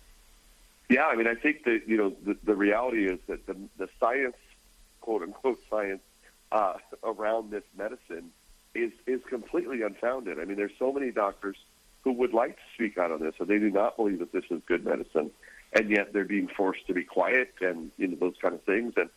Yeah, 0.93 1.07
I 1.07 1.17
mean, 1.17 1.27
I 1.27 1.35
think 1.35 1.65
that 1.65 1.83
you 1.87 1.97
know 1.97 2.13
the, 2.23 2.37
the 2.45 2.55
reality 2.55 3.07
is 3.07 3.19
that 3.27 3.47
the, 3.47 3.57
the 3.79 3.89
science, 3.99 4.37
quote 5.01 5.23
unquote 5.23 5.59
science, 5.71 6.03
uh, 6.53 6.75
around 7.03 7.51
this 7.51 7.63
medicine 7.75 8.31
is 8.75 8.93
is 9.07 9.23
completely 9.27 9.81
unfounded. 9.81 10.39
I 10.39 10.45
mean, 10.45 10.59
there's 10.59 10.77
so 10.79 10.93
many 10.93 11.11
doctors 11.11 11.57
who 12.05 12.13
would 12.13 12.35
like 12.35 12.57
to 12.57 12.63
speak 12.75 12.99
out 12.99 13.11
on 13.11 13.21
this, 13.21 13.35
and 13.39 13.49
they 13.49 13.59
do 13.59 13.71
not 13.71 13.97
believe 13.97 14.19
that 14.19 14.33
this 14.33 14.45
is 14.51 14.61
good 14.67 14.85
medicine, 14.85 15.31
and 15.73 15.89
yet 15.89 16.13
they're 16.13 16.27
being 16.27 16.49
forced 16.49 16.87
to 16.89 16.93
be 16.93 17.05
quiet 17.05 17.55
and 17.63 17.91
you 17.97 18.09
know 18.09 18.17
those 18.21 18.37
kind 18.43 18.55
of 18.55 18.63
things. 18.65 18.93
And, 18.99 19.09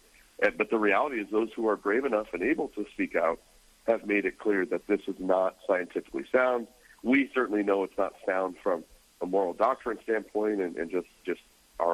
and 0.41 0.57
but 0.57 0.69
the 0.69 0.77
reality 0.77 1.19
is, 1.19 1.27
those 1.29 1.49
who 1.57 1.67
are 1.67 1.75
brave 1.75 2.05
enough 2.05 2.27
and 2.31 2.41
able 2.41 2.69
to 2.69 2.85
speak 2.93 3.17
out 3.17 3.41
have 3.85 4.05
made 4.07 4.23
it 4.23 4.39
clear 4.39 4.65
that 4.67 4.87
this 4.87 5.01
is 5.07 5.15
not 5.19 5.57
scientifically 5.67 6.23
sound. 6.31 6.67
We 7.03 7.29
certainly 7.35 7.63
know 7.63 7.83
it's 7.83 7.97
not 7.97 8.13
sound 8.25 8.55
from 8.63 8.85
a 9.19 9.25
moral 9.25 9.51
doctrine 9.51 9.99
standpoint 10.03 10.61
and, 10.61 10.77
and 10.77 10.89
just 10.89 11.07
just 11.25 11.41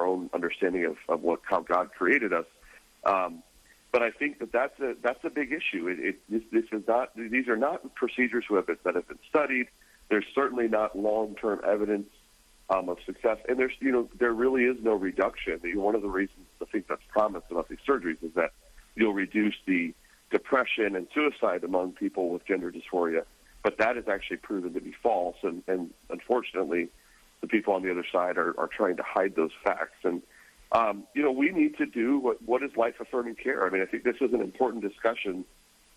our 0.02 0.08
own 0.08 0.30
understanding 0.34 0.86
of, 0.86 0.98
of 1.08 1.22
what 1.22 1.42
how 1.44 1.62
God 1.62 1.92
created 1.98 2.34
us. 2.34 2.46
Um, 3.06 3.44
but 3.92 4.02
I 4.02 4.12
think 4.12 4.40
that 4.40 4.52
that's 4.52 4.80
a 4.80 4.96
that's 5.02 5.24
a 5.24 5.30
big 5.30 5.52
issue. 5.52 5.88
It, 5.88 6.00
it 6.00 6.20
this, 6.30 6.42
this 6.52 6.66
is 6.72 6.88
not 6.88 7.10
these 7.16 7.48
are 7.48 7.58
not 7.58 7.94
procedures 7.96 8.46
who 8.48 8.56
have 8.56 8.68
been, 8.68 8.78
that 8.84 8.96
have 8.96 9.08
been 9.08 9.20
studied. 9.30 9.68
There's 10.10 10.26
certainly 10.34 10.68
not 10.68 10.98
long 10.98 11.36
term 11.36 11.62
evidence 11.66 12.08
um, 12.70 12.90
of 12.90 12.98
success, 13.06 13.38
and 13.48 13.60
there's 13.60 13.74
you 13.80 13.92
know 13.92 14.10
there 14.18 14.34
really 14.34 14.64
is 14.64 14.78
no 14.82 14.94
reduction. 14.94 15.60
One 15.76 15.96
of 15.96 16.02
the 16.02 16.10
reasons 16.10 16.46
I 16.62 16.66
think 16.66 16.88
that's 16.88 17.04
promised 17.10 17.48
about 17.52 17.70
these 17.70 17.80
surgeries 17.88 18.24
is 18.24 18.34
that 18.36 18.52
you'll 18.96 19.14
reduce 19.14 19.56
the 19.66 19.94
depression 20.32 20.96
and 20.96 21.08
suicide 21.14 21.64
among 21.64 21.92
people 21.94 22.30
with 22.30 22.46
gender 22.46 22.72
dysphoria, 22.72 23.24
but 23.64 23.78
that 23.78 23.98
is 23.98 24.06
actually 24.08 24.38
proven 24.38 24.74
to 24.74 24.82
be 24.82 24.94
false, 25.04 25.36
and, 25.44 25.64
and 25.68 25.94
unfortunately, 26.10 26.90
the 27.42 27.48
people 27.48 27.74
on 27.74 27.84
the 27.84 27.92
other 27.92 28.06
side 28.12 28.38
are, 28.38 28.58
are 28.60 28.68
trying 28.68 28.98
to 28.98 29.04
hide 29.04 29.36
those 29.36 29.52
facts 29.64 29.98
and 30.04 30.22
um, 30.72 31.04
you 31.14 31.22
know, 31.22 31.32
we 31.32 31.52
need 31.52 31.78
to 31.78 31.86
do 31.86 32.20
what, 32.20 32.42
what 32.44 32.64
is 32.64 32.76
life 32.78 32.96
affirming 33.00 33.36
care. 33.36 33.66
I 33.66 33.70
mean, 33.70 33.82
I 33.82 33.86
think 33.86 34.04
this 34.04 34.16
is 34.22 34.34
an 34.34 34.42
important 34.42 34.84
discussion, 34.84 35.44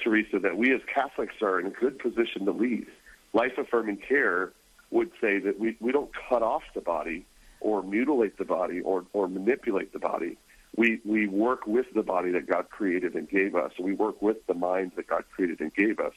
Teresa, 0.03 0.40
that 0.40 0.57
we 0.57 0.74
as 0.74 0.80
Catholics 0.92 1.36
are 1.42 1.61
in 1.61 1.66
a 1.66 1.70
good 1.70 1.99
position 1.99 2.45
to 2.47 2.53
lead. 2.53 2.86
Life 3.32 3.57
affirming 3.57 3.99
care 3.99 4.53
would 4.90 5.11
say 5.20 5.38
that 5.38 5.61
we, 5.61 5.76
we 5.80 5.92
don't 5.92 6.11
cut 6.28 6.42
off 6.42 6.62
the 6.74 6.80
body 6.80 7.24
or 7.61 7.82
mutilate 7.82 8.36
the 8.36 8.45
body 8.45 8.80
or, 8.80 9.05
or 9.12 9.28
manipulate 9.28 9.92
the 9.92 9.99
body. 9.99 10.36
We, 10.76 11.01
we 11.05 11.28
work 11.28 11.68
with 11.68 11.86
the 11.95 12.03
body 12.03 12.32
that 12.32 12.49
God 12.49 12.68
created 12.68 13.14
and 13.14 13.28
gave 13.28 13.55
us. 13.55 13.72
We 13.78 13.95
work 13.95 14.20
with 14.20 14.45
the 14.49 14.55
mind 14.55 14.92
that 14.97 15.07
God 15.07 15.24
created 15.34 15.61
and 15.61 15.72
gave 15.72 16.01
us. 16.01 16.14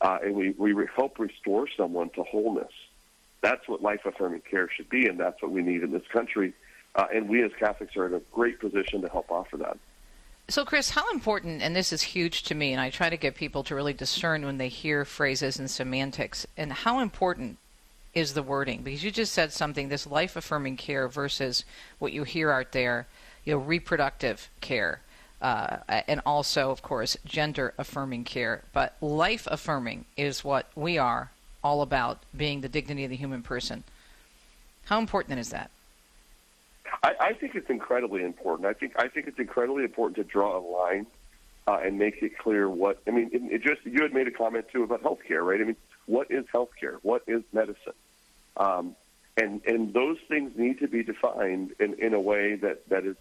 Uh, 0.00 0.18
and 0.24 0.34
we, 0.34 0.50
we 0.58 0.74
help 0.96 1.20
restore 1.20 1.68
someone 1.76 2.10
to 2.10 2.24
wholeness. 2.24 2.72
That's 3.42 3.68
what 3.68 3.82
life 3.82 4.00
affirming 4.06 4.42
care 4.48 4.68
should 4.74 4.88
be, 4.88 5.06
and 5.06 5.20
that's 5.20 5.42
what 5.42 5.50
we 5.50 5.62
need 5.62 5.82
in 5.82 5.92
this 5.92 6.06
country 6.12 6.54
uh, 6.94 7.06
and 7.12 7.28
we 7.28 7.42
as 7.42 7.50
Catholics 7.58 7.96
are 7.96 8.06
in 8.06 8.14
a 8.14 8.20
great 8.32 8.60
position 8.60 9.00
to 9.02 9.08
help 9.08 9.30
offer 9.30 9.56
that. 9.58 9.78
So, 10.48 10.64
Chris, 10.64 10.90
how 10.90 11.10
important, 11.10 11.62
and 11.62 11.74
this 11.74 11.92
is 11.92 12.02
huge 12.02 12.42
to 12.44 12.54
me, 12.54 12.72
and 12.72 12.80
I 12.80 12.90
try 12.90 13.08
to 13.08 13.16
get 13.16 13.34
people 13.34 13.62
to 13.64 13.74
really 13.74 13.94
discern 13.94 14.44
when 14.44 14.58
they 14.58 14.68
hear 14.68 15.04
phrases 15.04 15.58
and 15.58 15.70
semantics, 15.70 16.46
and 16.56 16.72
how 16.72 17.00
important 17.00 17.58
is 18.12 18.34
the 18.34 18.42
wording? 18.42 18.82
Because 18.82 19.02
you 19.02 19.10
just 19.10 19.32
said 19.32 19.52
something, 19.52 19.88
this 19.88 20.06
life 20.06 20.36
affirming 20.36 20.76
care 20.76 21.08
versus 21.08 21.64
what 21.98 22.12
you 22.12 22.24
hear 22.24 22.50
out 22.50 22.72
there, 22.72 23.06
you 23.44 23.54
know, 23.54 23.58
reproductive 23.58 24.50
care. 24.60 25.00
Uh, 25.40 25.78
and 26.06 26.20
also, 26.26 26.70
of 26.70 26.82
course, 26.82 27.16
gender 27.24 27.72
affirming 27.78 28.22
care. 28.22 28.62
But 28.72 28.96
life 29.00 29.48
affirming 29.50 30.04
is 30.16 30.44
what 30.44 30.70
we 30.76 30.98
are 30.98 31.30
all 31.62 31.82
about, 31.82 32.18
being 32.36 32.60
the 32.60 32.68
dignity 32.68 33.04
of 33.04 33.10
the 33.10 33.16
human 33.16 33.42
person. 33.42 33.84
How 34.84 34.98
important 34.98 35.38
is 35.38 35.50
that? 35.50 35.70
I, 37.02 37.14
I 37.20 37.32
think 37.34 37.54
it's 37.54 37.70
incredibly 37.70 38.22
important. 38.22 38.66
I 38.66 38.72
think 38.72 38.94
I 38.96 39.08
think 39.08 39.26
it's 39.26 39.38
incredibly 39.38 39.84
important 39.84 40.16
to 40.16 40.24
draw 40.24 40.58
a 40.58 40.60
line 40.60 41.06
uh, 41.66 41.78
and 41.82 41.98
make 41.98 42.22
it 42.22 42.36
clear 42.38 42.68
what 42.68 43.00
I 43.06 43.10
mean. 43.10 43.30
It, 43.32 43.42
it 43.54 43.62
just 43.62 43.84
you 43.84 44.02
had 44.02 44.12
made 44.12 44.28
a 44.28 44.32
comment 44.32 44.66
too 44.72 44.82
about 44.82 45.02
healthcare, 45.02 45.42
right? 45.44 45.60
I 45.60 45.64
mean, 45.64 45.76
what 46.06 46.30
is 46.30 46.44
healthcare? 46.46 46.98
What 47.02 47.22
is 47.26 47.42
medicine? 47.52 47.94
Um, 48.56 48.96
and 49.36 49.62
and 49.66 49.94
those 49.94 50.18
things 50.28 50.52
need 50.56 50.80
to 50.80 50.88
be 50.88 51.02
defined 51.02 51.72
in, 51.80 51.94
in 51.94 52.14
a 52.14 52.20
way 52.20 52.56
that, 52.56 52.88
that 52.88 53.04
is 53.06 53.16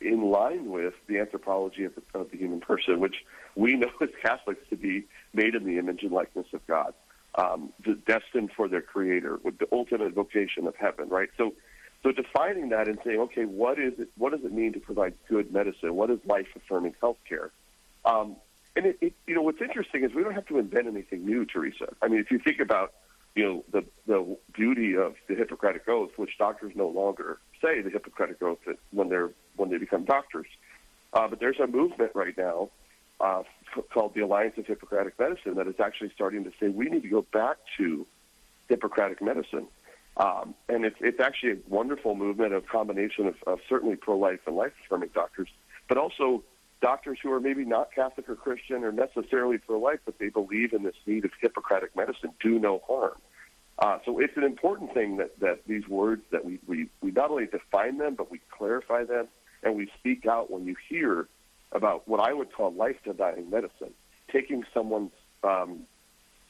in 0.00 0.22
line 0.22 0.70
with 0.70 0.94
the 1.06 1.18
anthropology 1.18 1.84
of 1.84 1.94
the, 1.94 2.02
of 2.18 2.30
the 2.30 2.36
human 2.36 2.60
person, 2.60 3.00
which 3.00 3.24
we 3.54 3.74
know 3.74 3.90
as 4.00 4.10
Catholics 4.22 4.66
to 4.70 4.76
be 4.76 5.04
made 5.32 5.54
in 5.54 5.64
the 5.64 5.78
image 5.78 6.02
and 6.02 6.12
likeness 6.12 6.46
of 6.52 6.66
God, 6.66 6.94
um, 7.36 7.72
destined 8.06 8.50
for 8.56 8.68
their 8.68 8.82
Creator, 8.82 9.40
with 9.42 9.58
the 9.58 9.66
ultimate 9.72 10.12
vocation 10.12 10.66
of 10.66 10.76
heaven, 10.76 11.08
right? 11.08 11.30
So 11.36 11.54
so 12.02 12.12
defining 12.12 12.68
that 12.68 12.86
and 12.86 12.98
saying, 13.02 13.18
okay, 13.20 13.46
what 13.46 13.78
is 13.78 13.98
it? 13.98 14.10
What 14.18 14.32
does 14.32 14.44
it 14.44 14.52
mean 14.52 14.74
to 14.74 14.80
provide 14.80 15.14
good 15.28 15.52
medicine? 15.52 15.94
What 15.94 16.10
is 16.10 16.18
life-affirming 16.26 16.94
healthcare? 17.02 17.48
Um, 18.04 18.36
and 18.76 18.86
it, 18.86 18.98
it, 19.00 19.12
you 19.26 19.34
know, 19.34 19.40
what's 19.40 19.62
interesting 19.62 20.04
is 20.04 20.12
we 20.14 20.22
don't 20.22 20.34
have 20.34 20.46
to 20.46 20.58
invent 20.58 20.86
anything 20.86 21.24
new, 21.24 21.46
Teresa. 21.46 21.88
I 22.02 22.08
mean, 22.08 22.20
if 22.20 22.30
you 22.30 22.38
think 22.38 22.60
about, 22.60 22.92
you 23.34 23.44
know, 23.44 23.64
the 23.72 23.84
the 24.06 24.36
beauty 24.52 24.96
of 24.96 25.14
the 25.28 25.34
Hippocratic 25.34 25.88
Oath, 25.88 26.10
which 26.16 26.36
doctors 26.38 26.72
no 26.76 26.88
longer 26.88 27.38
say 27.62 27.80
the 27.80 27.90
Hippocratic 27.90 28.42
Oath 28.42 28.58
when 28.90 29.08
they're 29.08 29.30
when 29.56 29.70
they 29.70 29.78
become 29.78 30.04
doctors, 30.04 30.46
uh, 31.14 31.26
but 31.26 31.40
there's 31.40 31.58
a 31.58 31.66
movement 31.66 32.12
right 32.14 32.36
now 32.36 32.68
uh, 33.20 33.42
called 33.92 34.14
the 34.14 34.20
Alliance 34.20 34.56
of 34.58 34.66
Hippocratic 34.66 35.18
Medicine 35.18 35.54
that 35.54 35.66
is 35.66 35.80
actually 35.80 36.10
starting 36.14 36.44
to 36.44 36.52
say 36.60 36.68
we 36.68 36.86
need 36.86 37.02
to 37.02 37.08
go 37.08 37.22
back 37.22 37.56
to 37.78 38.06
Hippocratic 38.68 39.22
medicine. 39.22 39.66
Um, 40.16 40.54
and 40.68 40.84
it's, 40.84 40.96
it's 41.00 41.20
actually 41.20 41.52
a 41.52 41.56
wonderful 41.68 42.14
movement 42.14 42.52
of 42.54 42.66
combination 42.66 43.26
of, 43.26 43.34
of 43.46 43.58
certainly 43.68 43.96
pro-life 43.96 44.40
and 44.46 44.54
life-affirming 44.56 45.10
doctors, 45.12 45.48
but 45.88 45.98
also 45.98 46.44
doctors 46.80 47.18
who 47.22 47.32
are 47.32 47.40
maybe 47.40 47.64
not 47.64 47.92
Catholic 47.92 48.28
or 48.28 48.36
Christian 48.36 48.84
or 48.84 48.92
necessarily 48.92 49.58
pro-life, 49.58 50.00
but 50.04 50.18
they 50.18 50.28
believe 50.28 50.72
in 50.72 50.82
this 50.82 50.94
need 51.06 51.24
of 51.24 51.32
Hippocratic 51.40 51.96
medicine, 51.96 52.30
do 52.40 52.58
no 52.58 52.80
harm. 52.86 53.14
Uh, 53.78 53.98
so 54.04 54.20
it's 54.20 54.36
an 54.36 54.44
important 54.44 54.94
thing 54.94 55.16
that, 55.16 55.38
that 55.40 55.66
these 55.66 55.88
words 55.88 56.22
that 56.30 56.44
we, 56.44 56.60
we, 56.66 56.88
we 57.00 57.10
not 57.10 57.30
only 57.30 57.46
define 57.46 57.98
them, 57.98 58.14
but 58.14 58.30
we 58.30 58.40
clarify 58.50 59.02
them 59.02 59.26
and 59.64 59.74
we 59.74 59.90
speak 59.98 60.26
out 60.26 60.50
when 60.50 60.64
you 60.64 60.76
hear 60.88 61.26
about 61.74 62.06
what 62.06 62.20
I 62.20 62.32
would 62.32 62.52
call 62.52 62.72
life-denying 62.72 63.50
medicine, 63.50 63.92
taking 64.30 64.64
someone's 64.72 65.12
um, 65.42 65.80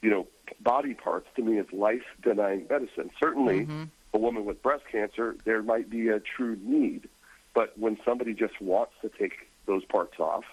you 0.05 0.11
know, 0.11 0.27
body 0.61 0.93
parts 0.93 1.27
to 1.35 1.43
me 1.43 1.59
is 1.59 1.67
life 1.73 2.05
denying 2.23 2.67
medicine. 2.69 3.11
Certainly, 3.19 3.61
mm-hmm. 3.61 3.85
a 4.13 4.19
woman 4.19 4.45
with 4.45 4.63
breast 4.63 4.85
cancer, 4.93 5.35
there 5.45 5.63
might 5.63 5.89
be 5.89 6.09
a 6.09 6.21
true 6.21 6.59
need. 6.63 7.09
But 7.55 7.77
when 7.79 7.97
somebody 8.05 8.35
just 8.35 8.61
wants 8.61 8.93
to 9.01 9.09
take 9.09 9.49
those 9.65 9.83
parts 9.87 10.21
off, 10.21 10.45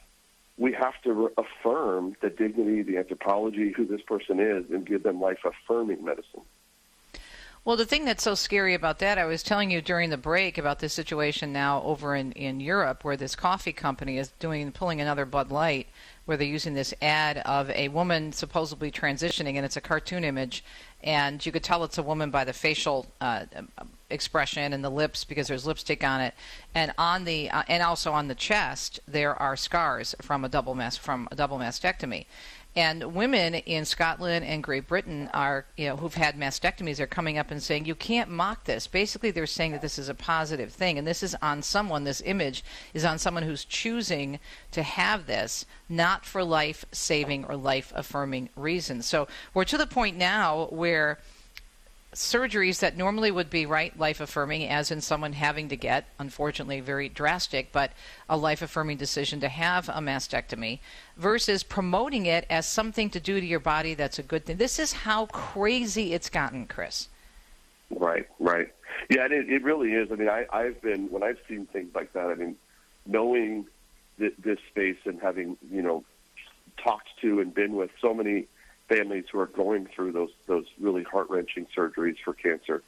we 0.58 0.72
have 0.72 0.94
to 1.04 1.14
re- 1.14 1.30
affirm 1.38 2.16
the 2.22 2.30
dignity, 2.30 2.82
the 2.82 2.98
anthropology, 2.98 3.74
who 3.76 3.86
this 3.86 4.02
person 4.02 4.40
is, 4.40 4.64
and 4.72 4.86
give 4.86 5.04
them 5.04 5.20
life 5.20 5.40
affirming 5.44 6.06
medicine. 6.06 6.44
Well, 7.64 7.78
the 7.78 7.86
thing 7.86 8.06
that's 8.06 8.24
so 8.24 8.34
scary 8.34 8.74
about 8.74 8.98
that, 9.00 9.20
I 9.20 9.26
was 9.26 9.44
telling 9.44 9.70
you 9.70 9.84
during 9.84 10.10
the 10.10 10.18
break 10.18 10.58
about 10.58 10.80
this 10.80 10.94
situation 10.94 11.54
now 11.54 11.84
over 11.84 12.16
in, 12.16 12.32
in 12.32 12.60
Europe 12.60 13.04
where 13.04 13.16
this 13.16 13.36
coffee 13.36 13.72
company 13.72 14.18
is 14.18 14.30
doing 14.40 14.72
pulling 14.72 15.00
another 15.00 15.26
Bud 15.26 15.52
Light 15.52 15.88
where 16.26 16.38
they're 16.38 16.48
using 16.48 16.74
this 16.74 16.92
ad 17.04 17.38
of 17.40 17.70
a 17.70 17.90
woman 17.90 18.32
supposedly 18.32 18.90
transitioning, 18.90 19.56
and 19.56 19.66
it's 19.66 19.78
a 19.78 19.82
cartoon 19.82 20.24
image, 20.24 20.64
and 21.04 21.46
you 21.46 21.52
could 21.52 21.64
tell 21.64 21.84
it's 21.84 22.00
a 22.00 22.04
woman 22.04 22.32
by 22.32 22.44
the 22.44 22.54
facial 22.54 23.06
uh, 23.22 23.46
expression 24.10 24.74
and 24.74 24.84
the 24.84 24.90
lips 24.90 25.24
because 25.24 25.48
there's 25.48 25.66
lipstick 25.66 26.04
on 26.04 26.20
it, 26.20 26.34
and 26.74 26.94
on 26.98 27.26
the 27.26 27.50
uh, 27.50 27.64
and 27.68 27.84
also 27.84 28.12
on 28.12 28.28
the 28.28 28.36
chest 28.36 29.00
there 29.08 29.36
are 29.36 29.56
scars 29.56 30.16
from 30.22 30.44
a 30.44 30.50
double 30.50 30.74
mas- 30.74 30.98
from 30.98 31.28
a 31.32 31.36
double 31.36 31.60
mastectomy, 31.60 32.26
and 32.76 33.14
women 33.14 33.56
in 33.56 33.84
Scotland 33.84 34.46
and 34.46 34.64
Great 34.64 34.88
Britain 34.88 35.30
are, 35.34 35.66
you 35.76 35.88
know, 35.88 35.98
who've 35.98 36.14
had 36.14 36.40
mastectomies 36.40 37.02
are 37.02 37.08
coming 37.08 37.38
up 37.38 37.52
and 37.52 37.62
saying, 37.62 37.86
you 37.86 37.96
can't 37.96 38.30
mock 38.30 38.64
this. 38.64 38.88
Basically, 38.88 39.30
they're 39.30 39.46
saying 39.46 39.74
that 39.74 39.82
this 39.82 40.00
is 40.00 40.08
a 40.08 40.14
positive 40.14 40.72
thing. 40.72 40.98
And 40.98 41.06
this 41.06 41.22
is 41.22 41.36
on 41.42 41.64
someone, 41.64 42.06
this 42.06 42.22
image 42.26 42.64
is 42.94 43.04
on 43.04 43.20
someone 43.20 43.44
who's 43.44 43.66
choosing 43.66 44.40
to 44.72 44.84
have 44.84 45.28
this, 45.28 45.66
not 45.90 46.26
for 46.26 46.46
life 46.46 46.86
saving 46.94 47.44
or 47.46 47.58
life 47.58 47.92
affirming 47.94 48.50
reasons. 48.56 49.06
So 49.06 49.28
we're 49.54 49.66
to 49.66 49.78
the 49.78 49.88
point 49.88 50.16
now 50.16 50.68
where 50.68 51.20
surgeries 52.14 52.80
that 52.80 52.98
normally 52.98 53.32
would 53.32 53.50
be 53.50 53.66
right 53.66 53.98
life 53.98 54.20
affirming 54.20 54.68
as 54.68 54.92
in 54.92 55.00
someone 55.00 55.32
having 55.32 55.70
to 55.70 55.78
get 55.78 56.06
unfortunately 56.20 56.82
very 56.82 57.08
drastic 57.08 57.72
but 57.72 57.92
a 58.30 58.36
life 58.36 58.62
affirming 58.62 58.98
decision 58.98 59.40
to 59.40 59.48
have 59.48 59.88
a 59.88 59.94
mastectomy 59.94 60.80
versus 61.16 61.64
promoting 61.64 62.26
it 62.26 62.46
as 62.50 62.66
something 62.66 63.10
to 63.10 63.20
do 63.20 63.40
to 63.40 63.46
your 63.46 63.62
body 63.62 63.94
that's 63.94 64.20
a 64.20 64.24
good 64.24 64.46
thing. 64.46 64.58
This 64.58 64.78
is 64.78 64.92
how 64.92 65.28
crazy 65.28 66.14
it's 66.14 66.30
gotten 66.30 66.66
chris. 66.66 67.08
Right 67.90 68.28
right. 68.40 68.74
Yeah 69.10 69.28
it, 69.28 69.50
it 69.50 69.64
really 69.64 69.94
is. 69.94 70.12
I 70.12 70.16
mean 70.16 70.30
I, 70.30 70.46
i've 70.52 70.82
been 70.82 71.10
when 71.12 71.24
i've 71.24 71.40
seen 71.48 71.66
things 71.68 71.96
like 71.96 72.12
that 72.12 72.28
i 72.28 72.36
mean 72.36 72.58
knowing 73.06 73.68
th- 74.20 74.36
this 74.38 74.60
space 74.70 75.00
and 75.06 75.22
having 75.22 75.56
you 75.72 75.82
know 75.82 76.04
talked 76.84 77.10
to 77.22 77.40
and 77.40 77.54
been 77.54 77.78
with 77.78 77.92
so 78.02 78.14
many 78.14 78.48
families 78.92 79.26
who 79.32 79.40
are 79.40 79.48
going 79.48 79.88
through 79.96 80.12
those 80.12 80.32
those 80.48 80.66
really 80.80 81.04
heart 81.04 81.28
wrenching 81.30 81.66
surgeries 81.76 82.18
for 82.24 82.34
cancer. 82.34 82.84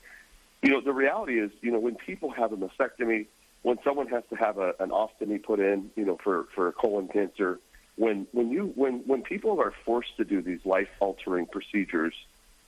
You 0.61 0.71
know, 0.71 0.81
the 0.81 0.93
reality 0.93 1.39
is, 1.39 1.51
you 1.61 1.71
know, 1.71 1.79
when 1.79 1.95
people 1.95 2.29
have 2.31 2.51
a 2.53 2.57
mastectomy, 2.57 3.27
when 3.63 3.77
someone 3.83 4.07
has 4.07 4.23
to 4.29 4.35
have 4.35 4.57
a, 4.57 4.73
an 4.79 4.89
ostomy 4.89 5.41
put 5.41 5.59
in, 5.59 5.91
you 5.95 6.05
know, 6.05 6.17
for 6.23 6.47
for 6.55 6.71
colon 6.73 7.07
cancer, 7.07 7.59
when 7.95 8.27
when 8.31 8.49
you 8.51 8.71
when 8.75 8.99
when 9.05 9.21
people 9.21 9.59
are 9.61 9.73
forced 9.85 10.15
to 10.17 10.25
do 10.25 10.41
these 10.41 10.65
life 10.65 10.89
altering 10.99 11.45
procedures, 11.45 12.13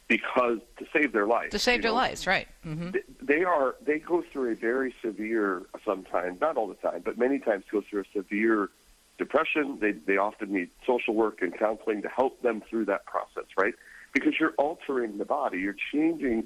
because 0.08 0.60
to 0.78 0.86
save 0.94 1.12
their 1.12 1.28
life. 1.28 1.52
To 1.52 1.60
save 1.60 1.82
their 1.82 1.92
know? 1.92 1.98
lives, 1.98 2.28
right? 2.28 2.48
hmm 2.64 2.92
Th- 2.92 3.06
They 3.22 3.44
are 3.44 3.76
they 3.86 4.00
go 4.00 4.24
through 4.32 4.52
a 4.52 4.56
very 4.56 4.94
severe 5.02 5.64
sometimes 5.84 6.40
not 6.40 6.58
all 6.58 6.68
the 6.68 6.76
time 6.76 7.02
but 7.04 7.18
many 7.18 7.40
times 7.40 7.64
go 7.72 7.82
through 7.82 8.02
a 8.02 8.06
severe 8.14 8.70
depression. 9.18 9.78
They 9.80 9.92
they 9.92 10.18
often 10.18 10.52
need 10.54 10.70
social 10.86 11.14
work 11.14 11.42
and 11.42 11.58
counseling 11.58 12.02
to 12.02 12.10
help 12.10 12.42
them 12.42 12.62
through 12.70 12.86
that 12.86 13.06
process, 13.06 13.46
right? 13.58 13.74
Because 14.14 14.40
you're 14.40 14.54
altering 14.58 15.18
the 15.18 15.26
body, 15.26 15.60
you're 15.60 15.76
changing 15.92 16.46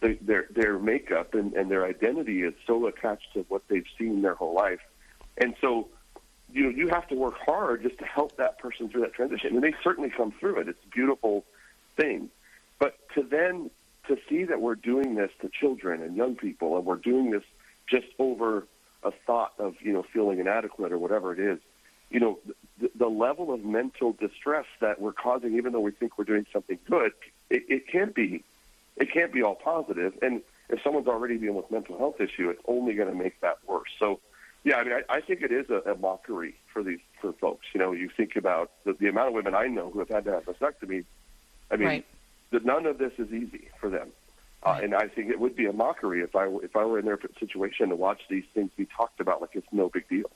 the, 0.00 0.18
their 0.20 0.46
their 0.50 0.78
makeup 0.78 1.34
and, 1.34 1.52
and 1.54 1.70
their 1.70 1.84
identity 1.84 2.42
is 2.42 2.54
so 2.66 2.86
attached 2.86 3.32
to 3.34 3.44
what 3.48 3.62
they've 3.68 3.86
seen 3.98 4.22
their 4.22 4.34
whole 4.34 4.54
life, 4.54 4.80
and 5.38 5.54
so 5.60 5.88
you 6.52 6.64
know 6.64 6.70
you 6.70 6.88
have 6.88 7.06
to 7.08 7.14
work 7.14 7.34
hard 7.44 7.82
just 7.82 7.98
to 7.98 8.04
help 8.04 8.36
that 8.36 8.58
person 8.58 8.88
through 8.88 9.02
that 9.02 9.14
transition, 9.14 9.54
and 9.54 9.62
they 9.62 9.74
certainly 9.82 10.10
come 10.10 10.32
through 10.32 10.60
it. 10.60 10.68
It's 10.68 10.82
a 10.84 10.88
beautiful 10.88 11.44
thing, 11.96 12.30
but 12.78 12.98
to 13.14 13.22
then 13.22 13.70
to 14.08 14.16
see 14.28 14.44
that 14.44 14.60
we're 14.60 14.74
doing 14.74 15.14
this 15.14 15.30
to 15.42 15.48
children 15.48 16.02
and 16.02 16.16
young 16.16 16.34
people, 16.34 16.76
and 16.76 16.86
we're 16.86 16.96
doing 16.96 17.30
this 17.30 17.44
just 17.86 18.06
over 18.18 18.66
a 19.02 19.10
thought 19.26 19.52
of 19.58 19.74
you 19.80 19.92
know 19.92 20.02
feeling 20.02 20.38
inadequate 20.38 20.92
or 20.92 20.98
whatever 20.98 21.32
it 21.32 21.38
is, 21.38 21.58
you 22.10 22.20
know, 22.20 22.38
the, 22.80 22.90
the 22.94 23.08
level 23.08 23.52
of 23.52 23.64
mental 23.64 24.12
distress 24.12 24.66
that 24.80 25.00
we're 25.00 25.12
causing, 25.12 25.56
even 25.56 25.72
though 25.72 25.80
we 25.80 25.92
think 25.92 26.18
we're 26.18 26.24
doing 26.24 26.46
something 26.52 26.78
good, 26.88 27.12
it, 27.48 27.64
it 27.68 27.88
can't 27.88 28.14
be, 28.14 28.42
it 28.96 29.12
can't 29.12 29.32
be 29.32 29.42
all 29.42 29.54
positive. 29.54 30.14
And 30.22 30.42
if 30.68 30.82
someone's 30.82 31.06
already 31.08 31.38
dealing 31.38 31.56
with 31.56 31.70
mental 31.70 31.98
health 31.98 32.20
issue, 32.20 32.50
it's 32.50 32.62
only 32.66 32.94
going 32.94 33.08
to 33.08 33.14
make 33.14 33.40
that 33.40 33.58
worse. 33.66 33.90
So, 33.98 34.20
yeah, 34.64 34.76
I 34.76 34.84
mean, 34.84 34.92
I, 34.92 35.02
I 35.08 35.20
think 35.20 35.42
it 35.42 35.52
is 35.52 35.70
a, 35.70 35.92
a 35.92 35.96
mockery 35.96 36.54
for 36.72 36.82
these 36.82 37.00
for 37.20 37.32
folks. 37.32 37.66
You 37.72 37.80
know, 37.80 37.92
you 37.92 38.10
think 38.14 38.36
about 38.36 38.70
the, 38.84 38.92
the 38.92 39.08
amount 39.08 39.28
of 39.28 39.34
women 39.34 39.54
I 39.54 39.68
know 39.68 39.90
who 39.90 40.00
have 40.00 40.08
had 40.08 40.24
to 40.24 40.32
have 40.32 40.44
vasectomy. 40.44 41.04
I 41.70 41.76
mean, 41.76 41.88
Right. 41.88 42.06
that 42.50 42.64
none 42.64 42.86
of 42.86 42.98
this 42.98 43.12
is 43.18 43.32
easy 43.32 43.68
for 43.80 43.88
them. 43.88 44.08
Uh, 44.62 44.78
and 44.82 44.94
I 44.94 45.08
think 45.08 45.30
it 45.30 45.40
would 45.40 45.56
be 45.56 45.64
a 45.64 45.72
mockery 45.72 46.20
if 46.20 46.36
I 46.36 46.46
if 46.62 46.76
I 46.76 46.84
were 46.84 46.98
in 46.98 47.06
their 47.06 47.18
situation 47.38 47.88
to 47.88 47.96
watch 47.96 48.20
these 48.28 48.44
things 48.52 48.70
be 48.76 48.84
talked 48.84 49.18
about 49.18 49.40
like 49.40 49.50
it's 49.54 49.66
no 49.72 49.88
big 49.88 50.06
deal. 50.08 50.30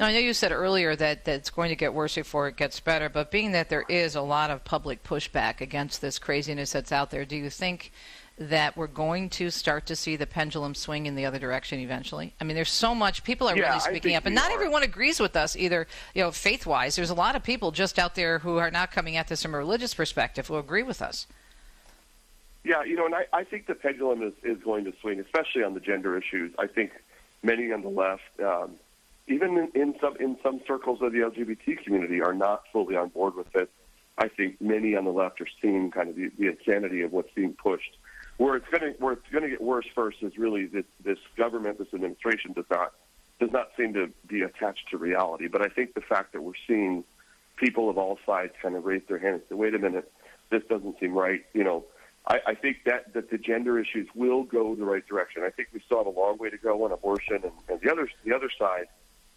Now, 0.00 0.06
I 0.06 0.12
know 0.12 0.18
you 0.18 0.34
said 0.34 0.50
earlier 0.50 0.96
that, 0.96 1.24
that 1.24 1.34
it's 1.36 1.50
going 1.50 1.68
to 1.68 1.76
get 1.76 1.94
worse 1.94 2.16
before 2.16 2.48
it 2.48 2.56
gets 2.56 2.80
better, 2.80 3.08
but 3.08 3.30
being 3.30 3.52
that 3.52 3.68
there 3.68 3.84
is 3.88 4.16
a 4.16 4.20
lot 4.22 4.50
of 4.50 4.64
public 4.64 5.04
pushback 5.04 5.60
against 5.60 6.00
this 6.00 6.18
craziness 6.18 6.72
that's 6.72 6.90
out 6.90 7.12
there, 7.12 7.24
do 7.24 7.36
you 7.36 7.48
think 7.48 7.92
that 8.36 8.76
we're 8.76 8.88
going 8.88 9.30
to 9.30 9.48
start 9.50 9.86
to 9.86 9.94
see 9.94 10.16
the 10.16 10.26
pendulum 10.26 10.74
swing 10.74 11.06
in 11.06 11.14
the 11.14 11.24
other 11.24 11.38
direction 11.38 11.78
eventually? 11.78 12.34
I 12.40 12.44
mean, 12.44 12.56
there's 12.56 12.70
so 12.70 12.92
much 12.92 13.22
people 13.22 13.48
are 13.48 13.56
Yeah, 13.56 13.68
really 13.68 13.80
speaking 13.80 14.16
up, 14.16 14.26
and 14.26 14.34
not 14.34 14.50
are. 14.50 14.54
everyone 14.54 14.82
agrees 14.82 15.20
with 15.20 15.36
us 15.36 15.54
either. 15.54 15.86
You 16.12 16.22
know, 16.22 16.32
faith-wise, 16.32 16.96
there's 16.96 17.10
a 17.10 17.14
lot 17.14 17.36
of 17.36 17.44
people 17.44 17.70
just 17.70 17.96
out 17.96 18.16
there 18.16 18.40
who 18.40 18.56
are 18.58 18.72
not 18.72 18.90
coming 18.90 19.16
at 19.16 19.28
this 19.28 19.42
from 19.42 19.54
a 19.54 19.58
religious 19.58 19.94
perspective 19.94 20.48
who 20.48 20.56
agree 20.56 20.82
with 20.82 21.00
us. 21.00 21.28
Yeah, 22.64 22.82
you 22.82 22.96
know, 22.96 23.06
and 23.06 23.14
I, 23.14 23.26
I 23.32 23.44
think 23.44 23.68
the 23.68 23.76
pendulum 23.76 24.22
is, 24.22 24.32
is 24.42 24.60
going 24.60 24.84
to 24.86 24.92
swing, 25.00 25.20
especially 25.20 25.62
on 25.62 25.74
the 25.74 25.80
gender 25.80 26.18
issues. 26.18 26.52
I 26.58 26.66
think 26.66 26.90
many 27.44 27.70
on 27.70 27.82
the 27.82 27.90
left, 27.90 28.22
um, 28.42 28.72
even 29.26 29.56
in, 29.56 29.70
in 29.74 29.94
some 30.00 30.16
in 30.18 30.36
some 30.42 30.60
circles 30.66 31.00
of 31.02 31.12
the 31.12 31.18
LGBT 31.18 31.82
community, 31.82 32.20
are 32.20 32.34
not 32.34 32.62
fully 32.72 32.96
on 32.96 33.08
board 33.08 33.34
with 33.34 33.54
it. 33.54 33.70
I 34.16 34.28
think 34.28 34.60
many 34.60 34.94
on 34.94 35.04
the 35.04 35.10
left 35.10 35.40
are 35.40 35.48
seeing 35.60 35.90
kind 35.90 36.08
of 36.08 36.16
the, 36.16 36.30
the 36.38 36.46
insanity 36.46 37.02
of 37.02 37.12
what's 37.12 37.32
being 37.34 37.54
pushed. 37.54 37.96
Where 38.36 38.56
it's 38.56 38.66
going 38.68 38.92
to 38.92 38.98
where 39.00 39.14
it's 39.14 39.28
going 39.30 39.44
to 39.44 39.50
get 39.50 39.60
worse 39.60 39.86
first 39.94 40.18
is 40.22 40.36
really 40.36 40.66
this 40.66 41.18
government, 41.36 41.78
this 41.78 41.88
administration 41.94 42.52
does 42.52 42.66
not 42.70 42.92
does 43.40 43.50
not 43.50 43.70
seem 43.76 43.94
to 43.94 44.10
be 44.26 44.42
attached 44.42 44.90
to 44.90 44.98
reality. 44.98 45.48
But 45.48 45.62
I 45.62 45.68
think 45.68 45.94
the 45.94 46.00
fact 46.00 46.32
that 46.32 46.42
we're 46.42 46.52
seeing 46.66 47.04
people 47.56 47.88
of 47.88 47.98
all 47.98 48.18
sides 48.26 48.52
kind 48.60 48.76
of 48.76 48.84
raise 48.84 49.02
their 49.08 49.18
hand 49.18 49.34
and 49.34 49.42
say, 49.48 49.54
"Wait 49.54 49.74
a 49.74 49.78
minute, 49.78 50.10
this 50.50 50.62
doesn't 50.68 50.98
seem 51.00 51.14
right," 51.14 51.44
you 51.52 51.64
know. 51.64 51.84
I, 52.26 52.40
I 52.46 52.54
think 52.54 52.84
that, 52.86 53.12
that 53.12 53.30
the 53.30 53.36
gender 53.36 53.78
issues 53.78 54.08
will 54.14 54.44
go 54.44 54.74
the 54.74 54.86
right 54.86 55.06
direction. 55.06 55.42
I 55.44 55.50
think 55.50 55.68
we 55.74 55.80
still 55.84 55.98
have 55.98 56.06
a 56.06 56.18
long 56.18 56.38
way 56.38 56.48
to 56.48 56.56
go 56.56 56.84
on 56.84 56.90
abortion 56.92 57.40
and, 57.42 57.52
and 57.68 57.80
the 57.82 57.92
other 57.92 58.08
the 58.24 58.34
other 58.34 58.50
side, 58.58 58.86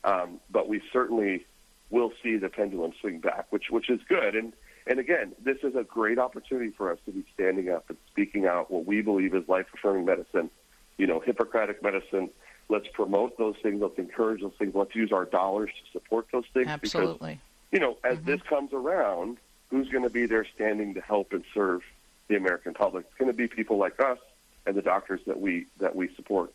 um, 0.07 0.39
but 0.49 0.69
we 0.69 0.81
certainly 0.93 1.45
will 1.89 2.11
see 2.23 2.37
the 2.37 2.49
pendulum 2.49 2.93
swing 3.01 3.19
back, 3.19 3.45
which 3.49 3.65
which 3.69 3.89
is 3.89 3.99
good. 4.07 4.35
And 4.35 4.53
and 4.87 4.99
again, 4.99 5.33
this 5.43 5.57
is 5.63 5.75
a 5.75 5.83
great 5.83 6.17
opportunity 6.17 6.71
for 6.71 6.91
us 6.91 6.97
to 7.05 7.11
be 7.11 7.25
standing 7.33 7.69
up 7.69 7.85
and 7.89 7.97
speaking 8.09 8.45
out 8.45 8.71
what 8.71 8.85
we 8.85 9.01
believe 9.01 9.35
is 9.35 9.47
life 9.49 9.65
affirming 9.73 10.05
medicine. 10.05 10.49
You 10.97 11.07
know, 11.07 11.19
Hippocratic 11.19 11.83
medicine. 11.83 12.29
Let's 12.69 12.87
promote 12.93 13.37
those 13.37 13.55
things. 13.61 13.81
Let's 13.81 13.97
encourage 13.97 14.41
those 14.41 14.53
things. 14.57 14.73
Let's 14.75 14.95
use 14.95 15.11
our 15.11 15.25
dollars 15.25 15.71
to 15.71 15.91
support 15.91 16.27
those 16.31 16.45
things. 16.53 16.67
Absolutely. 16.67 17.39
Because, 17.71 17.71
you 17.71 17.79
know, 17.79 17.97
as 18.03 18.21
this 18.25 18.41
comes 18.41 18.73
around, 18.73 19.37
who's 19.69 19.87
going 19.89 20.03
to 20.03 20.09
be 20.09 20.25
there 20.25 20.45
standing 20.55 20.93
to 20.95 21.01
help 21.01 21.31
and 21.31 21.43
serve 21.53 21.81
the 22.27 22.35
American 22.35 22.73
public? 22.73 23.05
It's 23.05 23.17
going 23.17 23.31
to 23.31 23.37
be 23.37 23.47
people 23.47 23.77
like 23.77 24.01
us 24.01 24.19
and 24.65 24.75
the 24.75 24.81
doctors 24.81 25.21
that 25.27 25.39
we 25.39 25.67
that 25.79 25.95
we 25.95 26.13
support. 26.15 26.53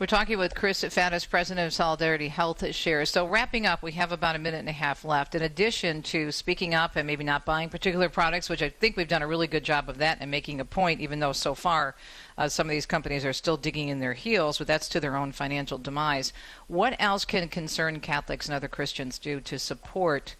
We're 0.00 0.06
talking 0.06 0.38
with 0.38 0.54
Chris 0.54 0.82
Faddis, 0.82 1.28
president 1.28 1.66
of 1.66 1.74
Solidarity 1.74 2.28
Health 2.28 2.74
Shares. 2.74 3.10
So, 3.10 3.26
wrapping 3.26 3.66
up, 3.66 3.82
we 3.82 3.92
have 3.92 4.12
about 4.12 4.34
a 4.34 4.38
minute 4.38 4.60
and 4.60 4.68
a 4.70 4.72
half 4.72 5.04
left. 5.04 5.34
In 5.34 5.42
addition 5.42 6.00
to 6.04 6.32
speaking 6.32 6.74
up 6.74 6.96
and 6.96 7.06
maybe 7.06 7.22
not 7.22 7.44
buying 7.44 7.68
particular 7.68 8.08
products, 8.08 8.48
which 8.48 8.62
I 8.62 8.70
think 8.70 8.96
we've 8.96 9.06
done 9.06 9.20
a 9.20 9.26
really 9.26 9.46
good 9.46 9.62
job 9.62 9.90
of 9.90 9.98
that 9.98 10.16
and 10.18 10.30
making 10.30 10.58
a 10.58 10.64
point, 10.64 11.02
even 11.02 11.20
though 11.20 11.34
so 11.34 11.54
far 11.54 11.96
uh, 12.38 12.48
some 12.48 12.66
of 12.66 12.70
these 12.70 12.86
companies 12.86 13.26
are 13.26 13.34
still 13.34 13.58
digging 13.58 13.88
in 13.88 14.00
their 14.00 14.14
heels, 14.14 14.56
but 14.56 14.66
that's 14.66 14.88
to 14.88 15.00
their 15.00 15.16
own 15.16 15.32
financial 15.32 15.76
demise. 15.76 16.32
What 16.66 16.96
else 16.98 17.26
can 17.26 17.46
concerned 17.48 18.00
Catholics 18.00 18.46
and 18.46 18.54
other 18.54 18.68
Christians 18.68 19.18
do 19.18 19.38
to 19.42 19.58
support 19.58 20.34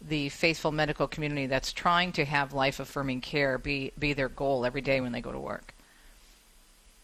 the 0.00 0.28
faithful 0.30 0.72
medical 0.72 1.06
community 1.06 1.46
that's 1.46 1.72
trying 1.72 2.10
to 2.10 2.24
have 2.24 2.52
life 2.52 2.80
affirming 2.80 3.20
care 3.20 3.58
be, 3.58 3.92
be 3.96 4.12
their 4.12 4.28
goal 4.28 4.66
every 4.66 4.80
day 4.80 5.00
when 5.00 5.12
they 5.12 5.20
go 5.20 5.30
to 5.30 5.38
work? 5.38 5.73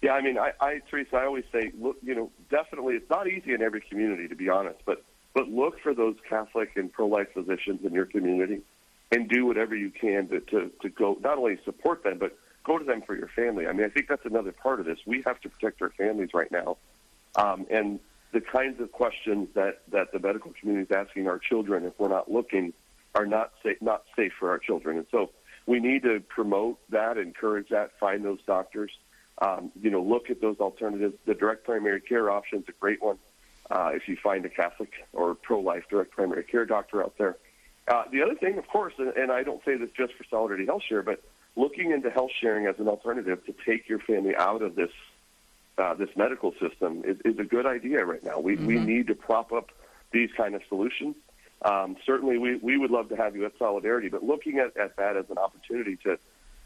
Yeah, 0.03 0.13
I 0.13 0.23
mean, 0.23 0.39
I, 0.39 0.53
I 0.61 0.81
Teresa, 0.91 1.17
I 1.17 1.27
always 1.27 1.45
say, 1.53 1.73
look, 1.79 1.97
you 2.03 2.15
know, 2.15 2.31
definitely, 2.51 2.95
it's 2.95 3.11
not 3.11 3.29
easy 3.29 3.53
in 3.53 3.61
every 3.61 3.83
community, 3.83 4.29
to 4.29 4.35
be 4.35 4.49
honest, 4.49 4.81
but 4.87 5.05
but 5.35 5.49
look 5.49 5.79
for 5.81 5.95
those 5.95 6.17
Catholic 6.29 6.71
and 6.77 6.93
pro-life 6.93 7.29
physicians 7.33 7.85
in 7.85 7.93
your 7.93 8.07
community, 8.07 8.63
and 9.13 9.29
do 9.29 9.47
whatever 9.47 9.77
you 9.77 9.91
can 9.91 10.29
to 10.29 10.41
to, 10.41 10.71
to 10.81 10.89
go 10.89 11.19
not 11.23 11.37
only 11.39 11.59
support 11.65 12.03
them, 12.03 12.19
but 12.19 12.39
go 12.65 12.79
to 12.79 12.85
them 12.85 13.03
for 13.03 13.15
your 13.15 13.29
family. 13.29 13.67
I 13.67 13.73
mean, 13.73 13.85
I 13.85 13.91
think 13.91 14.09
that's 14.09 14.25
another 14.25 14.53
part 14.53 14.81
of 14.81 14.87
this. 14.87 14.99
We 15.07 15.23
have 15.27 15.41
to 15.43 15.51
protect 15.51 15.83
our 15.83 15.91
families 15.91 16.31
right 16.33 16.51
now, 16.51 16.79
um, 17.37 17.67
and 17.71 18.01
the 18.33 18.41
kinds 18.41 18.81
of 18.81 18.93
questions 18.93 19.49
that 19.55 19.83
that 19.93 20.13
the 20.13 20.19
medical 20.19 20.53
community 20.59 20.87
is 20.91 20.97
asking 20.97 21.29
our 21.29 21.39
children, 21.39 21.85
if 21.85 21.93
we're 21.99 22.09
not 22.09 22.31
looking, 22.31 22.73
are 23.15 23.27
not 23.27 23.53
safe 23.63 23.83
not 23.83 24.05
safe 24.17 24.33
for 24.39 24.49
our 24.49 24.59
children, 24.59 24.97
and 24.97 25.07
so 25.11 25.31
we 25.67 25.79
need 25.79 26.05
to 26.05 26.21
promote 26.21 26.79
that, 26.89 27.19
encourage 27.19 27.69
that, 27.69 27.91
find 28.01 28.25
those 28.25 28.41
doctors. 28.47 28.91
Um, 29.41 29.73
you 29.81 29.91
know, 29.91 30.03
look 30.03 30.29
at 30.31 30.41
those 30.41 30.59
alternatives. 30.61 31.15
The 31.27 31.35
direct 31.35 31.65
primary 31.65 32.01
care 32.01 32.31
option 32.31 32.59
is 32.61 32.65
a 32.69 32.73
great 32.73 33.03
one. 33.03 33.19
Uh, 33.71 33.91
if 33.95 34.09
you 34.09 34.17
find 34.23 34.45
a 34.45 34.49
Catholic 34.49 34.93
or 35.13 35.35
pro-life 35.35 35.85
direct 35.89 36.11
primary 36.11 36.43
care 36.45 36.67
doctor 36.67 37.03
out 37.03 37.15
there. 37.19 37.37
Uh, 37.89 38.03
the 38.13 38.23
other 38.23 38.35
thing, 38.35 38.59
of 38.59 38.67
course, 38.69 38.93
and, 38.99 39.09
and 39.17 39.33
I 39.33 39.43
don't 39.43 39.65
say 39.65 39.77
this 39.77 39.91
just 39.97 40.13
for 40.15 40.25
Solidarity 40.25 40.67
Health 40.67 40.83
Share, 40.89 41.03
but 41.03 41.23
looking 41.57 41.93
into 41.93 42.11
health 42.11 42.33
sharing 42.41 42.67
as 42.67 42.75
an 42.79 42.89
alternative 42.89 43.45
to 43.47 43.55
take 43.65 43.89
your 43.89 44.01
family 44.01 44.35
out 44.37 44.63
of 44.63 44.75
this 44.75 44.91
uh, 45.79 45.95
this 45.95 46.11
medical 46.15 46.53
system 46.61 47.03
is, 47.07 47.17
is 47.25 47.39
a 47.39 47.45
good 47.45 47.65
idea 47.65 48.05
right 48.05 48.23
now. 48.25 48.39
We 48.39 48.57
we 48.57 48.75
Mhm. 48.77 48.85
need 48.85 49.07
to 49.07 49.15
prop 49.15 49.53
up 49.53 49.71
these 50.13 50.31
kind 50.37 50.55
of 50.55 50.63
solutions. 50.69 51.17
Um, 51.63 51.97
certainly, 52.05 52.39
we, 52.39 52.57
we 52.57 52.77
would 52.77 52.91
love 52.91 53.09
to 53.11 53.17
have 53.17 53.37
you 53.37 53.45
at 53.45 53.53
Solidarity, 53.59 54.09
but 54.09 54.23
looking 54.23 54.59
at, 54.59 54.77
at 54.77 54.97
that 54.97 55.17
as 55.17 55.27
an 55.31 55.39
opportunity 55.39 55.97
to 56.05 56.19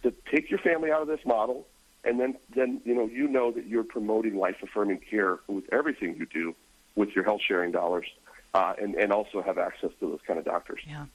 to 0.02 0.12
take 0.32 0.50
your 0.50 0.58
family 0.60 0.90
out 0.90 1.02
of 1.02 1.08
this 1.08 1.24
model, 1.24 1.66
and 2.04 2.20
then 2.20 2.36
then 2.54 2.80
you 2.84 2.94
know 2.94 3.06
you 3.06 3.28
know 3.28 3.50
that 3.52 3.66
you're 3.66 3.84
promoting 3.84 4.36
life 4.36 4.56
affirming 4.62 4.98
care 4.98 5.38
with 5.46 5.64
everything 5.72 6.16
you 6.16 6.26
do 6.26 6.54
with 6.96 7.10
your 7.14 7.24
health 7.24 7.40
sharing 7.46 7.72
dollars, 7.72 8.06
uh, 8.54 8.74
and 8.80 8.94
and 8.94 9.12
also 9.12 9.42
have 9.42 9.58
access 9.58 9.90
to 10.00 10.10
those 10.10 10.20
kind 10.26 10.38
of 10.38 10.44
doctors. 10.44 10.80
Yeah. 10.86 11.06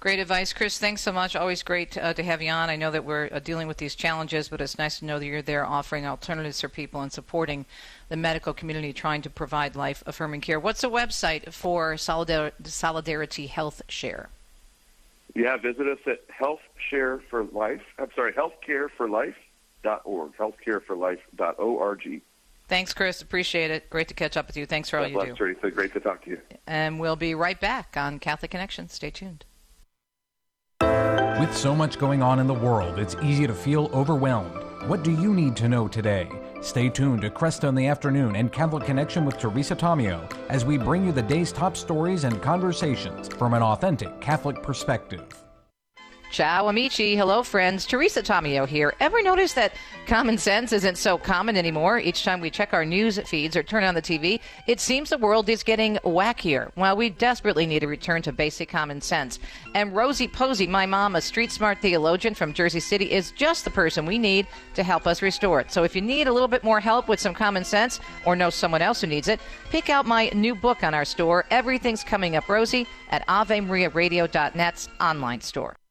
Great 0.00 0.18
advice, 0.18 0.52
Chris. 0.52 0.78
Thanks 0.78 1.00
so 1.00 1.12
much. 1.12 1.34
Always 1.34 1.62
great 1.62 1.96
uh, 1.96 2.12
to 2.12 2.22
have 2.22 2.42
you 2.42 2.50
on. 2.50 2.68
I 2.68 2.76
know 2.76 2.90
that 2.90 3.06
we're 3.06 3.30
uh, 3.32 3.38
dealing 3.38 3.66
with 3.68 3.78
these 3.78 3.94
challenges, 3.94 4.50
but 4.50 4.60
it's 4.60 4.76
nice 4.76 4.98
to 4.98 5.06
know 5.06 5.18
that 5.18 5.24
you're 5.24 5.40
there 5.40 5.64
offering 5.64 6.04
alternatives 6.04 6.60
for 6.60 6.68
people 6.68 7.00
and 7.00 7.10
supporting 7.10 7.64
the 8.10 8.16
medical 8.16 8.52
community 8.52 8.92
trying 8.92 9.22
to 9.22 9.30
provide 9.30 9.76
life 9.76 10.02
affirming 10.04 10.42
care. 10.42 10.60
What's 10.60 10.82
the 10.82 10.90
website 10.90 11.54
for 11.54 11.94
Solidar- 11.94 12.52
Solidarity 12.66 13.46
Health 13.46 13.80
Share? 13.88 14.28
Yeah, 15.34 15.56
visit 15.56 15.88
us 15.88 16.00
at 16.06 16.20
Health 16.28 16.60
Share 16.90 17.20
for 17.30 17.44
Life. 17.44 17.82
I'm 17.98 18.10
sorry, 18.14 18.34
healthcareforlife.org. 19.84 20.32
Healthcareforlife.org. 20.36 22.22
Thanks, 22.66 22.94
Chris. 22.94 23.20
Appreciate 23.20 23.70
it. 23.70 23.90
Great 23.90 24.08
to 24.08 24.14
catch 24.14 24.36
up 24.36 24.46
with 24.46 24.56
you. 24.56 24.64
Thanks 24.64 24.88
for 24.88 24.98
all 24.98 25.04
God 25.04 25.08
you 25.08 25.14
bless, 25.14 25.28
do. 25.28 25.34
Teresa. 25.34 25.70
Great 25.70 25.92
to 25.92 26.00
talk 26.00 26.24
to 26.24 26.30
you. 26.30 26.40
And 26.66 26.98
we'll 26.98 27.16
be 27.16 27.34
right 27.34 27.60
back 27.60 27.96
on 27.96 28.18
Catholic 28.18 28.50
Connection. 28.50 28.88
Stay 28.88 29.10
tuned. 29.10 29.44
With 30.80 31.54
so 31.54 31.74
much 31.74 31.98
going 31.98 32.22
on 32.22 32.38
in 32.38 32.46
the 32.46 32.54
world, 32.54 32.98
it's 32.98 33.16
easy 33.22 33.46
to 33.46 33.54
feel 33.54 33.90
overwhelmed. 33.92 34.62
What 34.88 35.02
do 35.02 35.10
you 35.10 35.34
need 35.34 35.56
to 35.56 35.68
know 35.68 35.88
today? 35.88 36.28
Stay 36.62 36.88
tuned 36.88 37.20
to 37.22 37.30
Kresta 37.30 37.68
in 37.68 37.74
the 37.74 37.86
Afternoon 37.86 38.36
and 38.36 38.50
Catholic 38.50 38.84
Connection 38.84 39.26
with 39.26 39.38
Teresa 39.38 39.76
Tomeo 39.76 40.30
as 40.48 40.64
we 40.64 40.78
bring 40.78 41.04
you 41.04 41.12
the 41.12 41.22
day's 41.22 41.52
top 41.52 41.76
stories 41.76 42.24
and 42.24 42.40
conversations 42.40 43.28
from 43.28 43.52
an 43.52 43.62
authentic 43.62 44.20
Catholic 44.22 44.62
perspective. 44.62 45.43
Ciao, 46.30 46.66
amici. 46.66 47.14
Hello, 47.14 47.44
friends. 47.44 47.86
Teresa 47.86 48.20
Tomeo 48.20 48.66
here. 48.66 48.92
Ever 48.98 49.22
notice 49.22 49.52
that 49.52 49.72
common 50.06 50.36
sense 50.36 50.72
isn't 50.72 50.98
so 50.98 51.16
common 51.16 51.56
anymore? 51.56 52.00
Each 52.00 52.24
time 52.24 52.40
we 52.40 52.50
check 52.50 52.74
our 52.74 52.84
news 52.84 53.20
feeds 53.20 53.56
or 53.56 53.62
turn 53.62 53.84
on 53.84 53.94
the 53.94 54.02
TV, 54.02 54.40
it 54.66 54.80
seems 54.80 55.10
the 55.10 55.18
world 55.18 55.48
is 55.48 55.62
getting 55.62 55.94
wackier. 55.98 56.72
Well, 56.74 56.96
we 56.96 57.10
desperately 57.10 57.66
need 57.66 57.84
a 57.84 57.86
return 57.86 58.20
to 58.22 58.32
basic 58.32 58.68
common 58.68 59.00
sense. 59.00 59.38
And 59.76 59.94
Rosie 59.94 60.26
Posey, 60.26 60.66
my 60.66 60.86
mom, 60.86 61.14
a 61.14 61.20
street 61.20 61.52
smart 61.52 61.78
theologian 61.80 62.34
from 62.34 62.52
Jersey 62.52 62.80
City, 62.80 63.12
is 63.12 63.30
just 63.30 63.64
the 63.64 63.70
person 63.70 64.04
we 64.04 64.18
need 64.18 64.48
to 64.74 64.82
help 64.82 65.06
us 65.06 65.22
restore 65.22 65.60
it. 65.60 65.70
So 65.70 65.84
if 65.84 65.94
you 65.94 66.02
need 66.02 66.26
a 66.26 66.32
little 66.32 66.48
bit 66.48 66.64
more 66.64 66.80
help 66.80 67.06
with 67.06 67.20
some 67.20 67.32
common 67.34 67.62
sense 67.62 68.00
or 68.26 68.34
know 68.34 68.50
someone 68.50 68.82
else 68.82 69.00
who 69.02 69.06
needs 69.06 69.28
it, 69.28 69.38
pick 69.70 69.88
out 69.88 70.04
my 70.04 70.30
new 70.34 70.56
book 70.56 70.82
on 70.82 70.94
our 70.94 71.04
store, 71.04 71.44
Everything's 71.52 72.02
Coming 72.02 72.34
Up 72.34 72.48
Rosie, 72.48 72.88
at 73.10 73.24
AveMariaRadio.net's 73.28 74.88
online 75.00 75.40
store. 75.40 75.76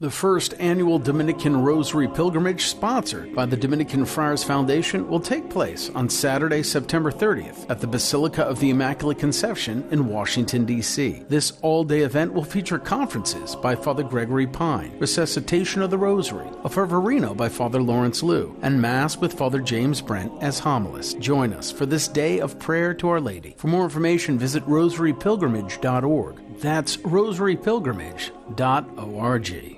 The 0.00 0.12
first 0.12 0.54
annual 0.60 1.00
Dominican 1.00 1.60
Rosary 1.60 2.06
Pilgrimage, 2.06 2.66
sponsored 2.66 3.34
by 3.34 3.46
the 3.46 3.56
Dominican 3.56 4.04
Friars 4.04 4.44
Foundation, 4.44 5.08
will 5.08 5.18
take 5.18 5.50
place 5.50 5.90
on 5.92 6.08
Saturday, 6.08 6.62
September 6.62 7.10
30th 7.10 7.68
at 7.68 7.80
the 7.80 7.88
Basilica 7.88 8.44
of 8.44 8.60
the 8.60 8.70
Immaculate 8.70 9.18
Conception 9.18 9.84
in 9.90 10.06
Washington, 10.06 10.64
D.C. 10.64 11.24
This 11.28 11.54
all 11.62 11.82
day 11.82 12.02
event 12.02 12.32
will 12.32 12.44
feature 12.44 12.78
conferences 12.78 13.56
by 13.56 13.74
Father 13.74 14.04
Gregory 14.04 14.46
Pine, 14.46 14.96
Resuscitation 15.00 15.82
of 15.82 15.90
the 15.90 15.98
Rosary, 15.98 16.46
a 16.62 16.68
Fervorino 16.68 17.36
by 17.36 17.48
Father 17.48 17.82
Lawrence 17.82 18.22
Lew, 18.22 18.56
and 18.62 18.80
Mass 18.80 19.16
with 19.16 19.32
Father 19.32 19.58
James 19.58 20.00
Brent 20.00 20.32
as 20.40 20.60
homilist. 20.60 21.18
Join 21.18 21.52
us 21.52 21.72
for 21.72 21.86
this 21.86 22.06
day 22.06 22.38
of 22.38 22.60
prayer 22.60 22.94
to 22.94 23.08
Our 23.08 23.20
Lady. 23.20 23.56
For 23.58 23.66
more 23.66 23.82
information, 23.82 24.38
visit 24.38 24.64
rosarypilgrimage.org. 24.66 26.60
That's 26.60 26.98
rosarypilgrimage.org. 26.98 29.77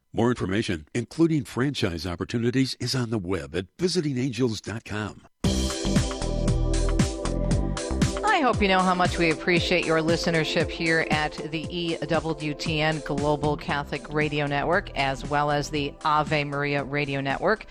More 0.13 0.29
information, 0.29 0.87
including 0.93 1.45
franchise 1.45 2.05
opportunities, 2.05 2.75
is 2.81 2.93
on 2.93 3.11
the 3.11 3.17
web 3.17 3.55
at 3.55 3.65
visitingangels.com. 3.77 5.27
I 8.23 8.43
hope 8.43 8.61
you 8.61 8.67
know 8.67 8.79
how 8.79 8.95
much 8.95 9.17
we 9.17 9.29
appreciate 9.29 9.85
your 9.85 9.99
listenership 9.99 10.69
here 10.69 11.07
at 11.11 11.33
the 11.51 11.63
EWTN 11.63 13.05
Global 13.05 13.55
Catholic 13.55 14.11
Radio 14.11 14.47
Network, 14.47 14.89
as 14.97 15.23
well 15.29 15.51
as 15.51 15.69
the 15.69 15.93
Ave 16.03 16.43
Maria 16.43 16.83
Radio 16.83 17.21
Network. 17.21 17.65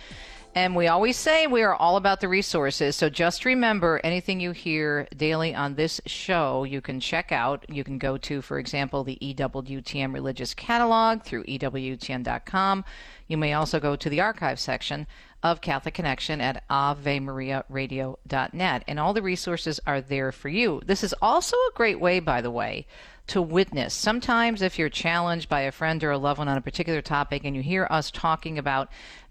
And 0.52 0.74
we 0.74 0.88
always 0.88 1.16
say 1.16 1.46
we 1.46 1.62
are 1.62 1.76
all 1.76 1.96
about 1.96 2.20
the 2.20 2.28
resources. 2.28 2.96
So 2.96 3.08
just 3.08 3.44
remember 3.44 4.00
anything 4.02 4.40
you 4.40 4.50
hear 4.50 5.06
daily 5.16 5.54
on 5.54 5.76
this 5.76 6.00
show, 6.06 6.64
you 6.64 6.80
can 6.80 6.98
check 6.98 7.30
out. 7.30 7.64
You 7.68 7.84
can 7.84 7.98
go 7.98 8.18
to, 8.18 8.42
for 8.42 8.58
example, 8.58 9.04
the 9.04 9.16
EWTN 9.22 10.12
Religious 10.12 10.52
Catalog 10.52 11.22
through 11.22 11.44
EWTN.com. 11.44 12.84
You 13.28 13.36
may 13.36 13.52
also 13.52 13.78
go 13.78 13.94
to 13.94 14.10
the 14.10 14.20
archive 14.20 14.58
section 14.58 15.06
of 15.40 15.60
Catholic 15.60 15.94
Connection 15.94 16.40
at 16.40 16.64
AveMariaRadio.net. 16.68 18.84
And 18.88 18.98
all 18.98 19.14
the 19.14 19.22
resources 19.22 19.78
are 19.86 20.00
there 20.00 20.32
for 20.32 20.48
you. 20.48 20.82
This 20.84 21.04
is 21.04 21.14
also 21.22 21.56
a 21.56 21.72
great 21.74 22.00
way, 22.00 22.18
by 22.18 22.40
the 22.40 22.50
way, 22.50 22.88
to 23.28 23.40
witness. 23.40 23.94
Sometimes, 23.94 24.62
if 24.62 24.80
you're 24.80 24.88
challenged 24.88 25.48
by 25.48 25.60
a 25.60 25.70
friend 25.70 26.02
or 26.02 26.10
a 26.10 26.18
loved 26.18 26.38
one 26.38 26.48
on 26.48 26.58
a 26.58 26.62
particular 26.62 27.00
topic 27.00 27.44
and 27.44 27.54
you 27.54 27.62
hear 27.62 27.86
us 27.88 28.10
talking 28.10 28.58
about 28.58 28.88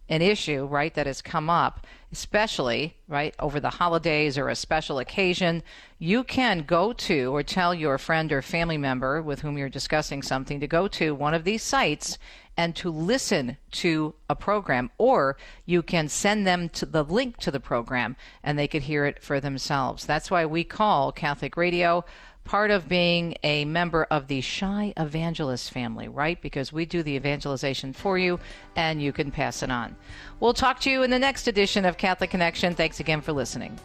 an 0.10 0.22
issue, 0.22 0.66
right, 0.66 0.94
that 0.96 1.06
has 1.06 1.22
come 1.22 1.50
up, 1.50 1.86
especially, 2.12 2.98
right, 3.08 3.36
over 3.40 3.60
the 3.60 3.70
holidays 3.70 4.38
or 4.38 4.50
a 4.50 4.56
special 4.56 4.98
occasion, 4.98 5.62
you 6.00 6.24
can 6.24 6.64
go 6.64 6.92
to 6.92 7.34
or 7.34 7.44
tell 7.44 7.74
your 7.76 7.98
friend 8.00 8.32
or 8.32 8.42
family 8.42 8.78
member 8.78 9.22
with 9.22 9.42
whom 9.42 9.58
you're 9.58 9.70
discussing 9.70 10.24
something 10.24 10.60
to 10.60 10.68
go 10.68 10.88
to 10.88 11.14
one 11.14 11.36
of 11.36 11.44
these 11.44 11.62
sites 11.62 12.18
and 12.58 12.76
to 12.76 12.90
listen 12.90 13.56
to 13.72 14.14
a 14.30 14.36
program, 14.36 14.90
or 14.98 15.38
you 15.66 15.82
can 15.82 16.10
send 16.10 16.46
them 16.46 16.68
to 16.68 16.86
the 16.86 17.04
link 17.04 17.38
to 17.38 17.52
the 17.52 17.60
program 17.60 18.18
and 18.44 18.60
they 18.60 18.68
could 18.68 18.82
hear 18.82 19.06
it 19.06 19.24
for 19.24 19.40
themselves. 19.40 20.06
That's 20.06 20.30
why 20.30 20.46
we 20.46 20.66
call 20.66 21.12
Catholic 21.14 21.56
Radio 21.56 22.04
part 22.50 22.72
of 22.72 22.90
being 22.90 23.36
a 23.44 23.64
member 23.66 24.08
of 24.10 24.26
the 24.26 24.42
Shy 24.42 24.92
Evangelist 24.98 25.70
family, 25.70 26.08
right? 26.08 26.42
Because 26.42 26.74
we 26.74 26.84
do 26.84 27.04
the 27.04 27.16
evangelization 27.16 27.94
for 27.94 28.18
you 28.18 28.40
and 28.76 29.00
you 29.00 29.14
can 29.14 29.30
pass 29.30 29.62
it 29.62 29.70
on. 29.70 29.96
We'll 30.40 30.56
talk 30.56 30.80
to 30.80 30.90
you 30.90 31.04
in 31.04 31.12
the 31.12 31.20
next 31.20 31.48
edition 31.48 31.86
of 31.86 32.00
Catholic 32.00 32.32
Connection. 32.32 32.74
Thanks 32.74 33.00
again 33.00 33.22
for 33.22 33.34
listening. 33.34 33.78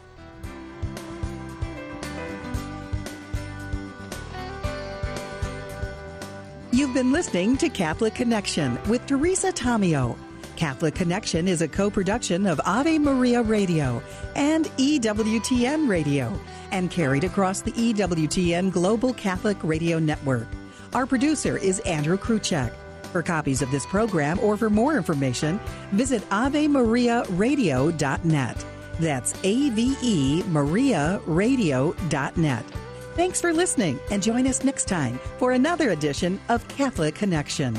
You've 6.73 6.95
been 6.95 7.13
listening 7.13 7.59
to 7.59 7.69
Catholic 7.69 8.15
Connection 8.15 8.79
with 8.89 9.05
Teresa 9.05 9.53
Tomeo. 9.53 10.17
Catholic 10.57 10.95
Connection 10.95 11.49
is 11.49 11.61
a 11.61 11.69
co 11.69 11.91
production 11.91 12.47
of 12.47 12.63
Ave 12.65 12.99
Maria 12.99 13.43
Radio 13.43 14.03
and 14.35 14.65
EWTN 14.79 15.87
Radio 15.87 16.33
and 16.75 16.91
carried 16.91 17.25
across 17.25 17.63
the 17.63 17.73
EWTN 17.73 18.71
Global 18.73 19.15
Catholic 19.15 19.57
Radio 19.63 20.01
Network. 20.01 20.49
Our 20.93 21.07
producer 21.07 21.57
is 21.57 21.79
Andrew 21.81 22.19
Kruchek. 22.19 22.73
For 23.13 23.23
copies 23.23 23.63
of 23.63 23.71
this 23.71 23.87
program 23.87 24.39
or 24.41 24.57
for 24.57 24.69
more 24.69 24.97
information, 24.97 25.61
visit 25.93 26.29
AveMariaRadio.net. 26.31 28.67
That's 28.99 29.35
A 29.45 29.71
V 29.71 29.97
E 30.03 30.43
Maria 30.49 31.21
Radio.net. 31.27 32.65
Thanks 33.15 33.41
for 33.41 33.53
listening 33.53 34.01
and 34.11 34.21
join 34.21 34.49
us 34.49 34.65
next 34.65 34.89
time 34.89 35.21
for 35.39 35.53
another 35.53 35.91
edition 35.91 36.41
of 36.49 36.67
Catholic 36.67 37.15
Connection. 37.15 37.79